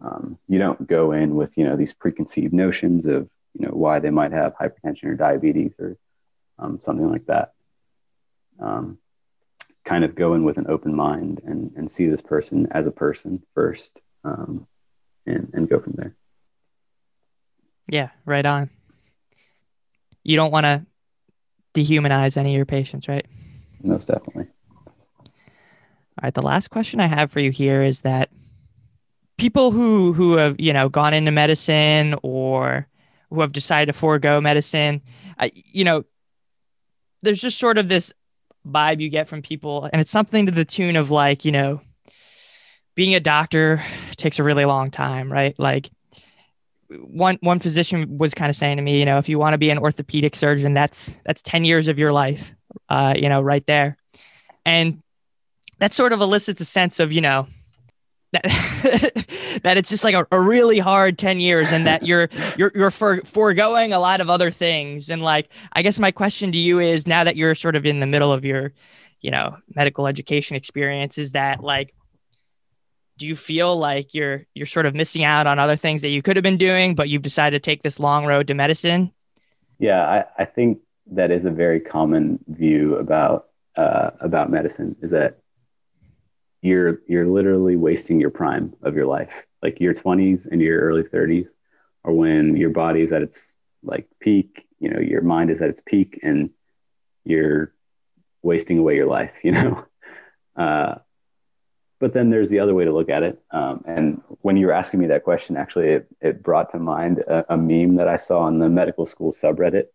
Um, 0.00 0.38
you 0.48 0.58
don't 0.58 0.86
go 0.86 1.12
in 1.12 1.34
with 1.34 1.56
you 1.56 1.64
know 1.64 1.76
these 1.76 1.92
preconceived 1.92 2.52
notions 2.52 3.06
of 3.06 3.28
you 3.54 3.66
know 3.66 3.72
why 3.72 3.98
they 3.98 4.10
might 4.10 4.32
have 4.32 4.54
hypertension 4.54 5.04
or 5.04 5.14
diabetes 5.14 5.72
or 5.78 5.96
um, 6.58 6.80
something 6.82 7.10
like 7.10 7.26
that. 7.26 7.52
Um, 8.60 8.98
kind 9.84 10.04
of 10.04 10.14
go 10.14 10.34
in 10.34 10.44
with 10.44 10.58
an 10.58 10.66
open 10.68 10.94
mind 10.94 11.40
and, 11.46 11.72
and 11.76 11.90
see 11.90 12.06
this 12.06 12.20
person 12.20 12.66
as 12.72 12.86
a 12.86 12.90
person 12.90 13.42
first 13.54 14.02
um, 14.24 14.66
and, 15.26 15.50
and 15.54 15.68
go 15.68 15.78
from 15.78 15.94
there. 15.96 16.14
Yeah 17.88 18.08
right 18.24 18.44
on 18.44 18.68
you 20.26 20.36
don't 20.36 20.50
want 20.50 20.64
to 20.64 20.84
dehumanize 21.74 22.36
any 22.36 22.50
of 22.50 22.56
your 22.56 22.66
patients, 22.66 23.06
right? 23.06 23.26
Most 23.82 24.08
definitely. 24.08 24.48
All 25.18 26.22
right. 26.22 26.34
The 26.34 26.42
last 26.42 26.68
question 26.68 27.00
I 27.00 27.06
have 27.06 27.30
for 27.30 27.40
you 27.40 27.50
here 27.50 27.82
is 27.82 28.00
that 28.00 28.30
people 29.38 29.70
who 29.70 30.12
who 30.12 30.36
have 30.36 30.56
you 30.58 30.72
know 30.72 30.88
gone 30.88 31.14
into 31.14 31.30
medicine 31.30 32.16
or 32.22 32.88
who 33.30 33.40
have 33.40 33.52
decided 33.52 33.92
to 33.92 33.98
forego 33.98 34.40
medicine, 34.40 35.02
I, 35.38 35.52
you 35.54 35.84
know, 35.84 36.04
there's 37.22 37.40
just 37.40 37.58
sort 37.58 37.78
of 37.78 37.88
this 37.88 38.12
vibe 38.66 39.00
you 39.00 39.08
get 39.08 39.28
from 39.28 39.42
people, 39.42 39.88
and 39.92 40.00
it's 40.00 40.10
something 40.10 40.46
to 40.46 40.52
the 40.52 40.64
tune 40.64 40.96
of 40.96 41.10
like, 41.10 41.44
you 41.44 41.52
know, 41.52 41.80
being 42.96 43.14
a 43.14 43.20
doctor 43.20 43.82
takes 44.16 44.38
a 44.38 44.42
really 44.42 44.64
long 44.64 44.90
time, 44.90 45.30
right? 45.30 45.54
Like 45.58 45.90
one 46.88 47.38
one 47.40 47.58
physician 47.58 48.18
was 48.18 48.34
kind 48.34 48.50
of 48.50 48.56
saying 48.56 48.76
to 48.76 48.82
me, 48.82 48.98
you 48.98 49.04
know, 49.04 49.18
if 49.18 49.28
you 49.28 49.38
want 49.38 49.54
to 49.54 49.58
be 49.58 49.70
an 49.70 49.78
orthopedic 49.78 50.36
surgeon, 50.36 50.74
that's 50.74 51.14
that's 51.24 51.42
10 51.42 51.64
years 51.64 51.88
of 51.88 51.98
your 51.98 52.12
life, 52.12 52.52
uh, 52.88 53.14
you 53.16 53.28
know, 53.28 53.40
right 53.40 53.66
there. 53.66 53.96
And 54.64 55.02
that 55.78 55.92
sort 55.92 56.12
of 56.12 56.20
elicits 56.20 56.60
a 56.60 56.64
sense 56.64 57.00
of, 57.00 57.12
you 57.12 57.20
know, 57.20 57.46
that, 58.32 58.42
that 59.62 59.78
it's 59.78 59.88
just 59.88 60.04
like 60.04 60.14
a, 60.14 60.26
a, 60.30 60.40
really 60.40 60.78
hard 60.78 61.16
10 61.16 61.38
years 61.38 61.72
and 61.72 61.86
that 61.86 62.02
you're 62.02 62.28
you're 62.58 62.72
you're 62.74 62.90
for, 62.90 63.20
foregoing 63.20 63.92
a 63.92 64.00
lot 64.00 64.20
of 64.20 64.28
other 64.28 64.50
things. 64.50 65.08
And 65.08 65.22
like 65.22 65.48
I 65.72 65.82
guess 65.82 65.98
my 65.98 66.10
question 66.10 66.52
to 66.52 66.58
you 66.58 66.78
is 66.80 67.06
now 67.06 67.24
that 67.24 67.36
you're 67.36 67.54
sort 67.54 67.76
of 67.76 67.86
in 67.86 68.00
the 68.00 68.06
middle 68.06 68.32
of 68.32 68.44
your, 68.44 68.72
you 69.20 69.30
know, 69.30 69.56
medical 69.74 70.06
education 70.06 70.56
experience, 70.56 71.18
is 71.18 71.32
that 71.32 71.62
like 71.62 71.94
do 73.18 73.26
you 73.26 73.36
feel 73.36 73.76
like 73.76 74.14
you're 74.14 74.46
you're 74.54 74.66
sort 74.66 74.86
of 74.86 74.94
missing 74.94 75.24
out 75.24 75.46
on 75.46 75.58
other 75.58 75.76
things 75.76 76.02
that 76.02 76.08
you 76.08 76.22
could 76.22 76.36
have 76.36 76.42
been 76.42 76.56
doing 76.56 76.94
but 76.94 77.08
you've 77.08 77.22
decided 77.22 77.62
to 77.62 77.70
take 77.70 77.82
this 77.82 77.98
long 77.98 78.24
road 78.24 78.46
to 78.46 78.54
medicine 78.54 79.12
yeah 79.78 80.24
i, 80.38 80.42
I 80.42 80.44
think 80.44 80.78
that 81.12 81.30
is 81.30 81.44
a 81.44 81.50
very 81.50 81.80
common 81.80 82.38
view 82.48 82.96
about 82.96 83.46
uh, 83.76 84.10
about 84.20 84.50
medicine 84.50 84.96
is 85.02 85.10
that 85.10 85.38
you're 86.62 87.00
you're 87.06 87.26
literally 87.26 87.76
wasting 87.76 88.20
your 88.20 88.30
prime 88.30 88.74
of 88.82 88.96
your 88.96 89.06
life. 89.06 89.46
Like 89.62 89.80
your 89.80 89.94
20s 89.94 90.46
and 90.50 90.60
your 90.60 90.80
early 90.80 91.02
30s 91.02 91.48
are 92.04 92.12
when 92.12 92.56
your 92.56 92.70
body 92.70 93.02
is 93.02 93.12
at 93.12 93.22
its 93.22 93.54
like 93.82 94.08
peak, 94.20 94.66
you 94.78 94.90
know, 94.90 95.00
your 95.00 95.22
mind 95.22 95.50
is 95.50 95.60
at 95.60 95.68
its 95.68 95.82
peak 95.84 96.20
and 96.22 96.50
you're 97.24 97.72
wasting 98.42 98.78
away 98.78 98.96
your 98.96 99.06
life, 99.06 99.32
you 99.42 99.52
know. 99.52 99.84
Uh, 100.56 100.96
but 101.98 102.12
then 102.12 102.30
there's 102.30 102.50
the 102.50 102.60
other 102.60 102.74
way 102.74 102.84
to 102.84 102.92
look 102.92 103.08
at 103.08 103.22
it. 103.22 103.42
Um, 103.50 103.82
and 103.86 104.22
when 104.42 104.56
you 104.56 104.66
were 104.66 104.72
asking 104.72 105.00
me 105.00 105.06
that 105.08 105.24
question, 105.24 105.56
actually, 105.56 105.88
it, 105.88 106.06
it 106.20 106.42
brought 106.42 106.70
to 106.72 106.78
mind 106.78 107.18
a, 107.20 107.54
a 107.54 107.56
meme 107.56 107.96
that 107.96 108.08
I 108.08 108.16
saw 108.16 108.40
on 108.40 108.58
the 108.58 108.68
medical 108.68 109.06
school 109.06 109.32
subreddit. 109.32 109.86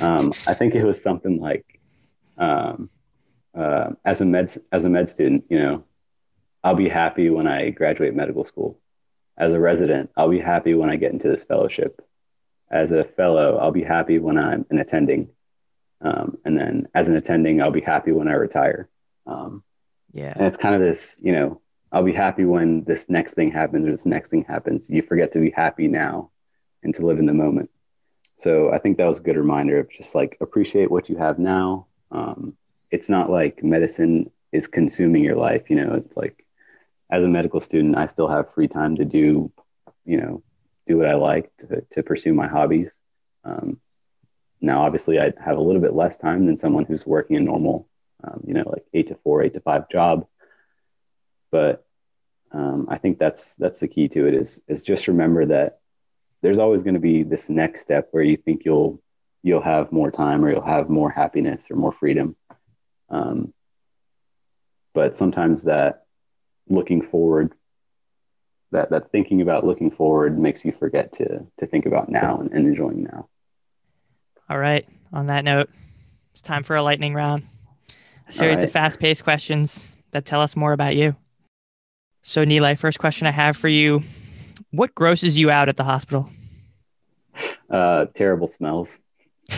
Um, 0.00 0.34
I 0.46 0.54
think 0.54 0.74
it 0.74 0.84
was 0.84 1.02
something 1.02 1.40
like, 1.40 1.80
um, 2.36 2.90
uh, 3.56 3.90
as 4.04 4.20
a 4.20 4.24
med 4.24 4.56
as 4.72 4.84
a 4.84 4.88
med 4.88 5.08
student, 5.08 5.44
you 5.48 5.58
know, 5.58 5.84
I'll 6.62 6.74
be 6.74 6.88
happy 6.88 7.30
when 7.30 7.46
I 7.46 7.70
graduate 7.70 8.14
medical 8.14 8.44
school. 8.44 8.80
As 9.36 9.52
a 9.52 9.60
resident, 9.60 10.10
I'll 10.16 10.28
be 10.28 10.40
happy 10.40 10.74
when 10.74 10.90
I 10.90 10.96
get 10.96 11.12
into 11.12 11.28
this 11.28 11.44
fellowship. 11.44 12.04
As 12.70 12.90
a 12.90 13.04
fellow, 13.04 13.56
I'll 13.56 13.70
be 13.72 13.84
happy 13.84 14.18
when 14.18 14.36
I'm 14.36 14.66
an 14.70 14.78
attending. 14.78 15.30
Um, 16.00 16.38
and 16.44 16.58
then 16.58 16.88
as 16.94 17.08
an 17.08 17.16
attending, 17.16 17.62
I'll 17.62 17.70
be 17.70 17.80
happy 17.80 18.12
when 18.12 18.28
I 18.28 18.32
retire. 18.32 18.88
Um, 19.26 19.62
yeah. 20.12 20.32
And 20.36 20.46
it's 20.46 20.56
kind 20.56 20.74
of 20.74 20.80
this, 20.80 21.18
you 21.22 21.32
know, 21.32 21.60
I'll 21.92 22.04
be 22.04 22.12
happy 22.12 22.44
when 22.44 22.84
this 22.84 23.08
next 23.08 23.34
thing 23.34 23.50
happens 23.50 23.86
or 23.86 23.92
this 23.92 24.06
next 24.06 24.28
thing 24.28 24.44
happens. 24.44 24.90
You 24.90 25.02
forget 25.02 25.32
to 25.32 25.40
be 25.40 25.50
happy 25.50 25.88
now 25.88 26.30
and 26.82 26.94
to 26.94 27.06
live 27.06 27.18
in 27.18 27.26
the 27.26 27.34
moment. 27.34 27.70
So 28.36 28.70
I 28.72 28.78
think 28.78 28.98
that 28.98 29.06
was 29.06 29.18
a 29.18 29.22
good 29.22 29.36
reminder 29.36 29.80
of 29.80 29.90
just 29.90 30.14
like 30.14 30.36
appreciate 30.40 30.90
what 30.90 31.08
you 31.08 31.16
have 31.16 31.38
now. 31.38 31.86
Um, 32.10 32.56
it's 32.90 33.08
not 33.08 33.30
like 33.30 33.64
medicine 33.64 34.30
is 34.52 34.66
consuming 34.66 35.24
your 35.24 35.36
life. 35.36 35.70
You 35.70 35.76
know, 35.76 35.94
it's 35.94 36.16
like 36.16 36.46
as 37.10 37.24
a 37.24 37.28
medical 37.28 37.60
student, 37.60 37.96
I 37.96 38.06
still 38.06 38.28
have 38.28 38.52
free 38.52 38.68
time 38.68 38.96
to 38.96 39.04
do, 39.04 39.50
you 40.04 40.18
know, 40.18 40.42
do 40.86 40.98
what 40.98 41.08
I 41.08 41.14
like 41.14 41.50
to, 41.58 41.82
to 41.90 42.02
pursue 42.02 42.34
my 42.34 42.46
hobbies. 42.46 42.94
Um, 43.44 43.80
now, 44.60 44.82
obviously, 44.82 45.20
I 45.20 45.32
have 45.42 45.56
a 45.56 45.62
little 45.62 45.80
bit 45.80 45.94
less 45.94 46.16
time 46.16 46.46
than 46.46 46.56
someone 46.56 46.84
who's 46.84 47.06
working 47.06 47.36
a 47.36 47.40
normal, 47.40 47.88
um, 48.24 48.42
you 48.46 48.54
know, 48.54 48.64
like 48.66 48.84
eight 48.94 49.08
to 49.08 49.14
four, 49.16 49.42
eight 49.42 49.54
to 49.54 49.60
five 49.60 49.88
job. 49.90 50.26
But 51.50 51.84
um, 52.52 52.86
I 52.90 52.98
think 52.98 53.18
that's 53.18 53.54
that's 53.54 53.80
the 53.80 53.88
key 53.88 54.08
to 54.08 54.26
it 54.26 54.34
is 54.34 54.62
is 54.68 54.82
just 54.82 55.08
remember 55.08 55.46
that 55.46 55.80
there's 56.42 56.58
always 56.58 56.82
going 56.82 56.94
to 56.94 57.00
be 57.00 57.22
this 57.22 57.48
next 57.50 57.82
step 57.82 58.08
where 58.10 58.22
you 58.22 58.36
think 58.36 58.64
you'll 58.64 59.02
you'll 59.42 59.62
have 59.62 59.92
more 59.92 60.10
time 60.10 60.44
or 60.44 60.50
you'll 60.50 60.62
have 60.62 60.88
more 60.88 61.10
happiness 61.10 61.66
or 61.70 61.76
more 61.76 61.92
freedom. 61.92 62.36
Um, 63.10 63.52
but 64.94 65.16
sometimes 65.16 65.62
that 65.64 66.04
looking 66.68 67.02
forward 67.02 67.52
that 68.70 68.90
that 68.90 69.10
thinking 69.10 69.40
about 69.40 69.64
looking 69.64 69.90
forward 69.90 70.38
makes 70.38 70.64
you 70.64 70.72
forget 70.72 71.12
to 71.14 71.46
to 71.58 71.66
think 71.66 71.86
about 71.86 72.08
now 72.08 72.38
and, 72.38 72.52
and 72.52 72.66
enjoying 72.66 73.04
now 73.04 73.28
all 74.50 74.58
right 74.58 74.86
on 75.12 75.26
that 75.26 75.44
note 75.44 75.70
it's 76.32 76.42
time 76.42 76.62
for 76.62 76.76
a 76.76 76.82
lightning 76.82 77.14
round 77.14 77.46
a 78.28 78.32
series 78.32 78.58
right. 78.58 78.64
of 78.64 78.72
fast-paced 78.72 79.24
questions 79.24 79.84
that 80.10 80.24
tell 80.24 80.40
us 80.40 80.54
more 80.56 80.72
about 80.72 80.96
you. 80.96 81.16
So 82.22 82.44
Nilay, 82.44 82.78
first 82.78 82.98
question 82.98 83.26
i 83.26 83.30
have 83.30 83.56
for 83.56 83.68
you. 83.68 84.02
What 84.70 84.94
grosses 84.94 85.38
you 85.38 85.50
out 85.50 85.68
at 85.68 85.76
the 85.76 85.84
hospital? 85.84 86.28
Uh, 87.70 88.06
terrible 88.14 88.46
smells. 88.46 89.00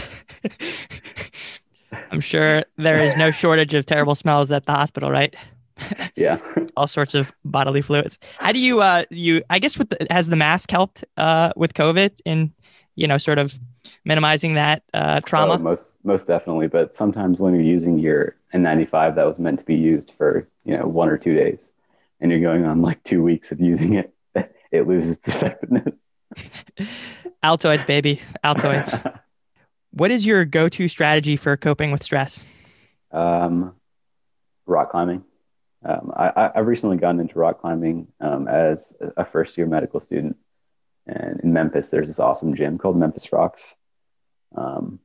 I'm 2.13 2.21
sure 2.21 2.65
there 2.77 2.97
is 2.97 3.17
no 3.17 3.31
shortage 3.31 3.75
of 3.75 3.87
terrible 3.87 4.15
smells 4.15 4.51
at 4.51 4.67
the 4.67 4.73
hospital 4.73 5.11
right? 5.11 5.35
Yeah. 6.15 6.39
All 6.77 6.87
sorts 6.87 7.15
of 7.15 7.33
bodily 7.45 7.81
fluids. 7.81 8.19
How 8.39 8.53
do 8.53 8.61
you 8.61 8.83
uh 8.83 9.05
you 9.11 9.43
i 9.49 9.59
guess 9.59 9.79
with 9.79 9.89
the, 9.89 10.07
has 10.11 10.29
the 10.29 10.37
mask 10.37 10.71
helped 10.71 11.05
uh 11.17 11.53
with 11.57 11.73
covid 11.73 12.13
in 12.27 12.53
you 13.01 13.09
know 13.09 13.19
sort 13.19 13.39
of 13.39 13.59
minimizing 14.05 14.55
that 14.55 14.83
uh 14.93 15.21
trauma? 15.21 15.55
oh, 15.55 15.59
most 15.59 15.97
most 16.05 16.27
definitely. 16.27 16.69
But 16.69 16.95
sometimes 16.95 17.39
when 17.41 17.55
you're 17.55 17.63
using 17.63 17.99
your 17.99 18.37
n95 18.55 19.15
that 19.15 19.27
was 19.27 19.39
meant 19.39 19.59
to 19.59 19.65
be 19.65 19.75
used 19.75 20.13
for 20.17 20.47
you 20.65 20.77
know 20.77 20.87
one 20.87 21.09
or 21.09 21.17
two 21.17 21.35
days 21.35 21.73
and 22.21 22.31
you're 22.31 22.41
going 22.41 22.65
on 22.65 22.79
like 22.79 23.03
two 23.03 23.23
weeks 23.23 23.51
of 23.53 23.61
using 23.61 23.95
it 23.95 24.13
it 24.71 24.87
loses 24.87 25.17
its 25.17 25.29
effectiveness. 25.29 26.07
Altoids 27.43 27.87
baby. 27.87 28.21
Altoids. 28.45 29.17
What 29.93 30.13
is 30.13 30.25
your 30.25 30.45
go-to 30.45 30.87
strategy 30.87 31.37
for 31.37 31.57
coping 31.57 31.91
with 31.91 32.05
stress? 32.05 32.45
Um 33.11 33.75
rock 34.67 34.93
climbing. 34.93 35.25
Um, 35.85 36.13
I, 36.15 36.53
have 36.55 36.67
recently 36.67 36.99
gotten 36.99 37.21
into 37.21 37.39
rock 37.39 37.61
climbing 37.61 38.07
um, 38.21 38.47
as 38.47 38.95
a 39.17 39.25
first 39.25 39.57
year 39.57 39.67
medical 39.67 39.99
student. 39.99 40.37
And 41.11 41.41
in 41.41 41.53
Memphis, 41.53 41.91
there's 41.91 42.07
this 42.07 42.21
awesome 42.21 42.55
gym 42.55 42.79
called 42.79 42.97
Memphis 42.97 43.27
Rox. 43.29 43.75
Um, 44.55 45.01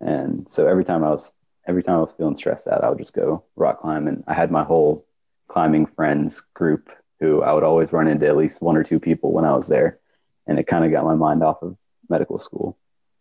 and 0.00 0.50
so 0.50 0.66
every 0.66 0.84
time 0.84 1.02
I 1.04 1.10
was 1.10 1.32
every 1.66 1.82
time 1.82 1.96
I 1.96 2.00
was 2.00 2.14
feeling 2.14 2.36
stressed 2.36 2.68
out, 2.68 2.84
I 2.84 2.88
would 2.88 2.98
just 2.98 3.14
go 3.14 3.44
rock 3.56 3.80
climb. 3.80 4.06
And 4.08 4.24
I 4.26 4.34
had 4.34 4.50
my 4.50 4.64
whole 4.64 5.06
climbing 5.48 5.86
friends 5.86 6.40
group 6.54 6.90
who 7.18 7.42
I 7.42 7.52
would 7.52 7.64
always 7.64 7.92
run 7.92 8.06
into 8.06 8.26
at 8.26 8.36
least 8.36 8.62
one 8.62 8.76
or 8.76 8.84
two 8.84 8.98
people 8.98 9.32
when 9.32 9.44
I 9.44 9.54
was 9.54 9.66
there. 9.66 9.98
And 10.46 10.58
it 10.58 10.66
kind 10.66 10.84
of 10.84 10.90
got 10.90 11.04
my 11.04 11.14
mind 11.14 11.42
off 11.42 11.62
of 11.62 11.76
medical 12.08 12.38
school 12.38 12.78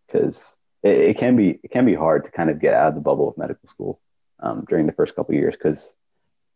because 0.07 0.57
it, 0.83 0.99
it, 0.99 1.17
can 1.17 1.35
be 1.35 1.59
it 1.63 1.71
can 1.71 1.85
be 1.85 1.95
hard 1.95 2.25
to 2.25 2.31
kind 2.31 2.49
of 2.49 2.59
get 2.59 2.73
out 2.73 2.89
of 2.89 2.95
the 2.95 3.01
bubble 3.01 3.29
of 3.29 3.37
medical 3.37 3.67
school 3.67 3.99
um, 4.39 4.65
during 4.69 4.85
the 4.85 4.93
first 4.93 5.15
couple 5.15 5.35
years 5.35 5.55
because 5.55 5.95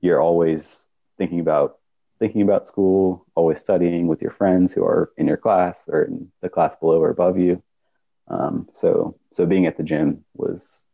you're 0.02 0.22
always 0.22 0.88
thinking 1.18 1.40
about 1.40 1.80
thinking 2.20 2.42
about 2.42 2.68
school, 2.68 3.26
always 3.36 3.60
studying 3.60 4.08
with 4.08 4.22
your 4.22 4.32
friends 4.32 4.74
who 4.74 4.84
are 4.84 5.12
in 5.18 5.28
your 5.28 5.38
class 5.38 5.88
or 5.88 6.04
in 6.04 6.32
the 6.42 6.50
class 6.50 6.76
below 6.76 7.02
or 7.02 7.10
above 7.10 7.38
you. 7.38 7.62
Um, 8.28 8.70
so 8.74 9.18
so 9.32 9.46
being 9.46 9.66
at 9.66 9.78
the 9.78 9.84
gym 9.84 10.24
was 10.36 10.86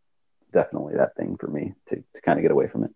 definitely 0.52 0.96
that 0.96 1.16
thing 1.16 1.38
for 1.38 1.48
me 1.48 1.74
to 1.88 1.96
to 1.96 2.22
kind 2.22 2.40
of 2.40 2.44
get 2.44 2.52
away 2.52 2.68
from 2.68 2.84
it. 2.84 2.92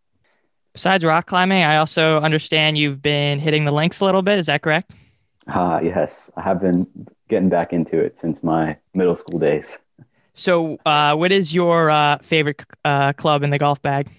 Besides 0.73 1.05
rock 1.05 1.27
climbing, 1.27 1.61
I 1.61 1.77
also 1.77 2.19
understand 2.19 2.79
you've 2.79 3.01
been 3.01 3.39
hitting 3.39 3.65
the 3.65 3.71
links 3.71 3.99
a 3.99 4.05
little 4.05 4.23
bit. 4.23 4.39
Is 4.39 4.47
that 4.47 4.63
correct? 4.63 4.91
Ah, 5.47 5.79
yes. 5.79 6.31
I 6.35 6.41
have 6.41 6.61
been 6.61 6.87
getting 7.29 7.49
back 7.49 7.73
into 7.73 7.99
it 7.99 8.17
since 8.17 8.43
my 8.43 8.77
middle 8.95 9.15
school 9.15 9.37
days. 9.37 9.77
So, 10.33 10.79
uh, 10.85 11.15
what 11.15 11.31
is 11.31 11.53
your 11.53 11.91
uh, 11.91 12.17
favorite 12.23 12.63
uh, 12.83 13.13
club 13.13 13.43
in 13.43 13.51
the 13.51 13.59
golf 13.59 13.81
bag? 13.83 14.09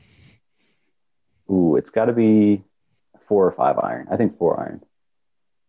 Ooh, 1.51 1.75
it's 1.75 1.91
got 1.91 2.05
to 2.05 2.13
be 2.13 2.63
four 3.27 3.47
or 3.47 3.53
five 3.53 3.79
iron. 3.79 4.09
I 4.11 4.17
think 4.17 4.39
four 4.39 4.61
iron. 4.61 4.83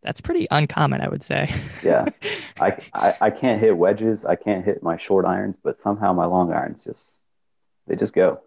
That's 0.03 0.21
pretty 0.21 0.47
uncommon, 0.51 1.01
I 1.01 1.09
would 1.09 1.23
say. 1.23 1.49
yeah, 1.83 2.05
I, 2.59 2.77
I 2.93 3.15
I 3.21 3.29
can't 3.31 3.59
hit 3.59 3.75
wedges. 3.75 4.23
I 4.23 4.35
can't 4.35 4.63
hit 4.63 4.83
my 4.83 4.97
short 4.97 5.25
irons, 5.25 5.57
but 5.61 5.81
somehow 5.81 6.13
my 6.13 6.25
long 6.25 6.53
irons 6.53 6.83
just 6.83 7.25
they 7.87 7.95
just 7.95 8.13
go. 8.13 8.41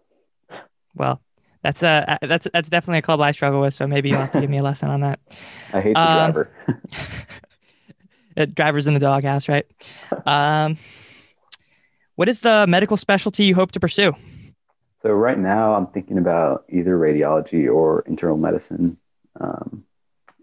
Well, 0.95 1.21
that's 1.61 1.83
a 1.83 2.17
that's 2.21 2.47
that's 2.53 2.69
definitely 2.69 2.99
a 2.99 3.01
club 3.01 3.19
I 3.19 3.31
struggle 3.31 3.61
with. 3.61 3.73
So 3.73 3.87
maybe 3.87 4.09
you'll 4.09 4.19
have 4.19 4.31
to 4.31 4.41
give 4.41 4.49
me 4.49 4.57
a 4.59 4.63
lesson 4.69 4.89
on 4.89 5.01
that. 5.01 5.19
I 5.73 5.81
hate 5.81 5.93
the 5.93 5.99
um, 5.99 6.31
driver. 6.31 6.51
driver's 8.53 8.87
in 8.87 8.93
the 8.93 8.99
doghouse, 8.99 9.49
right? 9.49 9.65
Um, 10.25 10.77
what 12.15 12.29
is 12.29 12.41
the 12.41 12.65
medical 12.67 12.97
specialty 12.97 13.45
you 13.45 13.55
hope 13.55 13.71
to 13.73 13.79
pursue? 13.79 14.13
So 15.01 15.11
right 15.11 15.39
now, 15.39 15.73
I'm 15.73 15.87
thinking 15.87 16.17
about 16.17 16.65
either 16.69 16.97
radiology 16.97 17.73
or 17.73 18.01
internal 18.01 18.37
medicine, 18.37 18.97
um, 19.39 19.83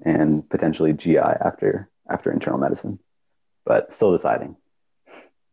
and 0.05 0.49
potentially 0.49 0.93
GI 0.93 1.19
after 1.19 1.89
after 2.09 2.31
internal 2.33 2.59
medicine, 2.59 2.99
but 3.65 3.93
still 3.93 4.13
deciding. 4.13 4.57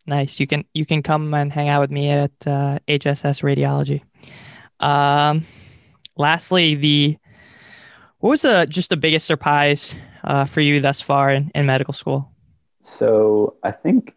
Nice. 0.05 0.39
You 0.39 0.47
can 0.47 0.65
you 0.73 0.85
can 0.85 1.01
come 1.01 1.33
and 1.33 1.51
hang 1.51 1.69
out 1.69 1.81
with 1.81 1.91
me 1.91 2.09
at 2.09 2.31
uh, 2.45 2.79
HSS 2.87 3.41
Radiology. 3.41 4.01
Um, 4.79 5.45
lastly, 6.17 6.75
the 6.75 7.17
what 8.19 8.29
was 8.29 8.41
the 8.41 8.65
just 8.69 8.89
the 8.89 8.97
biggest 8.97 9.25
surprise 9.25 9.95
uh, 10.23 10.45
for 10.45 10.61
you 10.61 10.79
thus 10.79 11.01
far 11.01 11.31
in, 11.31 11.51
in 11.55 11.65
medical 11.65 11.93
school? 11.93 12.31
So 12.81 13.55
I 13.63 13.71
think 13.71 14.13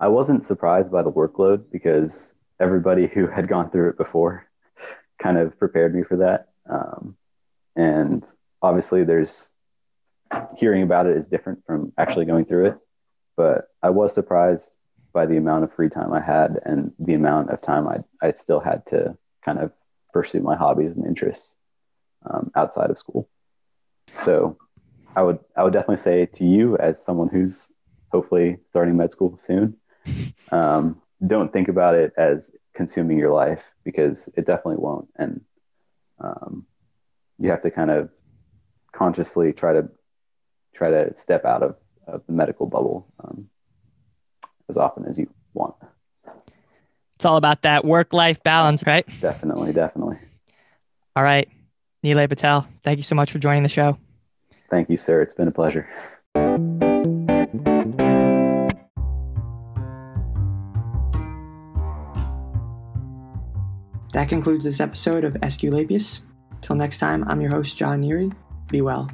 I 0.00 0.08
wasn't 0.08 0.44
surprised 0.44 0.90
by 0.90 1.02
the 1.02 1.12
workload 1.12 1.70
because 1.70 2.34
everybody 2.58 3.06
who 3.06 3.28
had 3.28 3.48
gone 3.48 3.70
through 3.70 3.90
it 3.90 3.96
before 3.96 4.46
kind 5.22 5.38
of 5.38 5.56
prepared 5.58 5.94
me 5.94 6.02
for 6.02 6.16
that. 6.16 6.48
Um, 6.68 7.16
and 7.76 8.24
obviously, 8.62 9.04
there's 9.04 9.52
hearing 10.56 10.82
about 10.82 11.06
it 11.06 11.16
is 11.16 11.26
different 11.26 11.64
from 11.66 11.92
actually 11.98 12.24
going 12.24 12.44
through 12.44 12.66
it. 12.66 12.78
But 13.36 13.68
I 13.82 13.90
was 13.90 14.14
surprised 14.14 14.80
by 15.12 15.26
the 15.26 15.36
amount 15.36 15.64
of 15.64 15.72
free 15.72 15.88
time 15.88 16.12
I 16.12 16.20
had 16.20 16.60
and 16.64 16.92
the 16.98 17.14
amount 17.14 17.50
of 17.50 17.60
time 17.60 17.86
I, 17.88 17.98
I 18.20 18.30
still 18.32 18.60
had 18.60 18.84
to 18.86 19.16
kind 19.44 19.58
of 19.58 19.72
pursue 20.12 20.40
my 20.40 20.56
hobbies 20.56 20.96
and 20.96 21.06
interests 21.06 21.56
um, 22.28 22.50
outside 22.54 22.90
of 22.90 22.98
school. 22.98 23.28
So 24.20 24.56
I 25.16 25.22
would 25.22 25.38
I 25.56 25.62
would 25.62 25.72
definitely 25.72 25.98
say 25.98 26.26
to 26.26 26.44
you 26.44 26.76
as 26.78 27.02
someone 27.02 27.28
who's 27.28 27.70
hopefully 28.10 28.58
starting 28.70 28.96
med 28.96 29.12
school 29.12 29.38
soon, 29.38 29.76
um, 30.52 31.00
don't 31.26 31.52
think 31.52 31.68
about 31.68 31.94
it 31.94 32.12
as 32.16 32.50
consuming 32.74 33.18
your 33.18 33.32
life 33.32 33.62
because 33.84 34.28
it 34.36 34.46
definitely 34.46 34.76
won't. 34.76 35.08
And 35.16 35.40
um, 36.20 36.66
you 37.38 37.50
have 37.50 37.62
to 37.62 37.70
kind 37.70 37.90
of 37.90 38.10
consciously 38.92 39.52
try 39.52 39.72
to 39.72 39.88
try 40.74 40.90
to 40.90 41.14
step 41.14 41.44
out 41.44 41.62
of, 41.62 41.76
of 42.06 42.22
the 42.26 42.32
medical 42.32 42.66
bubble 42.66 43.06
um, 43.22 43.48
as 44.68 44.76
often 44.76 45.04
as 45.06 45.18
you 45.18 45.28
want. 45.52 45.74
It's 47.16 47.24
all 47.24 47.36
about 47.36 47.62
that 47.62 47.84
work 47.84 48.12
life 48.12 48.42
balance, 48.42 48.84
right? 48.86 49.06
Definitely, 49.20 49.72
definitely. 49.72 50.18
All 51.16 51.22
right. 51.22 51.48
Nilay 52.04 52.28
Patel, 52.28 52.66
thank 52.82 52.98
you 52.98 53.02
so 53.04 53.14
much 53.14 53.30
for 53.30 53.38
joining 53.38 53.62
the 53.62 53.68
show. 53.68 53.96
Thank 54.68 54.90
you, 54.90 54.96
sir. 54.96 55.22
It's 55.22 55.34
been 55.34 55.48
a 55.48 55.52
pleasure. 55.52 55.88
That 64.12 64.28
concludes 64.28 64.64
this 64.64 64.80
episode 64.80 65.24
of 65.24 65.34
Esculapius. 65.34 66.20
Till 66.64 66.76
next 66.76 66.96
time, 66.96 67.24
I'm 67.28 67.42
your 67.42 67.50
host, 67.50 67.76
John 67.76 68.02
Neary. 68.02 68.34
Be 68.68 68.80
well. 68.80 69.10